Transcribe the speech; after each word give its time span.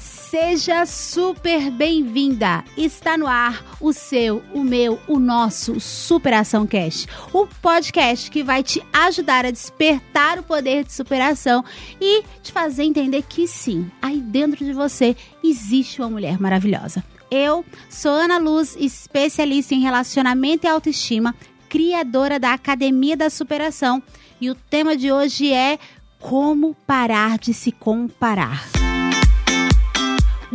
seja 0.00 0.86
super 0.86 1.70
bem-vinda. 1.70 2.64
Está 2.76 3.18
no 3.18 3.26
ar 3.26 3.76
o 3.80 3.92
seu, 3.92 4.42
o 4.52 4.64
meu, 4.64 4.98
o 5.06 5.18
nosso 5.18 5.78
Superação 5.78 6.66
Cast, 6.66 7.06
o 7.32 7.46
podcast 7.46 8.30
que 8.30 8.42
vai 8.42 8.62
te 8.62 8.82
ajudar 8.92 9.44
a 9.44 9.50
despertar 9.50 10.38
o 10.38 10.42
poder 10.42 10.84
de 10.84 10.92
superação 10.92 11.64
e 12.00 12.22
te 12.42 12.50
fazer 12.50 12.84
entender 12.84 13.22
que 13.22 13.46
sim, 13.46 13.90
aí 14.00 14.20
dentro 14.20 14.64
de 14.64 14.72
você 14.72 15.14
existe 15.42 16.00
uma 16.00 16.10
mulher 16.10 16.40
maravilhosa. 16.40 17.04
Eu 17.30 17.64
sou 17.90 18.12
Ana 18.12 18.38
Luz, 18.38 18.76
especialista 18.78 19.74
em 19.74 19.80
relacionamento 19.80 20.66
e 20.66 20.68
autoestima, 20.68 21.34
criadora 21.68 22.38
da 22.38 22.52
Academia 22.52 23.16
da 23.16 23.28
Superação, 23.28 24.02
e 24.40 24.50
o 24.50 24.54
tema 24.54 24.96
de 24.96 25.12
hoje 25.12 25.52
é 25.52 25.78
como 26.18 26.74
parar 26.86 27.38
de 27.38 27.52
se 27.52 27.70
comparar. 27.70 28.83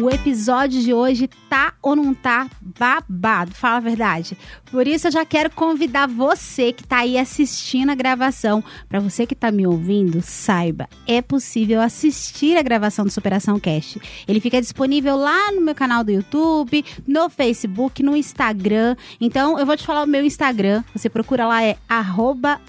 O 0.01 0.09
episódio 0.09 0.81
de 0.81 0.93
hoje 0.93 1.29
tá 1.49 1.73
ou 1.81 1.93
não 1.93 2.13
tá 2.13 2.49
babado, 2.61 3.51
fala 3.53 3.77
a 3.77 3.81
verdade. 3.81 4.37
Por 4.71 4.87
isso 4.87 5.07
eu 5.07 5.11
já 5.11 5.25
quero 5.25 5.49
convidar 5.49 6.07
você 6.07 6.71
que 6.71 6.87
tá 6.87 6.99
aí 6.99 7.17
assistindo 7.17 7.89
a 7.89 7.95
gravação, 7.95 8.63
para 8.87 9.01
você 9.01 9.25
que 9.25 9.35
tá 9.35 9.51
me 9.51 9.67
ouvindo, 9.67 10.21
saiba, 10.21 10.87
é 11.05 11.21
possível 11.21 11.81
assistir 11.81 12.55
a 12.55 12.61
gravação 12.61 13.03
do 13.03 13.11
Superação 13.11 13.59
Cast. 13.59 13.99
Ele 14.25 14.39
fica 14.39 14.61
disponível 14.61 15.17
lá 15.17 15.51
no 15.51 15.59
meu 15.59 15.75
canal 15.75 16.01
do 16.01 16.11
YouTube, 16.11 16.85
no 17.05 17.29
Facebook, 17.29 18.01
no 18.01 18.15
Instagram. 18.15 18.95
Então 19.19 19.59
eu 19.59 19.65
vou 19.65 19.75
te 19.75 19.85
falar 19.85 20.03
o 20.03 20.07
meu 20.07 20.23
Instagram, 20.23 20.81
você 20.95 21.09
procura 21.09 21.45
lá 21.45 21.61
é 21.61 21.75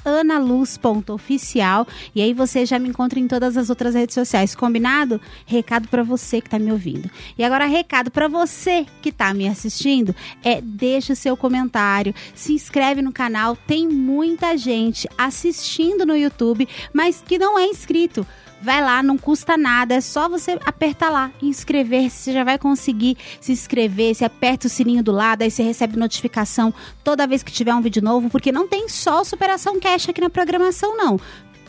@analuz.oficial 0.04 1.86
e 2.12 2.22
aí 2.22 2.34
você 2.34 2.66
já 2.66 2.76
me 2.78 2.88
encontra 2.88 3.20
em 3.20 3.28
todas 3.28 3.56
as 3.56 3.70
outras 3.70 3.94
redes 3.94 4.14
sociais, 4.14 4.56
combinado? 4.56 5.20
Recado 5.46 5.86
para 5.86 6.02
você 6.02 6.40
que 6.40 6.50
tá 6.50 6.58
me 6.58 6.72
ouvindo. 6.72 7.08
E 7.38 7.44
agora 7.44 7.66
recado 7.66 8.10
para 8.10 8.28
você 8.28 8.86
que 9.00 9.12
tá 9.12 9.32
me 9.32 9.48
assistindo, 9.48 10.14
é 10.44 10.60
deixa 10.60 11.12
o 11.12 11.16
seu 11.16 11.36
comentário, 11.36 12.14
se 12.34 12.52
inscreve 12.52 13.02
no 13.02 13.12
canal, 13.12 13.56
tem 13.56 13.88
muita 13.88 14.56
gente 14.56 15.08
assistindo 15.16 16.06
no 16.06 16.16
YouTube, 16.16 16.68
mas 16.92 17.22
que 17.26 17.38
não 17.38 17.58
é 17.58 17.66
inscrito. 17.66 18.26
Vai 18.62 18.82
lá, 18.82 19.02
não 19.02 19.16
custa 19.16 19.56
nada, 19.56 19.94
é 19.94 20.02
só 20.02 20.28
você 20.28 20.58
apertar 20.66 21.08
lá, 21.08 21.32
inscrever, 21.40 22.10
você 22.10 22.30
já 22.30 22.44
vai 22.44 22.58
conseguir 22.58 23.16
se 23.40 23.52
inscrever, 23.52 24.14
você 24.14 24.22
aperta 24.22 24.66
o 24.66 24.70
sininho 24.70 25.02
do 25.02 25.12
lado, 25.12 25.40
aí 25.40 25.50
você 25.50 25.62
recebe 25.62 25.96
notificação 25.96 26.72
toda 27.02 27.26
vez 27.26 27.42
que 27.42 27.50
tiver 27.50 27.74
um 27.74 27.80
vídeo 27.80 28.02
novo, 28.02 28.28
porque 28.28 28.52
não 28.52 28.68
tem 28.68 28.86
só 28.86 29.24
Superação 29.24 29.80
Cash 29.80 30.10
aqui 30.10 30.20
na 30.20 30.28
programação, 30.28 30.94
não 30.94 31.18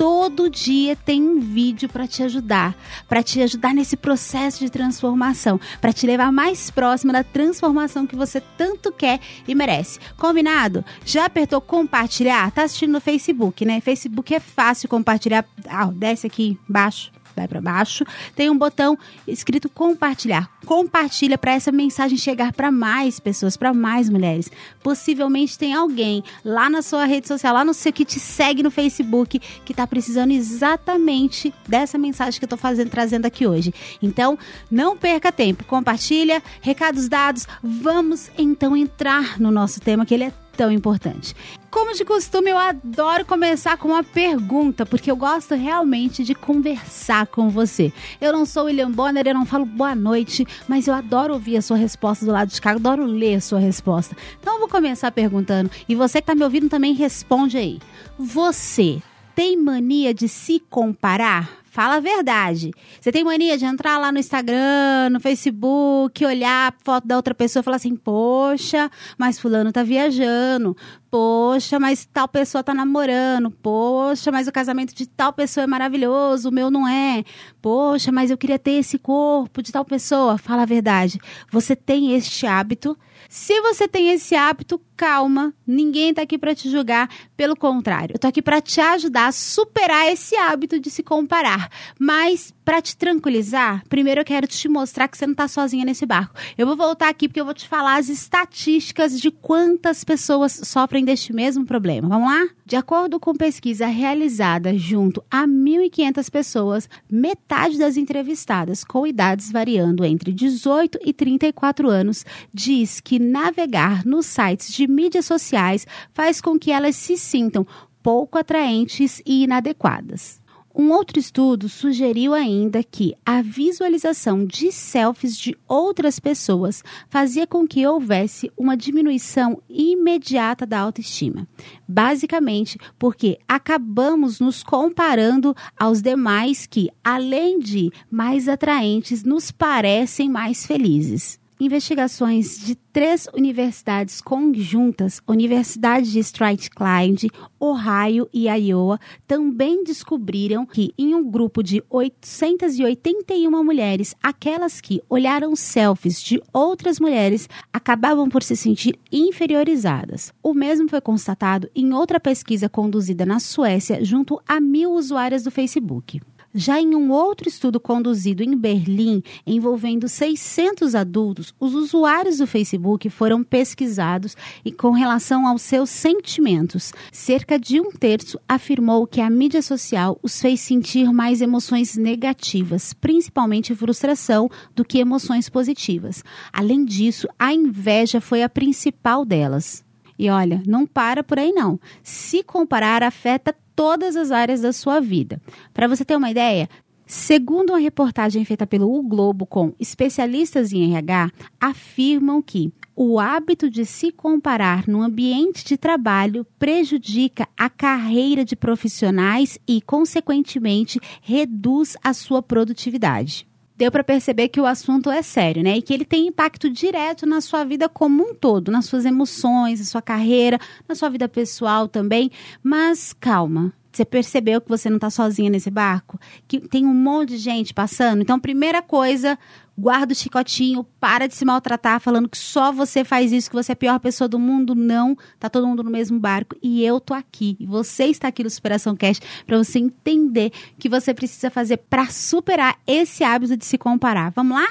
todo 0.01 0.49
dia 0.49 0.95
tem 0.95 1.21
um 1.21 1.39
vídeo 1.39 1.87
para 1.87 2.07
te 2.07 2.23
ajudar, 2.23 2.75
para 3.07 3.21
te 3.21 3.39
ajudar 3.39 3.71
nesse 3.71 3.95
processo 3.95 4.61
de 4.61 4.71
transformação, 4.71 5.59
para 5.79 5.93
te 5.93 6.07
levar 6.07 6.31
mais 6.31 6.71
próximo 6.71 7.13
da 7.13 7.23
transformação 7.23 8.07
que 8.07 8.15
você 8.15 8.41
tanto 8.57 8.91
quer 8.91 9.19
e 9.47 9.53
merece. 9.53 9.99
Combinado? 10.17 10.83
Já 11.05 11.25
apertou 11.25 11.61
compartilhar? 11.61 12.49
Tá 12.49 12.63
assistindo 12.63 12.93
no 12.93 12.99
Facebook, 12.99 13.63
né? 13.63 13.79
Facebook 13.79 14.33
é 14.33 14.39
fácil 14.39 14.89
compartilhar. 14.89 15.45
Ah, 15.67 15.85
desce 15.85 16.25
aqui 16.25 16.57
embaixo 16.67 17.11
vai 17.35 17.47
para 17.47 17.61
baixo, 17.61 18.05
tem 18.35 18.49
um 18.49 18.57
botão 18.57 18.97
escrito 19.27 19.69
compartilhar. 19.69 20.49
Compartilha 20.65 21.37
para 21.37 21.53
essa 21.53 21.71
mensagem 21.71 22.17
chegar 22.17 22.53
para 22.53 22.71
mais 22.71 23.19
pessoas, 23.19 23.57
para 23.57 23.73
mais 23.73 24.09
mulheres. 24.09 24.51
Possivelmente 24.81 25.57
tem 25.57 25.73
alguém 25.73 26.23
lá 26.43 26.69
na 26.69 26.81
sua 26.81 27.05
rede 27.05 27.27
social, 27.27 27.53
lá 27.53 27.65
no 27.65 27.73
seu 27.73 27.91
que 27.91 28.05
te 28.05 28.19
segue 28.19 28.63
no 28.63 28.71
Facebook, 28.71 29.39
que 29.65 29.73
está 29.73 29.85
precisando 29.85 30.31
exatamente 30.31 31.53
dessa 31.67 31.97
mensagem 31.97 32.39
que 32.39 32.45
eu 32.45 32.47
estou 32.47 32.57
fazendo, 32.57 32.89
trazendo 32.89 33.25
aqui 33.25 33.45
hoje. 33.45 33.73
Então, 34.01 34.37
não 34.69 34.97
perca 34.97 35.31
tempo, 35.31 35.63
compartilha, 35.65 36.41
recados 36.61 37.07
dados. 37.07 37.47
Vamos 37.61 38.29
então 38.37 38.75
entrar 38.75 39.39
no 39.39 39.51
nosso 39.51 39.79
tema 39.79 40.05
que 40.05 40.13
ele 40.13 40.25
é 40.25 40.33
tão 40.55 40.71
importante. 40.71 41.35
Como 41.69 41.95
de 41.95 42.03
costume, 42.03 42.49
eu 42.49 42.57
adoro 42.57 43.25
começar 43.25 43.77
com 43.77 43.89
uma 43.89 44.03
pergunta, 44.03 44.85
porque 44.85 45.09
eu 45.09 45.15
gosto 45.15 45.55
realmente 45.55 46.23
de 46.23 46.35
conversar 46.35 47.27
com 47.27 47.49
você. 47.49 47.93
Eu 48.19 48.33
não 48.33 48.45
sou 48.45 48.65
William 48.65 48.91
Bonner, 48.91 49.25
eu 49.25 49.33
não 49.33 49.45
falo 49.45 49.65
boa 49.65 49.95
noite, 49.95 50.45
mas 50.67 50.87
eu 50.87 50.93
adoro 50.93 51.33
ouvir 51.33 51.57
a 51.57 51.61
sua 51.61 51.77
resposta 51.77 52.25
do 52.25 52.31
lado 52.31 52.49
de 52.49 52.59
cá, 52.59 52.71
adoro 52.71 53.05
ler 53.05 53.35
a 53.35 53.41
sua 53.41 53.59
resposta. 53.59 54.15
Então 54.39 54.55
eu 54.55 54.59
vou 54.59 54.69
começar 54.69 55.11
perguntando, 55.11 55.71
e 55.87 55.95
você 55.95 56.19
que 56.19 56.23
está 56.23 56.35
me 56.35 56.43
ouvindo 56.43 56.67
também 56.67 56.93
responde 56.93 57.57
aí. 57.57 57.79
Você 58.19 59.01
tem 59.33 59.55
mania 59.55 60.13
de 60.13 60.27
se 60.27 60.59
comparar? 60.69 61.60
Fala 61.71 61.95
a 61.95 61.99
verdade. 62.01 62.73
Você 62.99 63.13
tem 63.13 63.23
mania 63.23 63.57
de 63.57 63.63
entrar 63.63 63.97
lá 63.97 64.11
no 64.11 64.19
Instagram, 64.19 65.09
no 65.09 65.21
Facebook, 65.21 66.25
olhar 66.25 66.69
a 66.69 66.83
foto 66.83 67.07
da 67.07 67.15
outra 67.15 67.33
pessoa 67.33 67.61
e 67.61 67.63
falar 67.63 67.77
assim: 67.77 67.95
Poxa, 67.95 68.91
mas 69.17 69.39
Fulano 69.39 69.71
tá 69.71 69.81
viajando. 69.81 70.75
Poxa, 71.09 71.79
mas 71.79 72.05
tal 72.05 72.27
pessoa 72.27 72.61
tá 72.61 72.73
namorando. 72.73 73.49
Poxa, 73.49 74.33
mas 74.33 74.49
o 74.49 74.51
casamento 74.51 74.93
de 74.93 75.07
tal 75.07 75.31
pessoa 75.31 75.63
é 75.63 75.67
maravilhoso, 75.67 76.49
o 76.49 76.51
meu 76.51 76.69
não 76.69 76.85
é. 76.85 77.23
Poxa, 77.61 78.11
mas 78.11 78.29
eu 78.29 78.37
queria 78.37 78.59
ter 78.59 78.71
esse 78.71 78.99
corpo 78.99 79.61
de 79.61 79.71
tal 79.71 79.85
pessoa. 79.85 80.37
Fala 80.37 80.63
a 80.63 80.65
verdade. 80.65 81.21
Você 81.49 81.73
tem 81.73 82.13
este 82.13 82.45
hábito 82.45 82.97
se 83.29 83.61
você 83.61 83.87
tem 83.87 84.09
esse 84.09 84.35
hábito, 84.35 84.77
calma, 85.01 85.51
ninguém 85.65 86.11
está 86.11 86.21
aqui 86.21 86.37
para 86.37 86.53
te 86.53 86.69
julgar, 86.69 87.09
pelo 87.35 87.55
contrário, 87.55 88.13
eu 88.13 88.19
tô 88.19 88.27
aqui 88.27 88.39
para 88.39 88.61
te 88.61 88.79
ajudar 88.79 89.29
a 89.29 89.31
superar 89.31 90.05
esse 90.11 90.35
hábito 90.35 90.79
de 90.79 90.91
se 90.91 91.01
comparar. 91.01 91.71
Mas 91.97 92.53
para 92.63 92.79
te 92.79 92.95
tranquilizar, 92.95 93.83
primeiro 93.89 94.21
eu 94.21 94.25
quero 94.25 94.45
te 94.45 94.69
mostrar 94.69 95.07
que 95.07 95.17
você 95.17 95.25
não 95.25 95.31
está 95.31 95.47
sozinha 95.47 95.83
nesse 95.83 96.05
barco. 96.05 96.35
Eu 96.55 96.67
vou 96.67 96.77
voltar 96.77 97.09
aqui 97.09 97.27
porque 97.27 97.41
eu 97.41 97.45
vou 97.45 97.53
te 97.55 97.67
falar 97.67 97.95
as 97.95 98.09
estatísticas 98.09 99.19
de 99.19 99.31
quantas 99.31 100.03
pessoas 100.03 100.61
sofrem 100.65 101.03
deste 101.03 101.33
mesmo 101.33 101.65
problema. 101.65 102.07
Vamos 102.07 102.29
lá? 102.29 102.47
De 102.63 102.75
acordo 102.75 103.19
com 103.19 103.33
pesquisa 103.33 103.87
realizada 103.87 104.77
junto 104.77 105.23
a 105.29 105.47
1.500 105.47 106.29
pessoas, 106.29 106.89
metade 107.09 107.77
das 107.79 107.97
entrevistadas 107.97 108.83
com 108.83 109.07
idades 109.07 109.51
variando 109.51 110.05
entre 110.05 110.31
18 110.31 110.99
e 111.03 111.11
34 111.11 111.89
anos 111.89 112.23
diz 112.53 113.01
que 113.01 113.17
navegar 113.17 114.05
nos 114.05 114.27
sites 114.27 114.71
de 114.71 114.90
mídias 114.91 115.25
sociais 115.25 115.87
faz 116.13 116.41
com 116.41 116.59
que 116.59 116.71
elas 116.71 116.95
se 116.95 117.17
sintam 117.17 117.65
pouco 118.03 118.37
atraentes 118.37 119.21
e 119.25 119.43
inadequadas. 119.43 120.41
Um 120.73 120.91
outro 120.91 121.19
estudo 121.19 121.67
sugeriu 121.67 122.33
ainda 122.33 122.81
que 122.81 123.13
a 123.25 123.41
visualização 123.41 124.45
de 124.45 124.71
selfies 124.71 125.37
de 125.37 125.57
outras 125.67 126.17
pessoas 126.17 126.81
fazia 127.09 127.45
com 127.45 127.67
que 127.67 127.85
houvesse 127.85 128.49
uma 128.57 128.77
diminuição 128.77 129.61
imediata 129.69 130.65
da 130.65 130.79
autoestima. 130.79 131.45
Basicamente, 131.85 132.79
porque 132.97 133.37
acabamos 133.45 134.39
nos 134.39 134.63
comparando 134.63 135.53
aos 135.77 136.01
demais 136.01 136.65
que, 136.65 136.89
além 137.03 137.59
de 137.59 137.91
mais 138.09 138.47
atraentes, 138.47 139.25
nos 139.25 139.51
parecem 139.51 140.29
mais 140.29 140.65
felizes 140.65 141.40
investigações 141.61 142.59
de 142.59 142.73
três 142.73 143.27
universidades 143.35 144.19
conjuntas, 144.19 145.21
Universidade 145.27 146.11
de 146.11 146.19
Strathclyde, 146.19 147.29
Ohio 147.59 148.27
e 148.33 148.47
Iowa, 148.47 148.99
também 149.27 149.83
descobriram 149.83 150.65
que 150.65 150.91
em 150.97 151.13
um 151.13 151.29
grupo 151.29 151.61
de 151.61 151.83
881 151.87 153.63
mulheres, 153.63 154.15
aquelas 154.23 154.81
que 154.81 155.03
olharam 155.07 155.55
selfies 155.55 156.19
de 156.19 156.41
outras 156.51 156.99
mulheres 156.99 157.47
acabavam 157.71 158.27
por 158.27 158.41
se 158.41 158.55
sentir 158.55 158.97
inferiorizadas. 159.11 160.33
O 160.41 160.55
mesmo 160.55 160.89
foi 160.89 160.99
constatado 160.99 161.69
em 161.75 161.93
outra 161.93 162.19
pesquisa 162.19 162.67
conduzida 162.67 163.23
na 163.23 163.39
Suécia 163.39 164.03
junto 164.03 164.41
a 164.47 164.59
mil 164.59 164.93
usuárias 164.93 165.43
do 165.43 165.51
Facebook. 165.51 166.19
Já 166.53 166.81
em 166.81 166.95
um 166.95 167.11
outro 167.11 167.47
estudo 167.47 167.79
conduzido 167.79 168.43
em 168.43 168.57
Berlim, 168.57 169.23
envolvendo 169.47 170.09
600 170.09 170.95
adultos, 170.95 171.53
os 171.57 171.73
usuários 171.73 172.39
do 172.39 172.47
Facebook 172.47 173.09
foram 173.09 173.41
pesquisados 173.41 174.35
e 174.65 174.71
com 174.71 174.91
relação 174.91 175.47
aos 175.47 175.61
seus 175.61 175.89
sentimentos. 175.89 176.91
Cerca 177.11 177.57
de 177.57 177.79
um 177.79 177.89
terço 177.91 178.37
afirmou 178.49 179.07
que 179.07 179.21
a 179.21 179.29
mídia 179.29 179.61
social 179.61 180.19
os 180.21 180.41
fez 180.41 180.59
sentir 180.59 181.13
mais 181.13 181.41
emoções 181.41 181.95
negativas, 181.95 182.91
principalmente 182.91 183.73
frustração, 183.73 184.49
do 184.75 184.83
que 184.83 184.99
emoções 184.99 185.47
positivas. 185.47 186.21
Além 186.51 186.83
disso, 186.83 187.27
a 187.39 187.53
inveja 187.53 188.19
foi 188.19 188.43
a 188.43 188.49
principal 188.49 189.23
delas. 189.23 189.85
E 190.19 190.29
olha, 190.29 190.61
não 190.67 190.85
para 190.85 191.23
por 191.23 191.39
aí 191.39 191.51
não. 191.51 191.79
Se 192.03 192.43
comparar 192.43 193.01
afeta 193.01 193.55
todas 193.81 194.15
as 194.15 194.29
áreas 194.29 194.61
da 194.61 194.71
sua 194.71 194.99
vida. 194.99 195.41
Para 195.73 195.87
você 195.87 196.05
ter 196.05 196.15
uma 196.15 196.29
ideia, 196.29 196.69
Segundo 197.03 197.71
uma 197.71 197.79
reportagem 197.79 198.45
feita 198.45 198.65
pelo 198.65 199.03
Globo 199.03 199.45
com 199.45 199.73
especialistas 199.77 200.71
em 200.71 200.95
RH, 200.95 201.29
afirmam 201.59 202.41
que 202.41 202.71
o 202.95 203.19
hábito 203.19 203.69
de 203.69 203.85
se 203.85 204.13
comparar 204.13 204.87
no 204.87 205.01
ambiente 205.01 205.65
de 205.65 205.75
trabalho 205.75 206.47
prejudica 206.57 207.49
a 207.59 207.69
carreira 207.69 208.45
de 208.45 208.55
profissionais 208.55 209.59
e, 209.67 209.81
consequentemente, 209.81 211.01
reduz 211.21 211.97
a 212.01 212.13
sua 212.13 212.41
produtividade. 212.41 213.50
Deu 213.81 213.91
para 213.91 214.03
perceber 214.03 214.49
que 214.49 214.61
o 214.61 214.67
assunto 214.67 215.09
é 215.09 215.23
sério, 215.23 215.63
né? 215.63 215.75
E 215.75 215.81
que 215.81 215.91
ele 215.91 216.05
tem 216.05 216.27
impacto 216.27 216.69
direto 216.69 217.25
na 217.25 217.41
sua 217.41 217.63
vida 217.63 217.89
como 217.89 218.23
um 218.23 218.35
todo, 218.35 218.71
nas 218.71 218.85
suas 218.85 219.05
emoções, 219.05 219.79
na 219.79 219.85
sua 219.87 220.03
carreira, 220.03 220.59
na 220.87 220.93
sua 220.93 221.09
vida 221.09 221.27
pessoal 221.27 221.87
também. 221.87 222.29
Mas 222.61 223.11
calma, 223.11 223.73
você 223.91 224.05
percebeu 224.05 224.61
que 224.61 224.69
você 224.69 224.87
não 224.87 224.97
está 224.97 225.09
sozinha 225.09 225.49
nesse 225.49 225.71
barco? 225.71 226.19
Que 226.47 226.59
tem 226.59 226.85
um 226.85 226.93
monte 226.93 227.29
de 227.29 227.37
gente 227.39 227.73
passando? 227.73 228.21
Então, 228.21 228.39
primeira 228.39 228.83
coisa, 228.83 229.35
guarda 229.81 230.13
o 230.13 230.15
chicotinho, 230.15 230.85
para 230.99 231.27
de 231.27 231.33
se 231.33 231.43
maltratar, 231.43 231.99
falando 231.99 232.29
que 232.29 232.37
só 232.37 232.71
você 232.71 233.03
faz 233.03 233.31
isso, 233.31 233.49
que 233.49 233.55
você 233.55 233.71
é 233.71 233.73
a 233.73 233.75
pior 233.75 233.99
pessoa 233.99 234.27
do 234.27 234.37
mundo. 234.37 234.75
Não, 234.75 235.17
tá 235.39 235.49
todo 235.49 235.67
mundo 235.67 235.83
no 235.83 235.89
mesmo 235.89 236.19
barco. 236.19 236.55
E 236.61 236.85
eu 236.85 236.99
tô 236.99 237.15
aqui. 237.15 237.57
E 237.59 237.65
você 237.65 238.05
está 238.05 238.27
aqui 238.27 238.43
no 238.43 238.49
Superação 238.49 238.95
Cast 238.95 239.25
para 239.45 239.57
você 239.57 239.79
entender 239.79 240.51
o 240.73 240.79
que 240.79 240.87
você 240.87 241.13
precisa 241.13 241.49
fazer 241.49 241.77
para 241.77 242.05
superar 242.07 242.77
esse 242.85 243.23
hábito 243.23 243.57
de 243.57 243.65
se 243.65 243.77
comparar. 243.77 244.31
Vamos 244.31 244.57
lá? 244.57 244.67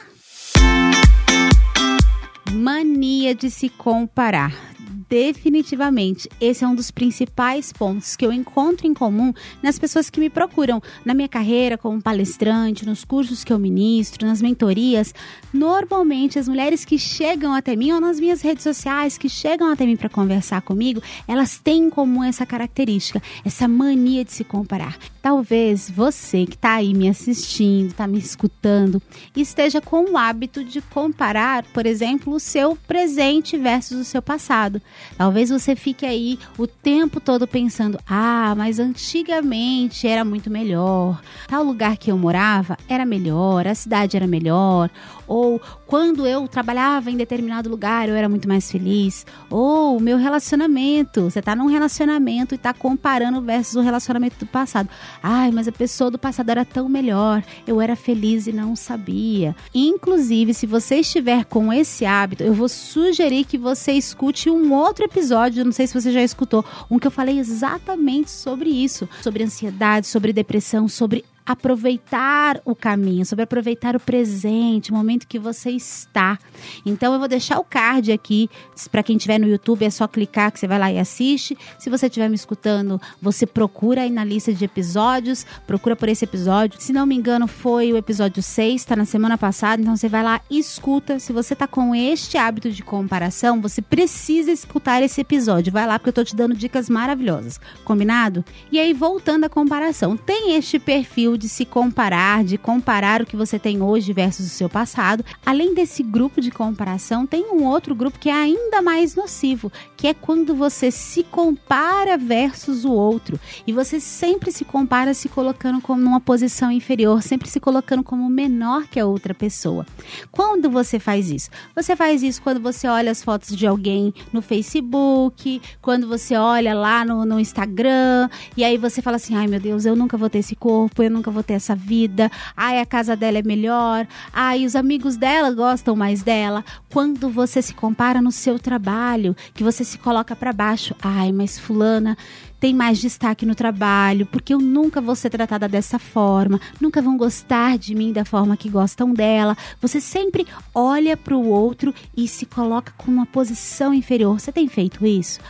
Mania 2.52 3.34
de 3.34 3.50
se 3.50 3.68
comparar 3.68 4.69
definitivamente 5.10 6.28
esse 6.40 6.62
é 6.62 6.68
um 6.68 6.74
dos 6.74 6.92
principais 6.92 7.72
pontos 7.72 8.14
que 8.14 8.24
eu 8.24 8.32
encontro 8.32 8.86
em 8.86 8.94
comum 8.94 9.34
nas 9.60 9.76
pessoas 9.76 10.08
que 10.08 10.20
me 10.20 10.30
procuram 10.30 10.80
na 11.04 11.12
minha 11.12 11.28
carreira 11.28 11.76
como 11.76 12.00
palestrante, 12.00 12.86
nos 12.86 13.04
cursos 13.04 13.42
que 13.42 13.52
eu 13.52 13.58
ministro, 13.58 14.24
nas 14.24 14.40
mentorias. 14.40 15.12
Normalmente, 15.52 16.38
as 16.38 16.46
mulheres 16.46 16.84
que 16.84 16.96
chegam 16.96 17.52
até 17.52 17.74
mim 17.74 17.90
ou 17.90 18.00
nas 18.00 18.20
minhas 18.20 18.40
redes 18.40 18.62
sociais, 18.62 19.18
que 19.18 19.28
chegam 19.28 19.68
até 19.70 19.84
mim 19.84 19.96
para 19.96 20.08
conversar 20.08 20.62
comigo, 20.62 21.02
elas 21.26 21.58
têm 21.58 21.84
em 21.84 21.90
comum 21.90 22.22
essa 22.22 22.46
característica, 22.46 23.20
essa 23.44 23.66
mania 23.66 24.24
de 24.24 24.32
se 24.32 24.44
comparar. 24.44 24.96
Talvez 25.20 25.90
você 25.90 26.46
que 26.46 26.54
está 26.54 26.74
aí 26.74 26.94
me 26.94 27.08
assistindo, 27.08 27.90
está 27.90 28.06
me 28.06 28.18
escutando, 28.18 29.02
esteja 29.34 29.80
com 29.80 30.12
o 30.12 30.16
hábito 30.16 30.62
de 30.62 30.80
comparar, 30.80 31.64
por 31.74 31.84
exemplo, 31.84 32.32
o 32.32 32.40
seu 32.40 32.76
presente 32.86 33.58
versus 33.58 33.98
o 33.98 34.04
seu 34.04 34.22
passado. 34.22 34.80
Talvez 35.16 35.50
você 35.50 35.76
fique 35.76 36.06
aí 36.06 36.38
o 36.58 36.66
tempo 36.66 37.20
todo 37.20 37.46
pensando: 37.46 37.98
ah, 38.08 38.54
mas 38.56 38.78
antigamente 38.78 40.06
era 40.06 40.24
muito 40.24 40.50
melhor. 40.50 41.20
Tal 41.46 41.62
lugar 41.62 41.96
que 41.96 42.10
eu 42.10 42.18
morava 42.18 42.76
era 42.88 43.04
melhor, 43.04 43.66
a 43.66 43.74
cidade 43.74 44.16
era 44.16 44.26
melhor. 44.26 44.90
Ou 45.30 45.62
quando 45.86 46.26
eu 46.26 46.48
trabalhava 46.48 47.08
em 47.08 47.16
determinado 47.16 47.70
lugar 47.70 48.08
eu 48.08 48.16
era 48.16 48.28
muito 48.28 48.48
mais 48.48 48.68
feliz. 48.68 49.24
Ou 49.48 49.96
o 49.96 50.00
meu 50.00 50.18
relacionamento. 50.18 51.30
Você 51.30 51.38
está 51.38 51.54
num 51.54 51.66
relacionamento 51.66 52.52
e 52.52 52.56
está 52.56 52.74
comparando 52.74 53.40
versus 53.40 53.76
o 53.76 53.80
relacionamento 53.80 54.36
do 54.40 54.46
passado. 54.46 54.88
Ai, 55.22 55.52
mas 55.52 55.68
a 55.68 55.72
pessoa 55.72 56.10
do 56.10 56.18
passado 56.18 56.50
era 56.50 56.64
tão 56.64 56.88
melhor. 56.88 57.44
Eu 57.64 57.80
era 57.80 57.94
feliz 57.94 58.48
e 58.48 58.52
não 58.52 58.74
sabia. 58.74 59.54
Inclusive, 59.72 60.52
se 60.52 60.66
você 60.66 60.96
estiver 60.96 61.44
com 61.44 61.72
esse 61.72 62.04
hábito, 62.04 62.42
eu 62.42 62.52
vou 62.52 62.68
sugerir 62.68 63.44
que 63.44 63.56
você 63.56 63.92
escute 63.92 64.50
um 64.50 64.72
outro 64.72 65.04
episódio, 65.04 65.64
não 65.64 65.70
sei 65.70 65.86
se 65.86 65.94
você 65.94 66.10
já 66.10 66.22
escutou, 66.22 66.64
um 66.90 66.98
que 66.98 67.06
eu 67.06 67.10
falei 67.10 67.38
exatamente 67.38 68.32
sobre 68.32 68.68
isso, 68.68 69.08
sobre 69.22 69.44
ansiedade, 69.44 70.08
sobre 70.08 70.32
depressão, 70.32 70.88
sobre 70.88 71.24
aproveitar 71.52 72.60
o 72.64 72.74
caminho, 72.74 73.26
sobre 73.26 73.42
aproveitar 73.42 73.96
o 73.96 74.00
presente, 74.00 74.90
o 74.90 74.94
momento 74.94 75.26
que 75.26 75.38
você 75.38 75.70
está. 75.70 76.38
Então 76.86 77.12
eu 77.12 77.18
vou 77.18 77.28
deixar 77.28 77.58
o 77.58 77.64
card 77.64 78.12
aqui 78.12 78.48
para 78.90 79.02
quem 79.02 79.16
estiver 79.16 79.38
no 79.38 79.48
YouTube, 79.48 79.84
é 79.84 79.90
só 79.90 80.06
clicar 80.06 80.52
que 80.52 80.60
você 80.60 80.66
vai 80.66 80.78
lá 80.78 80.92
e 80.92 80.98
assiste. 80.98 81.56
Se 81.78 81.90
você 81.90 82.06
estiver 82.06 82.28
me 82.28 82.34
escutando, 82.34 83.00
você 83.20 83.46
procura 83.46 84.02
aí 84.02 84.10
na 84.10 84.24
lista 84.24 84.52
de 84.52 84.64
episódios, 84.64 85.44
procura 85.66 85.96
por 85.96 86.08
esse 86.08 86.24
episódio. 86.24 86.80
Se 86.80 86.92
não 86.92 87.04
me 87.04 87.16
engano, 87.16 87.46
foi 87.46 87.92
o 87.92 87.96
episódio 87.96 88.42
6, 88.42 88.80
está 88.80 88.94
na 88.94 89.04
semana 89.04 89.36
passada, 89.36 89.82
então 89.82 89.96
você 89.96 90.08
vai 90.08 90.22
lá 90.22 90.40
e 90.48 90.58
escuta. 90.58 91.18
Se 91.18 91.32
você 91.32 91.54
está 91.54 91.66
com 91.66 91.94
este 91.94 92.38
hábito 92.38 92.70
de 92.70 92.82
comparação, 92.82 93.60
você 93.60 93.82
precisa 93.82 94.52
escutar 94.52 95.02
esse 95.02 95.20
episódio. 95.20 95.72
Vai 95.72 95.86
lá 95.86 95.98
porque 95.98 96.08
eu 96.08 96.12
estou 96.12 96.24
te 96.24 96.36
dando 96.36 96.54
dicas 96.54 96.88
maravilhosas. 96.88 97.60
Combinado? 97.84 98.44
E 98.70 98.78
aí 98.78 98.92
voltando 98.92 99.44
à 99.44 99.48
comparação, 99.48 100.16
tem 100.16 100.54
este 100.54 100.78
perfil 100.78 101.36
de 101.40 101.48
se 101.48 101.64
comparar, 101.64 102.44
de 102.44 102.58
comparar 102.58 103.22
o 103.22 103.26
que 103.26 103.34
você 103.34 103.58
tem 103.58 103.82
hoje 103.82 104.12
versus 104.12 104.46
o 104.46 104.50
seu 104.50 104.68
passado. 104.68 105.24
Além 105.44 105.74
desse 105.74 106.02
grupo 106.02 106.40
de 106.40 106.50
comparação, 106.50 107.26
tem 107.26 107.46
um 107.50 107.64
outro 107.64 107.94
grupo 107.94 108.18
que 108.18 108.28
é 108.28 108.34
ainda 108.34 108.82
mais 108.82 109.16
nocivo, 109.16 109.72
que 109.96 110.06
é 110.06 110.14
quando 110.14 110.54
você 110.54 110.90
se 110.90 111.22
compara 111.24 112.18
versus 112.18 112.84
o 112.84 112.92
outro. 112.92 113.40
E 113.66 113.72
você 113.72 113.98
sempre 113.98 114.52
se 114.52 114.64
compara 114.64 115.14
se 115.14 115.28
colocando 115.28 115.80
como 115.80 116.02
numa 116.02 116.20
posição 116.20 116.70
inferior, 116.70 117.22
sempre 117.22 117.48
se 117.48 117.58
colocando 117.58 118.04
como 118.04 118.28
menor 118.28 118.86
que 118.86 119.00
a 119.00 119.06
outra 119.06 119.34
pessoa. 119.34 119.86
Quando 120.30 120.68
você 120.68 120.98
faz 120.98 121.30
isso? 121.30 121.48
Você 121.74 121.96
faz 121.96 122.22
isso 122.22 122.42
quando 122.42 122.60
você 122.60 122.86
olha 122.86 123.10
as 123.10 123.24
fotos 123.24 123.56
de 123.56 123.66
alguém 123.66 124.12
no 124.30 124.42
Facebook, 124.42 125.62
quando 125.80 126.06
você 126.06 126.36
olha 126.36 126.74
lá 126.74 127.02
no, 127.02 127.24
no 127.24 127.40
Instagram, 127.40 128.28
e 128.56 128.62
aí 128.62 128.76
você 128.76 129.00
fala 129.00 129.16
assim: 129.16 129.34
ai 129.34 129.46
meu 129.46 129.58
Deus, 129.58 129.86
eu 129.86 129.96
nunca 129.96 130.18
vou 130.18 130.28
ter 130.28 130.38
esse 130.38 130.54
corpo, 130.54 131.02
eu 131.02 131.10
nunca 131.10 131.19
nunca 131.20 131.30
vou 131.30 131.42
ter 131.42 131.54
essa 131.54 131.76
vida. 131.76 132.30
Ai, 132.56 132.80
a 132.80 132.86
casa 132.86 133.14
dela 133.14 133.38
é 133.38 133.42
melhor. 133.42 134.06
Ai, 134.32 134.64
os 134.64 134.74
amigos 134.74 135.16
dela 135.16 135.50
gostam 135.52 135.94
mais 135.94 136.22
dela. 136.22 136.64
Quando 136.90 137.28
você 137.28 137.60
se 137.60 137.74
compara 137.74 138.22
no 138.22 138.32
seu 138.32 138.58
trabalho, 138.58 139.36
que 139.54 139.62
você 139.62 139.84
se 139.84 139.98
coloca 139.98 140.34
para 140.34 140.52
baixo. 140.52 140.94
Ai, 141.02 141.30
mas 141.30 141.58
fulana 141.58 142.16
tem 142.58 142.74
mais 142.74 142.98
destaque 142.98 143.46
no 143.46 143.54
trabalho, 143.54 144.26
porque 144.26 144.52
eu 144.52 144.58
nunca 144.58 145.00
vou 145.00 145.16
ser 145.16 145.30
tratada 145.30 145.66
dessa 145.66 145.98
forma, 145.98 146.60
nunca 146.78 147.00
vão 147.00 147.16
gostar 147.16 147.78
de 147.78 147.94
mim 147.94 148.12
da 148.12 148.22
forma 148.22 148.54
que 148.54 148.68
gostam 148.68 149.14
dela. 149.14 149.56
Você 149.80 149.98
sempre 149.98 150.46
olha 150.74 151.16
para 151.16 151.34
o 151.34 151.48
outro 151.48 151.94
e 152.14 152.28
se 152.28 152.44
coloca 152.44 152.92
com 152.98 153.10
uma 153.10 153.24
posição 153.24 153.94
inferior. 153.94 154.38
Você 154.38 154.52
tem 154.52 154.68
feito 154.68 155.06
isso? 155.06 155.40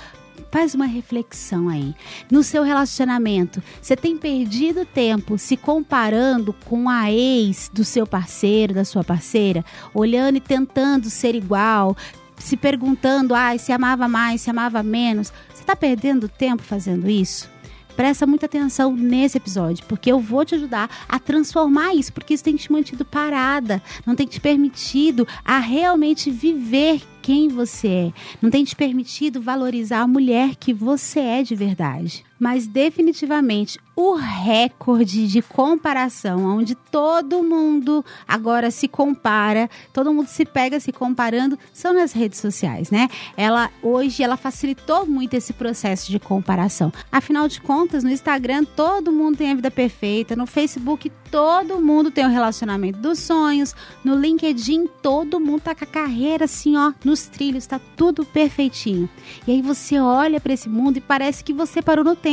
Faz 0.50 0.74
uma 0.74 0.86
reflexão 0.86 1.68
aí. 1.68 1.94
No 2.30 2.42
seu 2.42 2.64
relacionamento, 2.64 3.62
você 3.80 3.94
tem 3.94 4.16
perdido 4.16 4.84
tempo 4.84 5.38
se 5.38 5.56
comparando 5.56 6.52
com 6.64 6.88
a 6.88 7.10
ex 7.10 7.70
do 7.72 7.84
seu 7.84 8.06
parceiro, 8.06 8.74
da 8.74 8.84
sua 8.84 9.04
parceira, 9.04 9.64
olhando 9.94 10.36
e 10.36 10.40
tentando 10.40 11.08
ser 11.08 11.36
igual, 11.36 11.96
se 12.36 12.56
perguntando, 12.56 13.34
ah, 13.34 13.56
se 13.56 13.70
amava 13.70 14.08
mais, 14.08 14.40
se 14.40 14.50
amava 14.50 14.82
menos. 14.82 15.32
Você 15.54 15.62
está 15.62 15.76
perdendo 15.76 16.28
tempo 16.28 16.62
fazendo 16.62 17.08
isso? 17.08 17.48
Presta 17.94 18.26
muita 18.26 18.46
atenção 18.46 18.96
nesse 18.96 19.36
episódio, 19.36 19.84
porque 19.86 20.10
eu 20.10 20.18
vou 20.18 20.44
te 20.44 20.54
ajudar 20.54 20.88
a 21.08 21.18
transformar 21.18 21.94
isso, 21.94 22.12
porque 22.12 22.32
isso 22.32 22.42
tem 22.42 22.56
te 22.56 22.72
mantido 22.72 23.04
parada, 23.04 23.82
não 24.06 24.16
tem 24.16 24.26
te 24.26 24.40
permitido 24.40 25.28
a 25.44 25.58
realmente 25.58 26.30
viver 26.30 27.02
quem 27.30 27.46
você 27.46 27.86
é, 27.86 28.12
não 28.42 28.50
tem 28.50 28.64
te 28.64 28.74
permitido 28.74 29.40
valorizar 29.40 30.00
a 30.00 30.08
mulher 30.08 30.56
que 30.56 30.74
você 30.74 31.20
é 31.20 31.42
de 31.44 31.54
verdade. 31.54 32.24
Mas 32.40 32.66
definitivamente 32.66 33.78
o 33.94 34.14
recorde 34.14 35.28
de 35.28 35.42
comparação, 35.42 36.46
onde 36.46 36.74
todo 36.74 37.42
mundo 37.42 38.04
agora 38.26 38.70
se 38.70 38.88
compara, 38.88 39.68
todo 39.92 40.12
mundo 40.12 40.26
se 40.26 40.44
pega 40.46 40.80
se 40.80 40.90
comparando, 40.90 41.58
são 41.72 41.92
nas 41.92 42.12
redes 42.12 42.40
sociais, 42.40 42.90
né? 42.90 43.08
Ela 43.36 43.70
hoje 43.82 44.22
ela 44.22 44.38
facilitou 44.38 45.06
muito 45.06 45.34
esse 45.34 45.52
processo 45.52 46.10
de 46.10 46.18
comparação. 46.18 46.90
Afinal 47.12 47.46
de 47.46 47.60
contas, 47.60 48.02
no 48.02 48.10
Instagram 48.10 48.64
todo 48.64 49.12
mundo 49.12 49.36
tem 49.36 49.52
a 49.52 49.54
vida 49.54 49.70
perfeita, 49.70 50.34
no 50.34 50.46
Facebook 50.46 51.12
todo 51.30 51.80
mundo 51.80 52.10
tem 52.10 52.24
o 52.24 52.30
relacionamento 52.30 52.98
dos 52.98 53.18
sonhos, 53.18 53.74
no 54.02 54.16
LinkedIn 54.16 54.88
todo 55.02 55.38
mundo 55.38 55.60
tá 55.60 55.74
com 55.74 55.84
a 55.84 55.86
carreira 55.86 56.46
assim, 56.46 56.76
ó, 56.76 56.92
no 57.04 57.10
nos 57.10 57.26
trilhos, 57.26 57.64
está 57.64 57.80
tudo 57.96 58.24
perfeitinho. 58.24 59.08
E 59.46 59.50
aí 59.50 59.60
você 59.60 59.98
olha 59.98 60.40
para 60.40 60.52
esse 60.52 60.68
mundo 60.68 60.96
e 60.96 61.00
parece 61.00 61.42
que 61.42 61.52
você 61.52 61.82
parou 61.82 62.04
no 62.04 62.14
tempo. 62.14 62.29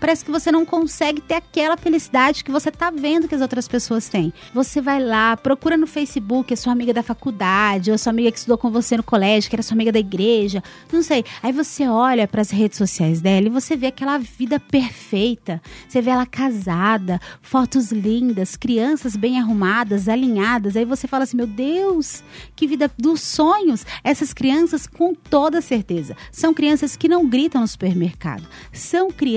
Parece 0.00 0.24
que 0.24 0.30
você 0.30 0.50
não 0.50 0.64
consegue 0.64 1.20
ter 1.20 1.34
aquela 1.34 1.76
felicidade 1.76 2.42
que 2.42 2.50
você 2.50 2.70
tá 2.70 2.90
vendo 2.90 3.28
que 3.28 3.34
as 3.34 3.40
outras 3.40 3.68
pessoas 3.68 4.08
têm. 4.08 4.32
Você 4.52 4.80
vai 4.80 5.02
lá, 5.02 5.36
procura 5.36 5.76
no 5.76 5.86
Facebook 5.86 6.52
a 6.52 6.56
sua 6.56 6.72
amiga 6.72 6.92
da 6.92 7.02
faculdade, 7.02 7.90
ou 7.90 7.94
a 7.94 7.98
sua 7.98 8.10
amiga 8.10 8.32
que 8.32 8.38
estudou 8.38 8.58
com 8.58 8.70
você 8.70 8.96
no 8.96 9.02
colégio, 9.02 9.48
que 9.48 9.56
era 9.56 9.62
sua 9.62 9.74
amiga 9.74 9.92
da 9.92 9.98
igreja, 9.98 10.62
não 10.92 11.02
sei. 11.02 11.24
Aí 11.42 11.52
você 11.52 11.86
olha 11.86 12.26
para 12.26 12.40
as 12.40 12.50
redes 12.50 12.76
sociais 12.76 13.20
dela 13.20 13.46
e 13.46 13.50
você 13.50 13.76
vê 13.76 13.86
aquela 13.86 14.18
vida 14.18 14.58
perfeita. 14.58 15.62
Você 15.88 16.02
vê 16.02 16.10
ela 16.10 16.26
casada, 16.26 17.20
fotos 17.40 17.92
lindas, 17.92 18.56
crianças 18.56 19.14
bem 19.16 19.38
arrumadas, 19.38 20.08
alinhadas. 20.08 20.76
Aí 20.76 20.84
você 20.84 21.06
fala 21.06 21.24
assim: 21.24 21.36
"Meu 21.36 21.46
Deus, 21.46 22.22
que 22.56 22.66
vida 22.66 22.90
dos 22.98 23.20
sonhos! 23.20 23.86
Essas 24.02 24.32
crianças, 24.32 24.86
com 24.86 25.14
toda 25.14 25.60
certeza, 25.60 26.16
são 26.32 26.52
crianças 26.52 26.96
que 26.96 27.08
não 27.08 27.28
gritam 27.28 27.60
no 27.60 27.68
supermercado. 27.68 28.46
São 28.72 29.10
crianças 29.10 29.27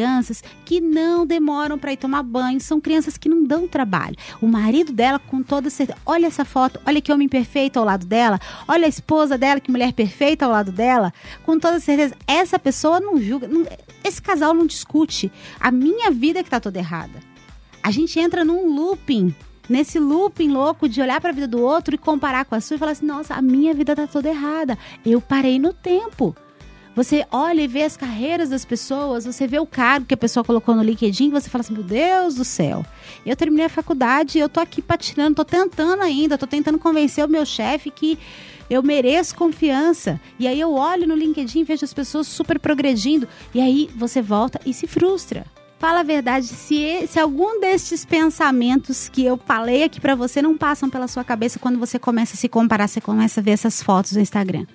que 0.66 0.80
não 0.80 1.26
demoram 1.26 1.78
para 1.78 1.94
ir 1.94 1.98
tomar 1.98 2.24
banho. 2.24 2.60
São 2.60 2.80
crianças 2.80 3.18
que 3.18 3.28
não 3.28 3.44
dão 3.44 3.68
trabalho. 3.68 4.16
O 4.42 4.48
marido 4.48 4.94
dela, 4.94 5.20
com 5.20 5.42
toda 5.44 5.70
certeza, 5.70 5.98
olha 6.06 6.28
essa 6.28 6.46
foto, 6.46 6.80
olha 6.86 7.02
que 7.02 7.12
homem 7.12 7.28
perfeito 7.28 7.78
ao 7.78 7.86
lado 7.86 8.06
dela, 8.06 8.40
olha 8.68 8.86
a 8.86 8.90
esposa 8.90 9.38
dela, 9.38 9.60
que 9.60 9.72
mulher 9.72 9.94
perfeita 9.94 10.46
ao 10.46 10.52
lado 10.52 10.72
dela. 10.72 11.14
Com 11.46 11.60
toda 11.60 11.80
certeza, 11.80 12.16
essa 12.28 12.58
pessoa 12.58 13.00
não 13.00 13.22
julga, 13.22 13.48
não, 13.48 13.66
esse 14.04 14.22
casal 14.22 14.54
não 14.54 14.66
discute. 14.66 15.32
A 15.60 15.72
minha 15.72 16.12
vida 16.12 16.40
é 16.40 16.44
que 16.44 16.48
está 16.48 16.60
toda 16.60 16.80
errada. 16.80 17.20
A 17.84 17.92
gente 17.92 18.20
entra 18.20 18.46
num 18.46 18.76
looping 18.76 19.34
nesse 19.72 19.98
looping 20.00 20.50
louco 20.50 20.90
de 20.90 21.02
olhar 21.02 21.22
para 21.22 21.30
a 21.30 21.34
vida 21.34 21.48
do 21.48 21.62
outro 21.62 21.96
e 21.96 21.98
comparar 21.98 22.46
com 22.46 22.54
a 22.54 22.62
sua 22.62 22.76
e 22.76 22.78
falar 22.78 22.92
assim: 22.92 23.06
nossa, 23.06 23.34
a 23.34 23.42
minha 23.42 23.74
vida 23.74 23.96
tá 23.96 24.06
toda 24.06 24.30
errada. 24.30 24.78
Eu 25.06 25.22
parei 25.22 25.58
no 25.58 25.74
tempo. 25.74 26.36
Você 26.94 27.26
olha 27.32 27.62
e 27.62 27.68
vê 27.68 27.84
as 27.84 27.96
carreiras 27.96 28.50
das 28.50 28.66
pessoas, 28.66 29.26
você 29.26 29.48
vê 29.48 29.58
o 29.60 29.66
cargo 29.66 30.06
que 30.06 30.14
a 30.14 30.18
pessoa 30.18 30.44
colocou 30.44 30.76
no 30.76 30.84
LinkedIn, 30.84 31.30
você 31.30 31.50
fala 31.50 31.62
assim: 31.62 31.74
meu 31.74 31.84
Deus 31.84 32.36
do 32.36 32.44
céu, 32.44 32.86
eu 33.26 33.36
terminei 33.36 33.66
a 33.66 33.70
faculdade, 33.70 34.38
eu 34.38 34.50
tô 34.50 34.60
aqui 34.60 34.82
patinando, 34.82 35.36
tô 35.36 35.46
tentando 35.46 36.02
ainda, 36.04 36.38
tô 36.38 36.46
tentando 36.46 36.78
convencer 36.78 37.26
o 37.26 37.30
meu 37.30 37.46
chefe 37.46 37.90
que 37.90 38.20
eu 38.70 38.84
mereço 38.84 39.36
confiança. 39.36 40.20
E 40.38 40.48
aí 40.48 40.60
eu 40.60 40.74
olho 40.74 41.08
no 41.08 41.16
LinkedIn 41.16 41.60
e 41.60 41.64
vejo 41.64 41.86
as 41.86 41.94
pessoas 41.94 42.28
super 42.28 42.60
progredindo. 42.60 43.28
E 43.54 43.62
aí 43.62 43.90
você 43.96 44.22
volta 44.22 44.60
e 44.66 44.74
se 44.74 44.88
frustra. 44.88 45.46
Fala 45.82 46.02
a 46.02 46.04
verdade, 46.04 46.46
se, 46.46 47.08
se 47.08 47.20
algum 47.20 47.60
destes 47.60 48.06
pensamentos 48.06 49.10
que 49.10 49.26
eu 49.26 49.36
falei 49.36 49.82
aqui 49.82 50.00
para 50.00 50.14
você 50.14 50.40
não 50.40 50.56
passam 50.56 50.88
pela 50.92 51.08
sua 51.08 51.24
cabeça 51.24 51.58
quando 51.58 51.80
você 51.80 51.98
começa 51.98 52.36
a 52.36 52.38
se 52.38 52.48
comparar, 52.48 52.88
você 52.88 53.02
começa 53.02 53.40
a 53.40 53.44
ver 53.44 53.50
essas 53.50 53.82
fotos 53.82 54.12
no 54.12 54.22
Instagram. 54.22 54.68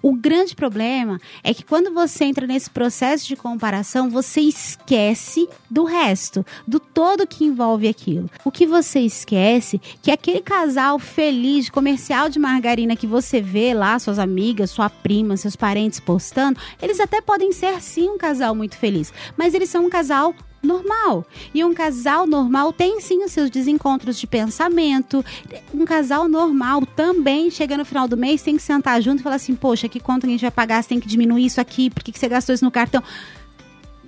O 0.00 0.14
grande 0.14 0.56
problema 0.56 1.20
é 1.42 1.52
que 1.52 1.62
quando 1.62 1.92
você 1.92 2.24
entra 2.24 2.46
nesse 2.46 2.70
processo 2.70 3.28
de 3.28 3.36
comparação, 3.36 4.08
você 4.08 4.40
esquece 4.40 5.46
do 5.70 5.84
resto, 5.84 6.46
do 6.66 6.80
todo 6.80 7.26
que 7.26 7.44
envolve 7.44 7.86
aquilo. 7.86 8.30
O 8.42 8.50
que 8.50 8.66
você 8.66 9.00
esquece 9.00 9.78
que 10.00 10.10
aquele 10.10 10.40
casal 10.40 10.98
feliz 10.98 11.68
comercial 11.68 12.30
de 12.30 12.38
margarina 12.38 12.96
que 12.96 13.06
você 13.06 13.38
vê 13.38 13.74
lá, 13.74 13.98
suas 13.98 14.18
amigas, 14.18 14.70
sua 14.70 14.88
prima, 14.88 15.36
seus 15.36 15.56
parentes 15.56 16.00
postando, 16.00 16.58
eles 16.80 17.00
até 17.00 17.20
podem 17.20 17.52
ser 17.52 17.82
sim 17.82 18.08
um 18.08 18.16
casal 18.16 18.54
muito 18.54 18.78
feliz, 18.78 19.12
mas 19.36 19.52
eles 19.52 19.68
são 19.68 19.84
um 19.84 19.90
casal 19.90 20.34
normal. 20.64 21.26
E 21.52 21.64
um 21.64 21.74
casal 21.74 22.26
normal 22.26 22.72
tem 22.72 23.00
sim 23.00 23.22
os 23.24 23.32
seus 23.32 23.50
desencontros 23.50 24.18
de 24.18 24.26
pensamento. 24.26 25.24
Um 25.72 25.84
casal 25.84 26.28
normal 26.28 26.84
também 26.96 27.50
chega 27.50 27.76
no 27.76 27.84
final 27.84 28.08
do 28.08 28.16
mês, 28.16 28.42
tem 28.42 28.56
que 28.56 28.62
sentar 28.62 29.00
junto 29.02 29.20
e 29.20 29.22
falar 29.22 29.36
assim: 29.36 29.54
poxa, 29.54 29.88
que 29.88 30.00
conta 30.00 30.26
a 30.26 30.30
gente 30.30 30.40
vai 30.42 30.50
pagar? 30.50 30.82
Você 30.82 30.88
tem 30.88 31.00
que 31.00 31.08
diminuir 31.08 31.46
isso 31.46 31.60
aqui, 31.60 31.90
por 31.90 32.02
que 32.02 32.18
você 32.18 32.28
gastou 32.28 32.54
isso 32.54 32.64
no 32.64 32.70
cartão? 32.70 33.02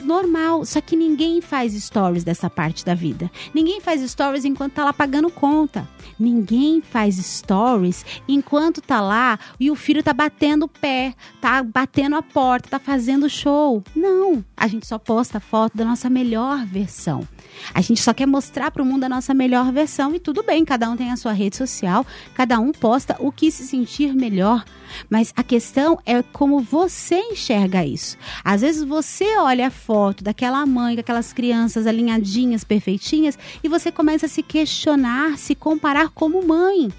Normal, 0.06 0.64
só 0.64 0.80
que 0.80 0.96
ninguém 0.96 1.40
faz 1.40 1.72
stories 1.74 2.24
dessa 2.24 2.48
parte 2.48 2.84
da 2.84 2.94
vida. 2.94 3.30
Ninguém 3.52 3.80
faz 3.80 4.00
stories 4.10 4.44
enquanto 4.44 4.74
tá 4.74 4.84
lá 4.84 4.92
pagando 4.92 5.30
conta. 5.30 5.88
Ninguém 6.18 6.80
faz 6.80 7.16
stories 7.16 8.04
enquanto 8.28 8.80
tá 8.80 9.00
lá 9.00 9.38
e 9.58 9.70
o 9.70 9.74
filho 9.74 10.02
tá 10.02 10.12
batendo 10.12 10.64
o 10.64 10.68
pé, 10.68 11.14
tá 11.40 11.62
batendo 11.62 12.16
a 12.16 12.22
porta, 12.22 12.70
tá 12.70 12.78
fazendo 12.78 13.28
show. 13.28 13.82
Não, 13.94 14.44
a 14.56 14.66
gente 14.66 14.86
só 14.86 14.98
posta 14.98 15.40
foto 15.40 15.76
da 15.76 15.84
nossa 15.84 16.08
melhor 16.08 16.64
versão. 16.64 17.26
A 17.74 17.80
gente 17.80 18.00
só 18.00 18.14
quer 18.14 18.26
mostrar 18.26 18.70
para 18.70 18.82
o 18.82 18.86
mundo 18.86 19.04
a 19.04 19.08
nossa 19.08 19.34
melhor 19.34 19.72
versão 19.72 20.14
e 20.14 20.20
tudo 20.20 20.42
bem, 20.42 20.64
cada 20.64 20.88
um 20.88 20.96
tem 20.96 21.10
a 21.10 21.16
sua 21.16 21.32
rede 21.32 21.56
social, 21.56 22.06
cada 22.34 22.58
um 22.58 22.72
posta 22.72 23.16
o 23.18 23.32
que 23.32 23.50
se 23.50 23.66
sentir 23.66 24.14
melhor. 24.14 24.64
Mas 25.10 25.32
a 25.36 25.42
questão 25.42 25.98
é 26.06 26.22
como 26.22 26.60
você 26.60 27.18
enxerga 27.18 27.84
isso. 27.84 28.16
Às 28.44 28.60
vezes 28.60 28.84
você 28.84 29.36
olha 29.38 29.66
a 29.66 29.70
foto 29.70 29.95
daquela 30.22 30.64
mãe, 30.66 30.96
daquelas 30.96 31.32
crianças 31.32 31.86
alinhadinhas, 31.86 32.64
perfeitinhas, 32.64 33.38
e 33.62 33.68
você 33.68 33.90
começa 33.90 34.26
a 34.26 34.28
se 34.28 34.42
questionar, 34.42 35.38
se 35.38 35.54
comparar 35.54 36.10
como 36.10 36.46
mãe. 36.46 36.92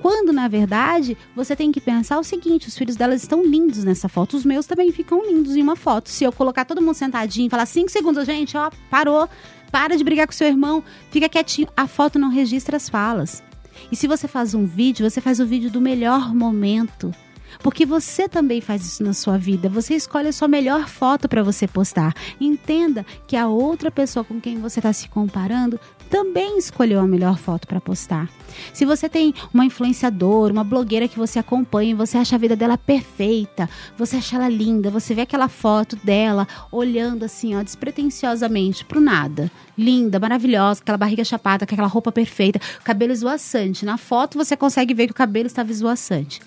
Quando, 0.00 0.32
na 0.32 0.46
verdade, 0.46 1.16
você 1.34 1.56
tem 1.56 1.72
que 1.72 1.80
pensar 1.80 2.18
o 2.18 2.24
seguinte: 2.24 2.68
os 2.68 2.78
filhos 2.78 2.96
delas 2.96 3.22
estão 3.22 3.44
lindos 3.44 3.84
nessa 3.84 4.08
foto, 4.08 4.36
os 4.36 4.44
meus 4.44 4.66
também 4.66 4.92
ficam 4.92 5.24
lindos 5.24 5.56
em 5.56 5.62
uma 5.62 5.76
foto. 5.76 6.08
Se 6.08 6.24
eu 6.24 6.32
colocar 6.32 6.64
todo 6.64 6.82
mundo 6.82 6.94
sentadinho 6.94 7.46
e 7.46 7.50
falar 7.50 7.66
cinco 7.66 7.90
segundos, 7.90 8.24
gente, 8.24 8.56
ó, 8.56 8.70
parou, 8.90 9.28
para 9.72 9.96
de 9.96 10.04
brigar 10.04 10.26
com 10.26 10.32
seu 10.32 10.46
irmão, 10.46 10.82
fica 11.10 11.28
quietinho. 11.28 11.68
A 11.76 11.86
foto 11.86 12.18
não 12.18 12.28
registra 12.28 12.76
as 12.76 12.88
falas. 12.88 13.42
E 13.90 13.96
se 13.96 14.06
você 14.06 14.26
faz 14.28 14.54
um 14.54 14.66
vídeo, 14.66 15.08
você 15.08 15.20
faz 15.20 15.40
o 15.40 15.46
vídeo 15.46 15.70
do 15.70 15.80
melhor 15.80 16.34
momento. 16.34 17.12
Porque 17.62 17.84
você 17.84 18.28
também 18.28 18.60
faz 18.60 18.84
isso 18.84 19.02
na 19.02 19.12
sua 19.12 19.36
vida. 19.36 19.68
Você 19.68 19.94
escolhe 19.94 20.28
a 20.28 20.32
sua 20.32 20.48
melhor 20.48 20.88
foto 20.88 21.28
para 21.28 21.42
você 21.42 21.66
postar. 21.66 22.14
Entenda 22.40 23.04
que 23.26 23.36
a 23.36 23.48
outra 23.48 23.90
pessoa 23.90 24.24
com 24.24 24.40
quem 24.40 24.60
você 24.60 24.78
está 24.78 24.92
se 24.92 25.08
comparando 25.08 25.78
também 26.08 26.58
escolheu 26.58 27.00
a 27.00 27.06
melhor 27.06 27.36
foto 27.38 27.66
para 27.66 27.80
postar. 27.80 28.28
Se 28.72 28.84
você 28.84 29.08
tem 29.08 29.34
uma 29.52 29.64
influenciadora, 29.64 30.52
uma 30.52 30.64
blogueira 30.64 31.06
que 31.06 31.18
você 31.18 31.38
acompanha, 31.38 31.94
você 31.94 32.16
acha 32.16 32.34
a 32.34 32.38
vida 32.38 32.56
dela 32.56 32.78
perfeita, 32.78 33.68
você 33.96 34.16
acha 34.16 34.36
ela 34.36 34.48
linda, 34.48 34.90
você 34.90 35.14
vê 35.14 35.22
aquela 35.22 35.48
foto 35.48 35.96
dela 35.96 36.48
olhando 36.72 37.24
assim, 37.24 37.54
ó, 37.54 37.62
despretensiosamente 37.62 38.84
pro 38.84 39.00
nada. 39.00 39.50
Linda, 39.76 40.18
maravilhosa, 40.18 40.80
aquela 40.80 40.98
barriga 40.98 41.24
chapada, 41.24 41.64
aquela 41.64 41.86
roupa 41.86 42.10
perfeita, 42.10 42.58
cabelo 42.82 43.12
esvoaçante. 43.12 43.84
Na 43.84 43.98
foto 43.98 44.38
você 44.38 44.56
consegue 44.56 44.94
ver 44.94 45.06
que 45.06 45.12
o 45.12 45.14
cabelo 45.16 45.46
estava 45.46 45.70
esvoaçante. 45.70 46.40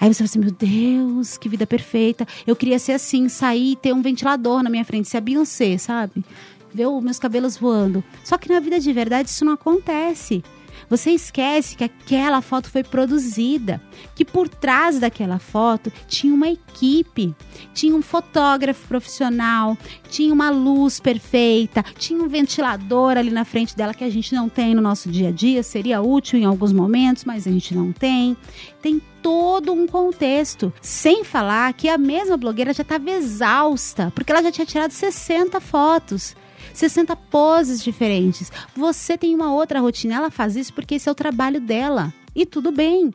Aí 0.00 0.12
você 0.12 0.18
fala 0.18 0.24
assim, 0.26 0.38
meu 0.38 0.50
Deus, 0.50 1.36
que 1.36 1.48
vida 1.48 1.66
perfeita. 1.66 2.26
Eu 2.46 2.56
queria 2.56 2.78
ser 2.78 2.92
assim, 2.92 3.28
sair 3.28 3.72
e 3.72 3.76
ter 3.76 3.92
um 3.92 4.02
ventilador 4.02 4.62
na 4.62 4.70
minha 4.70 4.84
frente, 4.84 5.08
ser 5.08 5.18
a 5.18 5.20
Beyoncé, 5.20 5.78
sabe? 5.78 6.24
Ver 6.72 6.86
os 6.86 7.02
meus 7.02 7.18
cabelos 7.18 7.56
voando. 7.56 8.02
Só 8.24 8.36
que 8.36 8.48
na 8.48 8.60
vida 8.60 8.78
de 8.78 8.92
verdade 8.92 9.28
isso 9.28 9.44
não 9.44 9.52
acontece. 9.52 10.42
Você 10.88 11.10
esquece 11.10 11.76
que 11.76 11.84
aquela 11.84 12.40
foto 12.40 12.70
foi 12.70 12.82
produzida, 12.82 13.80
que 14.14 14.24
por 14.24 14.48
trás 14.48 14.98
daquela 14.98 15.38
foto 15.38 15.92
tinha 16.06 16.32
uma 16.32 16.48
equipe, 16.48 17.34
tinha 17.74 17.94
um 17.94 18.02
fotógrafo 18.02 18.86
profissional, 18.88 19.76
tinha 20.10 20.32
uma 20.32 20.50
luz 20.50 20.98
perfeita, 20.98 21.84
tinha 21.98 22.22
um 22.22 22.28
ventilador 22.28 23.16
ali 23.16 23.30
na 23.30 23.44
frente 23.44 23.76
dela 23.76 23.94
que 23.94 24.04
a 24.04 24.10
gente 24.10 24.34
não 24.34 24.48
tem 24.48 24.74
no 24.74 24.80
nosso 24.80 25.10
dia 25.10 25.28
a 25.28 25.32
dia, 25.32 25.62
seria 25.62 26.00
útil 26.00 26.38
em 26.38 26.44
alguns 26.44 26.72
momentos, 26.72 27.24
mas 27.24 27.46
a 27.46 27.50
gente 27.50 27.74
não 27.74 27.92
tem. 27.92 28.36
Tem 28.80 29.00
todo 29.22 29.72
um 29.72 29.86
contexto. 29.86 30.72
Sem 30.80 31.24
falar 31.24 31.72
que 31.74 31.88
a 31.88 31.98
mesma 31.98 32.36
blogueira 32.36 32.72
já 32.72 32.82
estava 32.82 33.10
exausta, 33.10 34.12
porque 34.14 34.32
ela 34.32 34.42
já 34.42 34.50
tinha 34.50 34.66
tirado 34.66 34.90
60 34.90 35.60
fotos. 35.60 36.34
60 36.78 37.14
poses 37.16 37.82
diferentes. 37.82 38.50
Você 38.74 39.18
tem 39.18 39.34
uma 39.34 39.52
outra 39.52 39.80
rotina, 39.80 40.14
ela 40.14 40.30
faz 40.30 40.56
isso 40.56 40.72
porque 40.72 40.94
esse 40.94 41.08
é 41.08 41.12
o 41.12 41.14
trabalho 41.14 41.60
dela. 41.60 42.12
E 42.34 42.46
tudo 42.46 42.70
bem. 42.70 43.12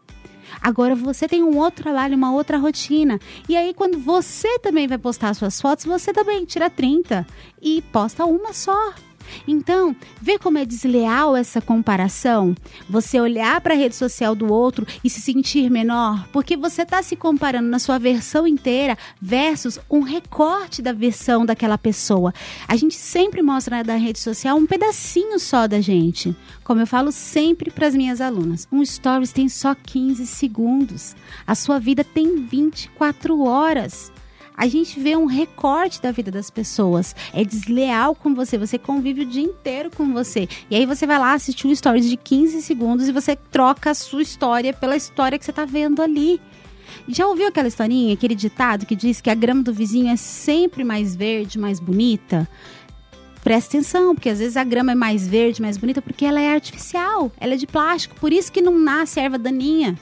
Agora 0.62 0.96
você 0.96 1.28
tem 1.28 1.44
um 1.44 1.58
outro 1.58 1.84
trabalho, 1.84 2.16
uma 2.16 2.34
outra 2.34 2.58
rotina. 2.58 3.20
E 3.48 3.56
aí, 3.56 3.74
quando 3.74 3.98
você 3.98 4.60
também 4.60 4.88
vai 4.88 4.98
postar 4.98 5.34
suas 5.34 5.60
fotos, 5.60 5.86
você 5.86 6.14
também 6.14 6.46
tira 6.46 6.70
30 6.70 7.26
e 7.62 7.82
posta 7.84 8.26
uma 8.26 8.54
só. 8.54 8.94
Então, 9.48 9.96
vê 10.22 10.38
como 10.38 10.58
é 10.58 10.66
desleal 10.66 11.36
essa 11.36 11.62
comparação? 11.62 12.56
Você 12.90 13.20
olhar 13.20 13.60
para 13.62 13.74
a 13.74 13.78
rede 13.78 13.96
social 13.96 14.36
do 14.36 14.52
outro 14.52 14.86
e 15.04 15.10
se 15.10 15.22
sentir 15.22 15.70
menor, 15.70 16.28
porque 16.32 16.56
você 16.56 16.84
está 16.84 17.02
se 17.02 17.16
comparando 17.16 17.68
na 17.70 17.80
sua 17.80 17.98
versão 17.98 18.48
inteira 18.48 18.98
versus 19.22 19.80
um 19.90 20.02
recorte 20.02 20.82
da 20.82 20.94
versão 20.94 21.46
daquela 21.46 21.78
pessoa. 21.78 22.34
A 22.68 22.76
gente 22.76 22.96
sempre 22.96 23.42
mostra 23.42 23.84
na 23.84 23.96
rede 23.96 24.20
social 24.20 24.58
um 24.58 24.66
pedacinho 24.66 25.40
só 25.40 25.68
da 25.68 25.82
gente. 25.82 26.36
Como 26.64 26.82
eu 26.82 26.88
falo 26.88 27.12
sempre 27.12 27.70
para 27.70 27.88
as 27.88 27.96
minhas 27.96 28.22
alunas, 28.22 28.68
um 28.72 28.86
stories 28.86 29.32
tem 29.32 29.50
só 29.50 29.76
15 29.76 30.26
segundos. 30.26 31.16
A 31.46 31.56
sua 31.56 31.80
vida 31.80 32.04
tem 32.04 32.46
24 32.46 33.42
horas 33.42 34.13
a 34.56 34.68
gente 34.68 35.00
vê 35.00 35.16
um 35.16 35.26
recorte 35.26 36.02
da 36.02 36.12
vida 36.12 36.32
das 36.32 36.50
pessoas. 36.50 37.16
É 37.34 37.44
desleal 37.44 38.16
com 38.16 38.34
você, 38.34 38.58
você 38.58 38.78
convive 38.78 39.22
o 39.22 39.26
dia 39.26 39.44
inteiro 39.44 39.90
com 39.90 40.14
você. 40.14 40.48
E 40.70 40.76
aí 40.76 40.86
você 40.86 41.06
vai 41.08 41.20
lá 41.20 41.34
assistir 41.34 41.68
um 41.68 41.76
stories 41.76 42.08
de 42.08 42.18
15 42.18 42.62
segundos 42.62 43.08
e 43.08 43.12
você 43.12 43.36
troca 43.36 43.90
a 43.90 43.94
sua 43.94 44.22
história 44.22 44.74
pela 44.74 44.96
história 44.96 45.38
que 45.38 45.46
você 45.46 45.52
está 45.52 45.66
vendo 45.66 46.02
ali. 46.02 46.40
Já 47.08 47.28
ouviu 47.28 47.48
aquela 47.48 47.68
historinha, 47.68 48.14
aquele 48.14 48.36
ditado 48.36 48.86
que 48.86 48.96
diz 48.96 49.20
que 49.20 49.30
a 49.30 49.36
grama 49.36 49.64
do 49.64 49.74
vizinho 49.74 50.12
é 50.12 50.16
sempre 50.16 50.84
mais 50.84 51.16
verde, 51.16 51.60
mais 51.60 51.80
bonita? 51.80 52.48
Presta 53.44 53.78
atenção, 53.78 54.16
porque 54.16 54.30
às 54.30 54.40
vezes 54.40 54.56
a 54.56 54.64
grama 54.64 54.94
é 54.94 54.96
mais 54.96 55.28
verde, 55.28 55.62
mais 55.62 55.78
bonita, 55.78 56.02
porque 56.02 56.24
ela 56.24 56.40
é 56.40 56.54
artificial, 56.54 57.30
ela 57.38 57.56
é 57.56 57.58
de 57.58 57.68
plástico, 57.68 58.16
por 58.16 58.32
isso 58.32 58.52
que 58.52 58.62
não 58.62 58.80
nasce 58.80 59.20
erva 59.20 59.38
daninha. 59.38 60.00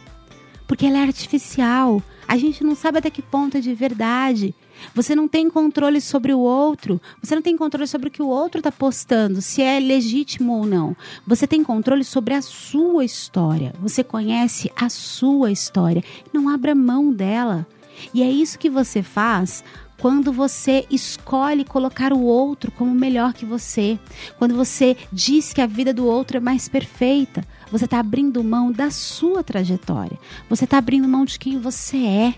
Porque 0.67 0.85
ela 0.85 0.99
é 0.99 1.01
artificial. 1.01 2.01
A 2.31 2.37
gente 2.37 2.63
não 2.63 2.75
sabe 2.75 2.97
até 2.97 3.09
que 3.09 3.21
ponto 3.21 3.57
é 3.57 3.59
de 3.59 3.73
verdade. 3.73 4.55
Você 4.95 5.13
não 5.13 5.27
tem 5.27 5.49
controle 5.49 5.99
sobre 5.99 6.33
o 6.33 6.39
outro. 6.39 7.01
Você 7.21 7.35
não 7.35 7.41
tem 7.41 7.57
controle 7.57 7.85
sobre 7.85 8.07
o 8.07 8.11
que 8.11 8.21
o 8.21 8.27
outro 8.29 8.59
está 8.59 8.71
postando, 8.71 9.41
se 9.41 9.61
é 9.61 9.77
legítimo 9.81 10.53
ou 10.53 10.65
não. 10.65 10.95
Você 11.27 11.45
tem 11.45 11.61
controle 11.61 12.05
sobre 12.05 12.33
a 12.33 12.41
sua 12.41 13.03
história. 13.03 13.73
Você 13.81 14.01
conhece 14.01 14.71
a 14.77 14.87
sua 14.87 15.51
história. 15.51 16.01
Não 16.31 16.47
abra 16.47 16.73
mão 16.73 17.11
dela. 17.11 17.67
E 18.13 18.23
é 18.23 18.31
isso 18.31 18.57
que 18.57 18.69
você 18.69 19.03
faz 19.03 19.61
quando 19.97 20.31
você 20.31 20.85
escolhe 20.89 21.65
colocar 21.65 22.13
o 22.13 22.21
outro 22.21 22.71
como 22.71 22.95
melhor 22.95 23.33
que 23.33 23.45
você, 23.45 23.99
quando 24.39 24.55
você 24.55 24.95
diz 25.11 25.51
que 25.51 25.61
a 25.61 25.67
vida 25.67 25.93
do 25.93 26.07
outro 26.07 26.37
é 26.37 26.39
mais 26.39 26.69
perfeita, 26.69 27.45
você 27.71 27.85
está 27.85 27.99
abrindo 27.99 28.43
mão 28.43 28.71
da 28.71 28.91
sua 28.91 29.43
trajetória, 29.43 30.19
você 30.49 30.65
está 30.65 30.77
abrindo 30.77 31.07
mão 31.07 31.25
de 31.25 31.39
quem 31.39 31.59
você 31.59 31.97
é. 31.97 32.35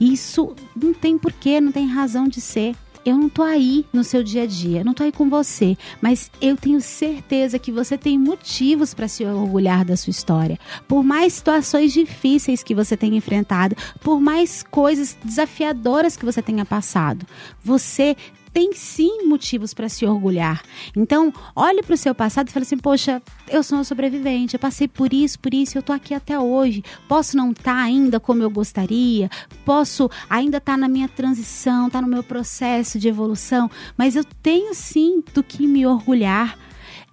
Isso 0.00 0.54
não 0.74 0.92
tem 0.92 1.16
porquê, 1.18 1.60
não 1.60 1.72
tem 1.72 1.86
razão 1.86 2.28
de 2.28 2.40
ser. 2.40 2.74
eu 3.04 3.16
não 3.16 3.28
tô 3.28 3.44
aí 3.44 3.86
no 3.92 4.02
seu 4.02 4.20
dia 4.24 4.42
a 4.42 4.46
dia, 4.46 4.82
não 4.82 4.92
tô 4.92 5.04
aí 5.04 5.12
com 5.12 5.30
você, 5.30 5.78
mas 6.00 6.28
eu 6.40 6.56
tenho 6.56 6.80
certeza 6.80 7.56
que 7.56 7.70
você 7.70 7.96
tem 7.96 8.18
motivos 8.18 8.92
para 8.92 9.06
se 9.06 9.24
orgulhar 9.24 9.84
da 9.84 9.96
sua 9.96 10.10
história. 10.10 10.58
Por 10.88 11.04
mais 11.04 11.34
situações 11.34 11.92
difíceis 11.92 12.64
que 12.64 12.74
você 12.74 12.96
tenha 12.96 13.16
enfrentado, 13.16 13.76
por 14.00 14.20
mais 14.20 14.64
coisas 14.64 15.16
desafiadoras 15.24 16.16
que 16.16 16.24
você 16.24 16.42
tenha 16.42 16.64
passado, 16.64 17.24
você 17.62 18.16
tem 18.56 18.72
sim 18.72 19.26
motivos 19.26 19.74
para 19.74 19.86
se 19.86 20.06
orgulhar. 20.06 20.62
Então, 20.96 21.30
olhe 21.54 21.82
para 21.82 21.92
o 21.92 21.96
seu 21.98 22.14
passado 22.14 22.48
e 22.48 22.50
fale 22.50 22.62
assim: 22.62 22.78
poxa, 22.78 23.20
eu 23.50 23.62
sou 23.62 23.76
uma 23.76 23.84
sobrevivente, 23.84 24.54
eu 24.54 24.58
passei 24.58 24.88
por 24.88 25.12
isso, 25.12 25.38
por 25.38 25.52
isso, 25.52 25.76
eu 25.76 25.80
estou 25.80 25.94
aqui 25.94 26.14
até 26.14 26.40
hoje. 26.40 26.82
Posso 27.06 27.36
não 27.36 27.50
estar 27.50 27.64
tá 27.64 27.82
ainda 27.82 28.18
como 28.18 28.42
eu 28.42 28.48
gostaria, 28.48 29.28
posso 29.62 30.10
ainda 30.30 30.56
estar 30.56 30.72
tá 30.72 30.78
na 30.78 30.88
minha 30.88 31.06
transição, 31.06 31.88
estar 31.88 31.98
tá 31.98 32.02
no 32.02 32.10
meu 32.10 32.22
processo 32.22 32.98
de 32.98 33.08
evolução, 33.08 33.70
mas 33.94 34.16
eu 34.16 34.24
tenho 34.42 34.72
sim 34.72 35.22
do 35.34 35.42
que 35.42 35.66
me 35.66 35.86
orgulhar. 35.86 36.58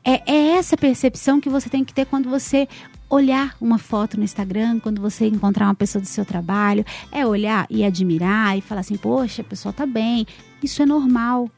É, 0.02 0.24
é, 0.26 0.48
essa 0.56 0.78
percepção 0.78 1.42
que 1.42 1.50
você 1.50 1.70
tem 1.70 1.84
que 1.84 1.94
ter 1.94 2.06
quando 2.06 2.30
você 2.30 2.70
olhar 3.10 3.56
uma 3.60 3.78
foto 3.78 4.18
no 4.18 4.24
Instagram, 4.24 4.80
quando 4.80 5.02
você 5.02 5.28
encontrar 5.28 5.68
uma 5.68 5.76
pessoa 5.76 6.02
do 6.02 6.08
seu 6.08 6.24
trabalho, 6.24 6.86
é 7.12 7.26
olhar 7.26 7.68
e 7.70 7.84
admirar 7.84 8.58
e 8.58 8.62
falar 8.62 8.80
assim: 8.82 8.96
poxa, 8.96 9.42
a 9.42 9.46
pessoa 9.46 9.74
tá 9.74 9.86
bem. 9.86 10.26
Isso 10.64 10.82
é 10.82 10.86
normal. 10.86 11.50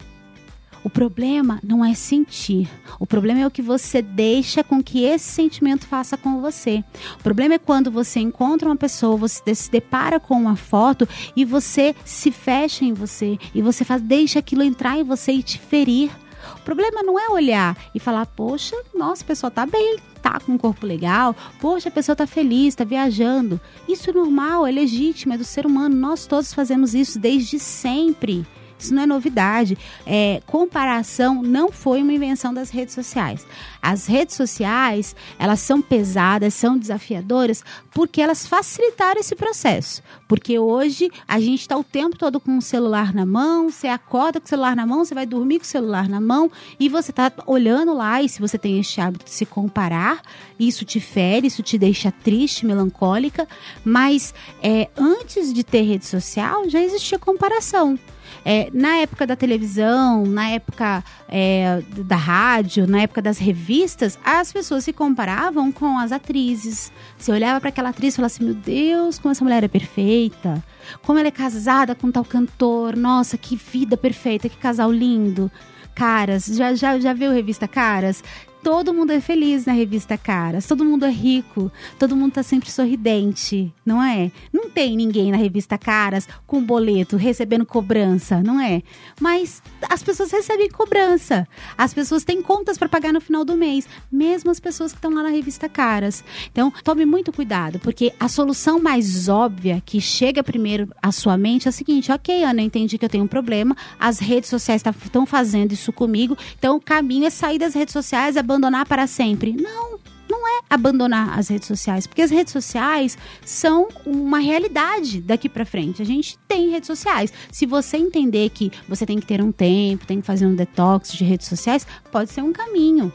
O 0.86 0.90
problema 0.90 1.60
não 1.64 1.84
é 1.84 1.96
sentir. 1.96 2.70
O 3.00 3.08
problema 3.08 3.40
é 3.40 3.48
o 3.48 3.50
que 3.50 3.62
você 3.62 4.04
deixa 4.04 4.64
com 4.64 4.84
que 4.84 5.04
esse 5.04 5.32
sentimento 5.32 5.88
faça 5.88 6.16
com 6.16 6.40
você. 6.40 6.84
O 7.20 7.24
problema 7.24 7.56
é 7.56 7.60
quando 7.60 7.90
você 7.90 8.20
encontra 8.20 8.70
uma 8.70 8.76
pessoa, 8.76 9.18
você 9.18 9.56
se 9.56 9.72
depara 9.72 10.20
com 10.20 10.36
uma 10.36 10.56
foto 10.56 11.10
e 11.36 11.44
você 11.44 11.96
se 12.06 12.32
fecha 12.32 12.86
em 12.86 12.94
você 12.94 13.40
e 13.54 13.64
você 13.64 13.84
faz, 13.84 14.00
deixa 14.00 14.38
aquilo 14.38 14.62
entrar 14.62 14.96
em 14.96 15.04
você 15.04 15.32
e 15.32 15.42
te 15.42 15.58
ferir. 15.58 16.12
O 16.56 16.62
problema 16.62 17.02
não 17.02 17.20
é 17.20 17.30
olhar 17.30 17.76
e 17.96 18.00
falar, 18.00 18.28
poxa, 18.28 18.76
nossa, 18.94 19.24
a 19.24 19.28
pessoa 19.28 19.50
tá 19.50 19.66
bem, 19.66 19.98
tá 20.22 20.40
com 20.40 20.52
um 20.52 20.58
corpo 20.58 20.86
legal, 20.86 21.36
poxa, 21.60 21.90
a 21.90 21.92
pessoa 21.92 22.16
tá 22.16 22.28
feliz, 22.28 22.76
tá 22.76 22.84
viajando. 22.84 23.60
Isso 23.90 24.12
é 24.12 24.14
normal, 24.14 24.68
é 24.68 24.72
legítimo, 24.72 25.34
é 25.34 25.38
do 25.38 25.44
ser 25.44 25.66
humano. 25.66 25.96
Nós 25.96 26.28
todos 26.28 26.54
fazemos 26.54 26.94
isso 26.94 27.18
desde 27.18 27.58
sempre. 27.58 28.46
Isso 28.78 28.94
não 28.94 29.04
é 29.04 29.06
novidade. 29.06 29.78
É, 30.06 30.42
comparação 30.46 31.42
não 31.42 31.72
foi 31.72 32.02
uma 32.02 32.14
invenção 32.14 32.54
das 32.54 32.70
redes 32.70 32.94
sociais. 32.94 33.46
As 33.82 34.08
redes 34.08 34.36
sociais, 34.36 35.16
elas 35.38 35.60
são 35.60 35.82
pesadas, 35.82 36.54
são 36.54 36.78
desafiadoras, 36.78 37.64
porque 37.94 38.22
elas 38.22 38.46
facilitaram 38.46 39.20
esse 39.20 39.36
processo. 39.36 40.02
Porque 40.28 40.58
hoje 40.58 41.12
a 41.28 41.40
gente 41.40 41.62
está 41.62 41.78
o 41.78 41.84
tempo 41.84 42.18
todo 42.18 42.40
com 42.40 42.58
o 42.58 42.62
celular 42.62 43.14
na 43.14 43.26
mão, 43.26 43.70
você 43.70 43.88
acorda 43.88 44.40
com 44.40 44.46
o 44.46 44.50
celular 44.50 44.76
na 44.76 44.86
mão, 44.86 45.06
você 45.06 45.14
vai 45.14 45.26
dormir 45.26 45.60
com 45.60 45.66
o 45.66 45.68
celular 45.68 46.10
na 46.10 46.20
mão 46.20 46.52
e 46.80 46.90
você 46.90 47.12
está 47.12 47.32
olhando 47.46 47.94
lá. 47.94 48.22
E 48.22 48.28
se 48.30 48.40
você 48.40 48.58
tem 48.58 48.80
este 48.80 49.00
hábito 49.00 49.26
de 49.26 49.32
se 49.32 49.46
comparar, 49.46 50.22
isso 50.60 50.84
te 50.84 51.00
fere, 51.00 51.48
isso 51.48 51.62
te 51.62 51.78
deixa 51.78 52.12
triste, 52.12 52.66
melancólica. 52.66 53.48
Mas 53.84 54.34
é, 54.62 54.90
antes 54.98 55.54
de 55.54 55.64
ter 55.64 55.82
rede 55.84 56.06
social, 56.06 56.68
já 56.70 56.82
existia 56.82 57.20
comparação. 57.20 58.00
É, 58.44 58.70
na 58.74 58.98
época 58.98 59.26
da 59.26 59.36
televisão, 59.36 60.26
na 60.26 60.50
época 60.50 61.04
é, 61.28 61.82
da 61.98 62.16
rádio, 62.16 62.88
na 62.88 63.02
época 63.02 63.22
das 63.22 63.38
revistas, 63.38 64.18
as 64.24 64.52
pessoas 64.52 64.84
se 64.84 64.94
comparavam 64.94 65.72
com 65.72 65.98
as 65.98 66.12
atrizes. 66.12 66.92
Você 67.18 67.32
olhava 67.32 67.60
para 67.60 67.70
aquela 67.70 67.90
atriz 67.90 68.14
e 68.14 68.18
falava 68.18 68.34
assim: 68.34 68.46
Meu 68.46 68.54
Deus, 68.54 69.20
como 69.20 69.32
essa 69.32 69.44
mulher 69.44 69.64
é 69.64 69.68
perfeita. 69.68 70.64
Como 71.04 71.18
ela 71.18 71.28
é 71.28 71.32
casada 71.32 71.96
com 71.96 72.12
tal 72.12 72.26
cantor. 72.26 72.96
Nossa, 72.96 73.38
que 73.38 73.56
vida 73.56 73.96
perfeita, 73.96 74.50
que 74.50 74.58
casal 74.58 74.92
lindo. 74.92 75.52
Caras, 75.96 76.46
já, 76.48 76.74
já, 76.76 77.00
já 77.00 77.14
viu 77.14 77.32
revista 77.32 77.70
Caras? 77.70 78.22
Todo 78.66 78.96
mundo 78.96 79.12
é 79.12 79.22
feliz 79.22 79.68
na 79.68 79.74
revista 79.74 80.18
Caras, 80.18 80.66
todo 80.66 80.84
mundo 80.84 81.06
é 81.06 81.12
rico, 81.12 81.72
todo 82.00 82.16
mundo 82.16 82.32
tá 82.32 82.42
sempre 82.42 82.72
sorridente, 82.72 83.72
não 83.86 84.02
é? 84.02 84.32
Não 84.52 84.72
tem 84.72 84.98
ninguém 84.98 85.32
na 85.32 85.38
revista 85.38 85.78
Caras 85.78 86.28
com 86.48 86.64
boleto 86.64 87.16
recebendo 87.16 87.64
cobrança, 87.64 88.42
não 88.42 88.60
é? 88.60 88.82
Mas 89.22 89.62
as 89.88 90.02
pessoas 90.02 90.32
recebem 90.32 90.68
cobrança. 90.68 91.48
As 91.78 91.94
pessoas 91.94 92.24
têm 92.24 92.42
contas 92.42 92.76
para 92.76 92.90
pagar 92.90 93.14
no 93.14 93.22
final 93.22 93.46
do 93.46 93.56
mês, 93.56 93.88
mesmo 94.12 94.50
as 94.50 94.60
pessoas 94.60 94.92
que 94.92 94.98
estão 94.98 95.14
lá 95.14 95.22
na 95.22 95.30
revista 95.30 95.70
Caras. 95.70 96.24
Então, 96.52 96.74
tome 96.84 97.06
muito 97.06 97.32
cuidado, 97.32 97.78
porque 97.78 98.14
a 98.20 98.28
solução 98.28 98.80
mais 98.80 99.30
óbvia 99.30 99.80
que 99.86 100.02
chega 100.02 100.44
primeiro 100.44 100.90
à 101.04 101.12
sua 101.12 101.38
mente 101.38 101.68
é 101.68 101.70
a 101.70 101.72
seguinte: 101.72 102.12
OK, 102.12 102.44
Ana, 102.44 102.62
eu 102.62 102.66
entendi 102.66 102.98
que 102.98 103.06
eu 103.06 103.10
tenho 103.10 103.26
um 103.26 103.28
problema, 103.28 103.78
as 104.00 104.18
redes 104.18 104.50
sociais 104.50 104.82
estão 104.84 105.24
tá, 105.24 105.30
fazendo 105.30 105.72
isso 105.72 105.94
comigo, 105.94 106.36
então 106.58 106.78
o 106.78 106.82
caminho 106.82 107.28
é 107.28 107.30
sair 107.30 107.60
das 107.60 107.76
redes 107.76 107.94
sociais, 107.94 108.36
abandonar 108.36 108.55
abandonar 108.56 108.86
para 108.86 109.06
sempre. 109.06 109.54
Não, 109.54 110.00
não 110.30 110.48
é 110.48 110.62
abandonar 110.70 111.38
as 111.38 111.50
redes 111.50 111.68
sociais, 111.68 112.08
porque 112.08 112.22
as 112.22 112.32
redes 112.32 112.54
sociais 112.54 113.18
são 113.46 113.88
uma 114.06 114.40
realidade 114.40 115.22
daqui 115.22 115.50
para 115.50 115.66
frente. 115.66 116.02
A 116.02 116.06
gente 116.06 116.38
tem 116.48 116.70
redes 116.70 116.88
sociais. 116.88 117.32
Se 117.52 117.66
você 117.66 117.98
entender 117.98 118.50
que 118.50 118.72
você 118.88 119.06
tem 119.06 119.20
que 119.20 119.28
ter 119.28 119.42
um 119.42 119.52
tempo, 119.52 120.06
tem 120.06 120.22
que 120.22 120.28
fazer 120.28 120.46
um 120.46 120.56
detox 120.56 121.12
de 121.12 121.24
redes 121.24 121.48
sociais, 121.48 121.86
pode 122.12 122.32
ser 122.32 122.42
um 122.42 122.54
caminho. 122.54 123.12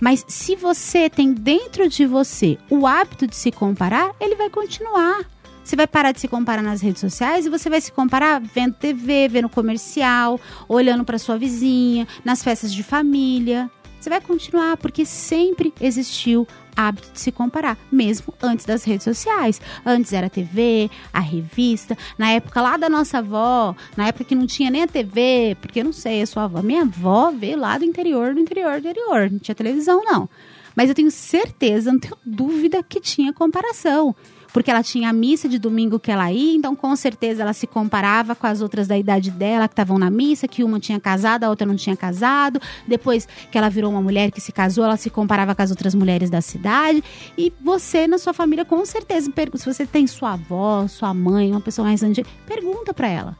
Mas 0.00 0.24
se 0.26 0.56
você 0.56 1.08
tem 1.10 1.32
dentro 1.32 1.88
de 1.88 2.06
você 2.06 2.58
o 2.70 2.86
hábito 2.86 3.26
de 3.26 3.36
se 3.36 3.52
comparar, 3.52 4.14
ele 4.20 4.34
vai 4.34 4.50
continuar. 4.50 5.24
Você 5.62 5.76
vai 5.76 5.86
parar 5.86 6.12
de 6.12 6.20
se 6.20 6.28
comparar 6.28 6.62
nas 6.62 6.82
redes 6.82 7.00
sociais 7.00 7.46
e 7.46 7.50
você 7.50 7.70
vai 7.70 7.80
se 7.80 7.90
comparar 7.90 8.38
vendo 8.38 8.74
TV, 8.74 9.28
vendo 9.28 9.48
comercial, 9.48 10.38
olhando 10.68 11.04
para 11.04 11.18
sua 11.18 11.38
vizinha, 11.38 12.06
nas 12.22 12.42
festas 12.42 12.72
de 12.72 12.82
família. 12.82 13.70
Você 14.04 14.10
vai 14.10 14.20
continuar 14.20 14.76
porque 14.76 15.06
sempre 15.06 15.72
existiu 15.80 16.46
hábito 16.76 17.10
de 17.10 17.18
se 17.18 17.32
comparar, 17.32 17.78
mesmo 17.90 18.34
antes 18.42 18.66
das 18.66 18.84
redes 18.84 19.02
sociais. 19.02 19.62
Antes 19.82 20.12
era 20.12 20.26
a 20.26 20.30
TV, 20.30 20.90
a 21.10 21.20
revista, 21.20 21.96
na 22.18 22.30
época 22.30 22.60
lá 22.60 22.76
da 22.76 22.90
nossa 22.90 23.20
avó, 23.20 23.74
na 23.96 24.08
época 24.08 24.24
que 24.24 24.34
não 24.34 24.46
tinha 24.46 24.70
nem 24.70 24.82
a 24.82 24.86
TV, 24.86 25.56
porque 25.58 25.80
eu 25.80 25.84
não 25.86 25.92
sei, 25.94 26.20
a 26.20 26.26
sua 26.26 26.44
avó, 26.44 26.60
minha 26.60 26.82
avó 26.82 27.30
veio 27.30 27.58
lá 27.58 27.78
do 27.78 27.86
interior, 27.86 28.34
do 28.34 28.40
interior, 28.40 28.78
do 28.78 28.88
interior, 28.88 29.30
não 29.30 29.38
tinha 29.38 29.54
televisão 29.54 30.04
não. 30.04 30.28
Mas 30.76 30.90
eu 30.90 30.94
tenho 30.94 31.10
certeza, 31.10 31.90
não 31.90 31.98
tenho 31.98 32.18
dúvida 32.26 32.82
que 32.82 33.00
tinha 33.00 33.32
comparação 33.32 34.14
porque 34.54 34.70
ela 34.70 34.84
tinha 34.84 35.10
a 35.10 35.12
missa 35.12 35.48
de 35.48 35.58
domingo 35.58 35.98
que 35.98 36.12
ela 36.12 36.30
ia, 36.30 36.54
então 36.54 36.76
com 36.76 36.94
certeza 36.94 37.42
ela 37.42 37.52
se 37.52 37.66
comparava 37.66 38.36
com 38.36 38.46
as 38.46 38.60
outras 38.60 38.86
da 38.86 38.96
idade 38.96 39.28
dela 39.32 39.66
que 39.66 39.72
estavam 39.72 39.98
na 39.98 40.08
missa, 40.08 40.46
que 40.46 40.62
uma 40.62 40.78
tinha 40.78 41.00
casado, 41.00 41.42
a 41.42 41.50
outra 41.50 41.66
não 41.66 41.74
tinha 41.74 41.96
casado. 41.96 42.60
Depois 42.86 43.26
que 43.50 43.58
ela 43.58 43.68
virou 43.68 43.90
uma 43.90 44.00
mulher 44.00 44.30
que 44.30 44.40
se 44.40 44.52
casou, 44.52 44.84
ela 44.84 44.96
se 44.96 45.10
comparava 45.10 45.56
com 45.56 45.62
as 45.62 45.70
outras 45.70 45.92
mulheres 45.92 46.30
da 46.30 46.40
cidade. 46.40 47.02
E 47.36 47.52
você, 47.60 48.06
na 48.06 48.16
sua 48.16 48.32
família, 48.32 48.64
com 48.64 48.86
certeza, 48.86 49.28
se 49.56 49.66
você 49.66 49.84
tem 49.84 50.06
sua 50.06 50.34
avó, 50.34 50.86
sua 50.86 51.12
mãe, 51.12 51.50
uma 51.50 51.60
pessoa 51.60 51.88
mais 51.88 52.00
antiga, 52.04 52.28
pergunta 52.46 52.94
para 52.94 53.08
ela. 53.08 53.36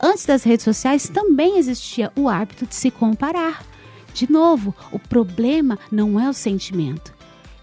Antes 0.00 0.24
das 0.24 0.44
redes 0.44 0.62
sociais 0.62 1.08
também 1.08 1.58
existia 1.58 2.12
o 2.14 2.28
hábito 2.28 2.66
de 2.66 2.76
se 2.76 2.88
comparar. 2.88 3.64
De 4.14 4.30
novo, 4.30 4.72
o 4.92 4.98
problema 5.00 5.76
não 5.90 6.20
é 6.20 6.30
o 6.30 6.32
sentimento. 6.32 7.12